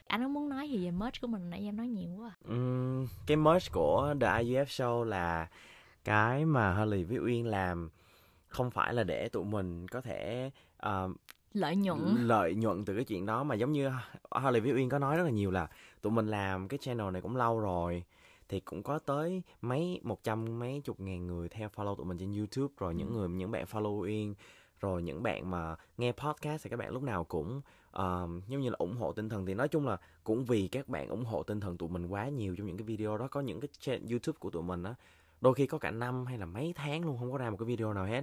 Anh 0.07 0.23
có 0.23 0.29
muốn 0.29 0.49
nói 0.49 0.71
gì 0.71 0.85
về 0.85 0.91
merch 0.91 1.21
của 1.21 1.27
mình 1.27 1.51
nãy 1.51 1.61
em 1.65 1.77
nói 1.77 1.89
nhiều 1.89 2.11
quá. 2.19 2.31
Ừm, 2.45 3.07
cái 3.27 3.37
merch 3.37 3.73
của 3.73 4.15
The 4.21 4.27
IUF 4.27 4.65
Show 4.65 5.05
là 5.05 5.49
cái 6.05 6.45
mà 6.45 6.73
Harley 6.75 7.05
với 7.05 7.19
Uyên 7.19 7.47
làm. 7.47 7.91
Không 8.49 8.71
phải 8.71 8.95
là 8.95 9.05
để 9.05 9.29
tụi 9.29 9.45
mình 9.45 9.89
có 9.89 10.01
thể 10.01 10.51
ờ, 10.77 11.09
lợi 11.53 11.77
nhuận. 11.77 12.01
lợi 12.21 12.55
nhuận 12.55 12.85
từ 12.85 12.95
cái 12.95 13.05
chuyện 13.05 13.27
đó 13.27 13.45
mà 13.45 13.55
giống 13.55 13.73
như 13.73 13.91
Harley 14.31 14.61
với 14.61 14.73
Uyên 14.73 14.89
có 14.89 14.99
nói 14.99 15.17
rất 15.17 15.23
là 15.23 15.31
nhiều 15.31 15.51
là 15.51 15.67
tụi 16.03 16.13
mình 16.13 16.27
làm 16.27 16.69
cái 16.69 16.79
channel 16.79 17.11
này 17.11 17.23
cũng 17.23 17.37
lâu 17.37 17.61
rồi 17.61 18.05
thì 18.49 18.61
cũng 18.61 18.83
có 18.83 18.99
tới 18.99 19.43
mấy 19.61 20.01
một 20.03 20.25
trăm 20.25 20.59
mấy 20.59 20.81
chục 20.85 21.01
ngàn 21.01 21.27
người 21.27 21.49
theo 21.49 21.69
follow 21.69 21.95
tụi 21.97 22.07
mình 22.07 22.19
trên 22.19 22.33
YouTube 22.33 22.75
rồi 22.79 22.95
những 22.95 23.09
Ừ. 23.09 23.15
người 23.15 23.29
những 23.29 23.51
bạn 23.51 23.65
follow 23.65 24.01
Uyên 24.03 24.35
rồi 24.81 25.03
những 25.03 25.23
bạn 25.23 25.51
mà 25.51 25.77
nghe 25.99 26.13
podcast 26.13 26.65
thì 26.65 26.71
các 26.71 26.77
bạn 26.77 26.93
lúc 26.93 27.03
nào 27.03 27.25
cũng 27.25 27.57
uh, 27.89 28.31
giống 28.49 28.61
như 28.61 28.71
là 28.71 28.77
ủng 28.79 28.97
hộ 28.97 29.13
tinh 29.13 29.29
thần 29.29 29.47
thì 29.47 29.55
nói 29.55 29.69
chung 29.69 29.87
là 29.87 29.97
cũng 30.25 30.45
vì 30.45 30.69
các 30.69 30.89
bạn 30.89 31.09
ủng 31.09 31.25
hộ 31.25 31.43
tinh 31.43 31.61
thần 31.61 31.79
tụi 31.79 31.89
mình 31.89 32.07
quá 32.07 32.29
nhiều 32.29 32.55
trong 32.59 32.67
những 32.67 32.77
cái 32.77 32.85
video 32.87 33.19
đó 33.19 33.29
có 33.29 33.41
những 33.41 33.61
cái 33.61 33.69
trên 33.79 34.07
youtube 34.07 34.37
của 34.39 34.51
tụi 34.51 34.63
mình 34.63 34.83
á 34.83 34.95
đôi 35.41 35.55
khi 35.55 35.67
có 35.67 35.79
cả 35.79 35.91
năm 35.91 36.27
hay 36.27 36.39
là 36.39 36.47
mấy 36.47 36.73
tháng 36.77 37.05
luôn 37.05 37.19
không 37.19 37.33
có 37.33 37.39
ra 37.39 37.51
một 37.51 37.57
cái 37.57 37.67
video 37.67 37.93
nào 37.93 38.05
hết 38.05 38.23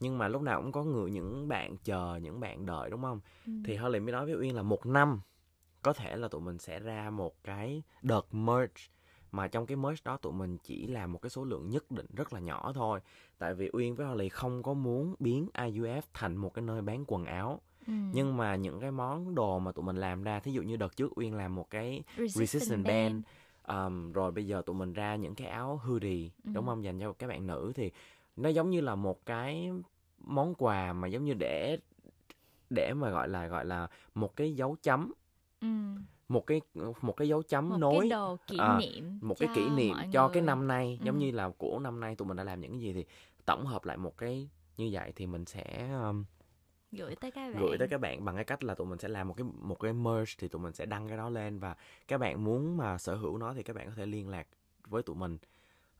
nhưng 0.00 0.18
mà 0.18 0.28
lúc 0.28 0.42
nào 0.42 0.62
cũng 0.62 0.72
có 0.72 0.84
người 0.84 1.10
những 1.10 1.48
bạn 1.48 1.76
chờ 1.84 2.16
những 2.22 2.40
bạn 2.40 2.66
đợi 2.66 2.90
đúng 2.90 3.02
không 3.02 3.20
ừ. 3.46 3.52
thì 3.64 3.76
Holly 3.76 4.00
mới 4.00 4.12
nói 4.12 4.26
với 4.26 4.34
Uyên 4.34 4.56
là 4.56 4.62
một 4.62 4.86
năm 4.86 5.20
có 5.82 5.92
thể 5.92 6.16
là 6.16 6.28
tụi 6.28 6.40
mình 6.40 6.58
sẽ 6.58 6.78
ra 6.80 7.10
một 7.10 7.34
cái 7.44 7.82
đợt 8.02 8.34
merge 8.34 8.82
mà 9.32 9.48
trong 9.48 9.66
cái 9.66 9.76
merch 9.76 10.04
đó 10.04 10.16
tụi 10.16 10.32
mình 10.32 10.58
chỉ 10.64 10.86
làm 10.86 11.12
một 11.12 11.22
cái 11.22 11.30
số 11.30 11.44
lượng 11.44 11.70
nhất 11.70 11.90
định 11.90 12.06
rất 12.16 12.32
là 12.32 12.40
nhỏ 12.40 12.72
thôi 12.74 13.00
tại 13.38 13.54
vì 13.54 13.70
uyên 13.72 13.94
với 13.94 14.06
holly 14.06 14.28
không 14.28 14.62
có 14.62 14.74
muốn 14.74 15.14
biến 15.18 15.48
iuf 15.54 16.02
thành 16.14 16.36
một 16.36 16.54
cái 16.54 16.62
nơi 16.62 16.82
bán 16.82 17.04
quần 17.06 17.24
áo 17.24 17.60
ừ. 17.86 17.92
nhưng 18.12 18.36
mà 18.36 18.56
những 18.56 18.80
cái 18.80 18.90
món 18.90 19.34
đồ 19.34 19.58
mà 19.58 19.72
tụi 19.72 19.84
mình 19.84 19.96
làm 19.96 20.22
ra 20.22 20.40
thí 20.40 20.52
dụ 20.52 20.62
như 20.62 20.76
đợt 20.76 20.96
trước 20.96 21.18
uyên 21.18 21.34
làm 21.34 21.54
một 21.54 21.70
cái 21.70 22.02
resistant, 22.16 22.48
resistant 22.48 22.84
band, 22.84 23.14
band. 23.14 23.86
Um, 23.86 24.12
rồi 24.12 24.32
bây 24.32 24.46
giờ 24.46 24.62
tụi 24.66 24.76
mình 24.76 24.92
ra 24.92 25.16
những 25.16 25.34
cái 25.34 25.48
áo 25.48 25.80
hoodie 25.84 26.28
ừ. 26.44 26.50
đúng 26.54 26.66
không 26.66 26.84
dành 26.84 27.00
cho 27.00 27.12
các 27.12 27.26
bạn 27.26 27.46
nữ 27.46 27.72
thì 27.74 27.90
nó 28.36 28.48
giống 28.48 28.70
như 28.70 28.80
là 28.80 28.94
một 28.94 29.26
cái 29.26 29.70
món 30.18 30.54
quà 30.54 30.92
mà 30.92 31.08
giống 31.08 31.24
như 31.24 31.34
để 31.34 31.78
để 32.70 32.94
mà 32.94 33.10
gọi 33.10 33.28
là 33.28 33.46
gọi 33.46 33.64
là 33.64 33.88
một 34.14 34.36
cái 34.36 34.54
dấu 34.54 34.76
chấm 34.82 35.12
ừ 35.60 35.68
một 36.30 36.46
cái 36.46 36.60
một 37.00 37.16
cái 37.16 37.28
dấu 37.28 37.42
chấm 37.42 37.68
một 37.68 37.76
nối 37.78 38.00
cái 38.00 38.08
đồ 38.08 38.36
kỷ 38.46 38.56
à, 38.58 38.78
niệm 38.80 39.18
một 39.22 39.34
cái 39.38 39.48
kỷ 39.54 39.68
niệm 39.68 39.94
cho 40.12 40.26
người. 40.26 40.34
cái 40.34 40.42
năm 40.42 40.68
nay 40.68 40.98
ừ. 41.00 41.04
giống 41.04 41.18
như 41.18 41.30
là 41.30 41.50
của 41.58 41.78
năm 41.78 42.00
nay 42.00 42.16
tụi 42.16 42.28
mình 42.28 42.36
đã 42.36 42.44
làm 42.44 42.60
những 42.60 42.70
cái 42.70 42.80
gì 42.80 42.92
thì 42.92 43.04
tổng 43.44 43.66
hợp 43.66 43.84
lại 43.84 43.96
một 43.96 44.18
cái 44.18 44.48
như 44.76 44.88
vậy 44.92 45.12
thì 45.16 45.26
mình 45.26 45.44
sẽ 45.44 45.88
um, 46.02 46.24
gửi 46.92 47.16
tới 47.16 47.30
các 47.30 47.52
bạn 47.52 47.62
gửi 47.62 47.78
tới 47.78 47.88
các 47.88 48.00
bạn 48.00 48.24
bằng 48.24 48.34
cái 48.34 48.44
cách 48.44 48.64
là 48.64 48.74
tụi 48.74 48.86
mình 48.86 48.98
sẽ 48.98 49.08
làm 49.08 49.28
một 49.28 49.34
cái 49.36 49.44
một 49.44 49.74
cái 49.80 49.92
merge 49.92 50.34
thì 50.38 50.48
tụi 50.48 50.62
mình 50.62 50.72
sẽ 50.72 50.86
đăng 50.86 51.08
cái 51.08 51.16
đó 51.16 51.28
lên 51.28 51.58
và 51.58 51.76
các 52.08 52.18
bạn 52.18 52.44
muốn 52.44 52.76
mà 52.76 52.98
sở 52.98 53.14
hữu 53.14 53.38
nó 53.38 53.54
thì 53.54 53.62
các 53.62 53.76
bạn 53.76 53.86
có 53.86 53.94
thể 53.96 54.06
liên 54.06 54.28
lạc 54.28 54.46
với 54.86 55.02
tụi 55.02 55.16
mình 55.16 55.38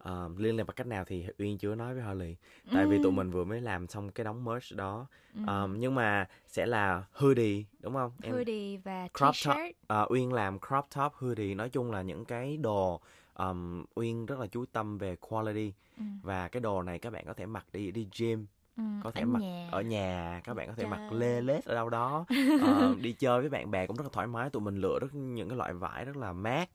uh, 0.09 0.38
liên 0.38 0.57
lạc 0.57 0.64
bằng 0.66 0.74
cách 0.76 0.86
nào 0.86 1.05
thì 1.05 1.26
uyên 1.38 1.59
chưa 1.59 1.74
nói 1.74 1.94
với 1.94 2.03
Holly 2.03 2.36
tại 2.72 2.82
ừ. 2.82 2.88
vì 2.88 2.98
tụi 3.03 3.12
mình 3.12 3.30
vừa 3.30 3.44
mới 3.44 3.61
làm 3.61 3.88
xong 3.88 4.11
cái 4.11 4.24
đóng 4.24 4.44
merch 4.44 4.76
đó 4.76 5.07
ừ. 5.34 5.40
um, 5.46 5.80
nhưng 5.80 5.94
mà 5.94 6.28
sẽ 6.46 6.66
là 6.66 7.05
hoodie 7.12 7.64
đúng 7.80 7.94
không 7.94 8.12
em 8.22 8.32
hoodie 8.32 8.76
và 8.76 9.09
crop 9.18 9.34
t-shirt 9.34 9.72
top 9.88 10.03
uh, 10.03 10.11
uyên 10.11 10.32
làm 10.32 10.59
crop 10.59 10.86
top 10.96 11.12
hoodie 11.12 11.55
nói 11.55 11.70
chung 11.70 11.90
là 11.90 12.03
những 12.03 12.24
cái 12.24 12.57
đồ 12.57 13.01
um, 13.34 13.84
uyên 13.94 14.26
rất 14.26 14.38
là 14.38 14.46
chú 14.46 14.64
tâm 14.72 14.98
về 14.98 15.16
quality 15.16 15.72
ừ. 15.98 16.05
và 16.22 16.48
cái 16.48 16.61
đồ 16.61 16.82
này 16.82 16.98
các 16.98 17.12
bạn 17.12 17.24
có 17.26 17.34
thể 17.34 17.46
mặc 17.46 17.66
đi 17.72 17.90
đi 17.90 18.09
gym 18.18 18.46
Ừ, 18.76 18.82
có 19.03 19.11
thể 19.11 19.22
ở 19.22 19.26
mặc 19.26 19.38
nhà. 19.38 19.68
ở 19.70 19.80
nhà 19.80 20.40
các 20.44 20.55
bạn 20.55 20.68
có 20.68 20.74
thể 20.76 20.82
chơi. 20.82 20.90
mặc 20.90 21.12
lê 21.12 21.40
lết 21.40 21.64
ở 21.64 21.74
đâu 21.74 21.88
đó 21.88 22.24
uh, 22.64 22.98
đi 23.01 23.12
chơi 23.12 23.40
với 23.40 23.51
bạn 23.51 23.70
bè 23.70 23.86
cũng 23.86 23.96
rất 23.96 24.03
là 24.05 24.11
thoải 24.12 24.26
mái 24.26 24.51
tụi 24.51 24.62
mình 24.62 24.76
lựa 24.76 24.98
rất 25.01 25.14
những 25.14 25.48
cái 25.48 25.59
loại 25.59 25.72
vải 25.72 26.05
rất 26.05 26.16
là 26.16 26.32
mát 26.32 26.68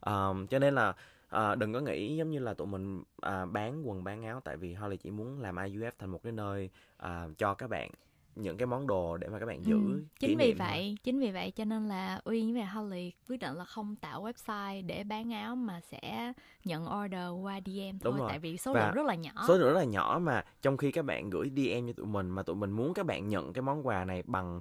um, 0.00 0.46
cho 0.46 0.58
nên 0.58 0.74
là 0.74 0.94
à, 1.28 1.54
đừng 1.54 1.72
có 1.72 1.80
nghĩ 1.80 2.16
giống 2.16 2.30
như 2.30 2.38
là 2.38 2.54
tụi 2.54 2.66
mình 2.66 3.02
à, 3.20 3.46
bán 3.46 3.88
quần 3.88 4.04
bán 4.04 4.22
áo 4.22 4.40
tại 4.44 4.56
vì 4.56 4.74
Holly 4.74 4.96
chỉ 4.96 5.10
muốn 5.10 5.40
làm 5.40 5.56
IUF 5.56 5.90
thành 5.98 6.10
một 6.10 6.22
cái 6.22 6.32
nơi 6.32 6.70
à, 6.96 7.28
cho 7.38 7.54
các 7.54 7.70
bạn 7.70 7.90
những 8.38 8.56
cái 8.56 8.66
món 8.66 8.86
đồ 8.86 9.16
để 9.16 9.28
mà 9.28 9.38
các 9.38 9.46
bạn 9.46 9.64
giữ 9.64 9.74
ừ, 9.74 10.02
chính 10.20 10.38
vì 10.38 10.52
vậy 10.52 10.80
thôi. 10.80 10.96
chính 11.04 11.20
vì 11.20 11.30
vậy 11.30 11.50
cho 11.50 11.64
nên 11.64 11.88
là 11.88 12.20
uyên 12.24 12.54
và 12.54 12.66
holly 12.66 13.12
quyết 13.28 13.36
định 13.40 13.54
là 13.54 13.64
không 13.64 13.96
tạo 13.96 14.22
website 14.22 14.86
để 14.86 15.04
bán 15.04 15.32
áo 15.32 15.56
mà 15.56 15.80
sẽ 15.80 16.32
nhận 16.64 16.86
order 17.02 17.28
qua 17.42 17.60
dm 17.66 17.98
thôi 18.00 18.20
tại 18.28 18.38
vì 18.38 18.56
số 18.56 18.74
lượng 18.74 18.92
rất 18.94 19.06
là 19.06 19.14
nhỏ 19.14 19.44
số 19.48 19.56
lượng 19.56 19.68
rất 19.68 19.78
là 19.78 19.84
nhỏ 19.84 20.20
mà 20.22 20.44
trong 20.62 20.76
khi 20.76 20.92
các 20.92 21.04
bạn 21.04 21.30
gửi 21.30 21.50
dm 21.56 21.86
cho 21.86 21.92
tụi 21.92 22.06
mình 22.06 22.30
mà 22.30 22.42
tụi 22.42 22.56
mình 22.56 22.70
muốn 22.70 22.94
các 22.94 23.06
bạn 23.06 23.28
nhận 23.28 23.52
cái 23.52 23.62
món 23.62 23.86
quà 23.86 24.04
này 24.04 24.22
bằng 24.26 24.60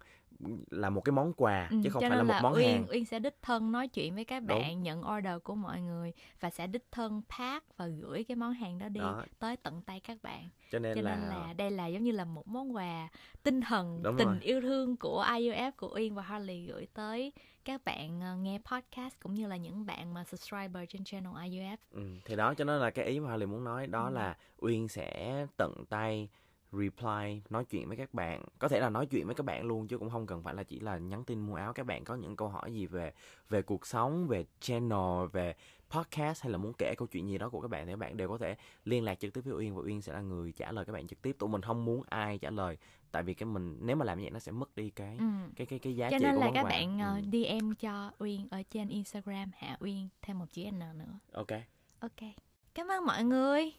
là 0.70 0.90
một 0.90 1.02
cái 1.02 1.12
món 1.14 1.34
quà 1.34 1.68
ừ, 1.72 1.78
chứ 1.84 1.90
không 1.90 2.02
phải 2.02 2.18
là 2.18 2.24
một 2.24 2.34
là 2.34 2.42
món 2.42 2.54
Uyên, 2.54 2.68
hàng 2.68 2.86
Uyên 2.90 3.06
sẽ 3.06 3.20
đích 3.20 3.36
thân 3.42 3.72
nói 3.72 3.88
chuyện 3.88 4.16
với 4.16 4.26
các 4.26 4.44
bạn 4.44 4.74
Đúng. 4.74 4.84
nhận 4.84 5.04
order 5.18 5.34
của 5.44 5.56
mọi 5.56 5.82
người 5.82 6.14
và 6.40 6.50
sẽ 6.50 6.68
đích 6.68 6.86
thân 6.92 7.22
pack 7.38 7.78
và 7.78 7.88
gửi 7.88 8.24
cái 8.24 8.36
món 8.36 8.54
hàng 8.54 8.80
đó 8.80 8.90
đi 8.90 9.00
đó. 9.00 9.24
tới 9.40 9.56
tận 9.56 9.82
tay 9.82 10.00
các 10.00 10.18
bạn 10.24 10.50
cho 10.72 10.80
nên, 10.80 10.96
cho 10.96 11.02
là... 11.02 11.16
nên 11.16 11.30
là 11.30 11.54
đây 11.54 11.72
là 11.72 11.88
giống 11.88 12.04
như 12.04 12.12
là 12.12 12.26
một 12.26 12.48
món 12.48 12.76
quà 12.76 13.08
tinh 13.44 13.62
thần 13.62 14.04
Đúng 14.04 14.18
tình 14.18 14.28
rồi. 14.28 14.38
yêu 14.42 14.62
thương 14.62 14.98
của 14.98 15.26
IUF 15.30 15.72
của 15.78 15.92
Uyên 15.96 16.16
và 16.16 16.22
Harley 16.22 16.66
gửi 16.66 16.88
tới 16.94 17.34
các 17.66 17.86
bạn 17.86 18.22
ờ, 18.22 18.36
nghe 18.36 18.60
podcast 18.72 19.16
cũng 19.20 19.34
như 19.34 19.48
là 19.48 19.58
những 19.58 19.86
bạn 19.86 20.14
mà 20.14 20.24
subscriber 20.24 20.90
trên 20.90 21.04
channel 21.04 21.34
IUF 21.34 21.78
ừ, 21.92 22.02
thì 22.26 22.36
đó 22.36 22.54
cho 22.54 22.66
nên 22.66 22.82
là 22.82 22.90
cái 22.90 23.06
ý 23.06 23.20
mà 23.20 23.30
Harley 23.30 23.48
muốn 23.48 23.64
nói 23.64 23.88
đó 23.88 24.08
ừ. 24.08 24.14
là 24.14 24.38
Uyên 24.58 24.88
sẽ 24.88 25.46
tận 25.58 25.86
tay 25.90 26.30
reply 26.72 27.41
nói 27.49 27.65
chuyện 27.65 27.88
với 27.88 27.97
các 27.97 28.13
bạn. 28.13 28.43
Có 28.59 28.68
thể 28.68 28.80
là 28.80 28.89
nói 28.89 29.05
chuyện 29.05 29.26
với 29.26 29.36
các 29.36 29.45
bạn 29.45 29.65
luôn 29.65 29.88
chứ 29.88 29.97
cũng 29.97 30.09
không 30.09 30.28
cần 30.28 30.43
phải 30.43 30.53
là 30.53 30.63
chỉ 30.63 30.80
là 30.80 30.97
nhắn 30.97 31.24
tin 31.24 31.39
mua 31.39 31.55
áo. 31.55 31.74
Các 31.74 31.86
bạn 31.86 32.03
có 32.03 32.15
những 32.15 32.36
câu 32.36 32.49
hỏi 32.49 32.74
gì 32.74 32.86
về 32.86 33.13
về 33.49 33.61
cuộc 33.61 33.88
sống 33.88 34.28
về 34.28 34.45
channel 34.59 35.28
về 35.32 35.55
podcast 35.89 36.43
hay 36.43 36.51
là 36.51 36.57
muốn 36.57 36.74
kể 36.78 36.93
câu 36.97 37.07
chuyện 37.07 37.30
gì 37.30 37.38
đó 37.38 37.49
của 37.49 37.61
các 37.61 37.68
bạn 37.68 37.86
thì 37.86 37.91
các 37.91 37.99
bạn 37.99 38.18
đều 38.18 38.30
có 38.30 38.38
thể 38.38 38.55
liên 38.86 39.03
lạc 39.03 39.20
trực 39.20 39.34
tiếp 39.34 39.41
với 39.45 39.53
Uyên 39.53 39.76
và 39.76 39.82
Uyên 39.86 40.01
sẽ 40.01 40.13
là 40.13 40.22
người 40.22 40.51
trả 40.51 40.72
lời 40.72 40.86
các 40.86 40.93
bạn 40.93 41.07
trực 41.07 41.22
tiếp. 41.22 41.36
Tụi 41.39 41.49
mình 41.49 41.61
không 41.61 41.86
muốn 41.86 42.03
ai 42.09 42.38
trả 42.38 42.49
lời 42.49 42.78
tại 43.11 43.24
vì 43.24 43.34
cái 43.34 43.47
mình 43.47 43.78
nếu 43.82 43.95
mà 43.95 44.05
làm 44.05 44.20
vậy 44.20 44.30
nó 44.30 44.39
sẽ 44.39 44.51
mất 44.51 44.76
đi 44.76 44.89
cái 44.89 45.18
ừ. 45.20 45.26
cái 45.55 45.68
cái 45.68 45.80
cái 45.80 45.95
giá 45.95 46.09
cho 46.11 46.20
trị 46.20 46.26
nên 46.26 46.36
của 46.36 46.41
là 46.41 46.51
các 46.53 46.63
quà. 46.63 46.70
bạn 46.70 46.99
ừ. 46.99 47.22
DM 47.32 47.74
cho 47.74 48.11
Uyên 48.20 48.47
ở 48.51 48.63
trên 48.70 48.88
Instagram 48.88 49.51
Hạ 49.57 49.78
Uyên 49.80 50.09
thêm 50.22 50.39
một 50.39 50.45
chữ 50.51 50.63
N 50.72 50.80
nữa. 50.80 51.20
Ok. 51.32 51.51
Ok. 51.99 52.30
Cảm 52.74 52.88
ơn 52.88 53.05
mọi 53.05 53.24
người. 53.24 53.72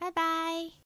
Bye 0.00 0.10
bye 0.16 0.78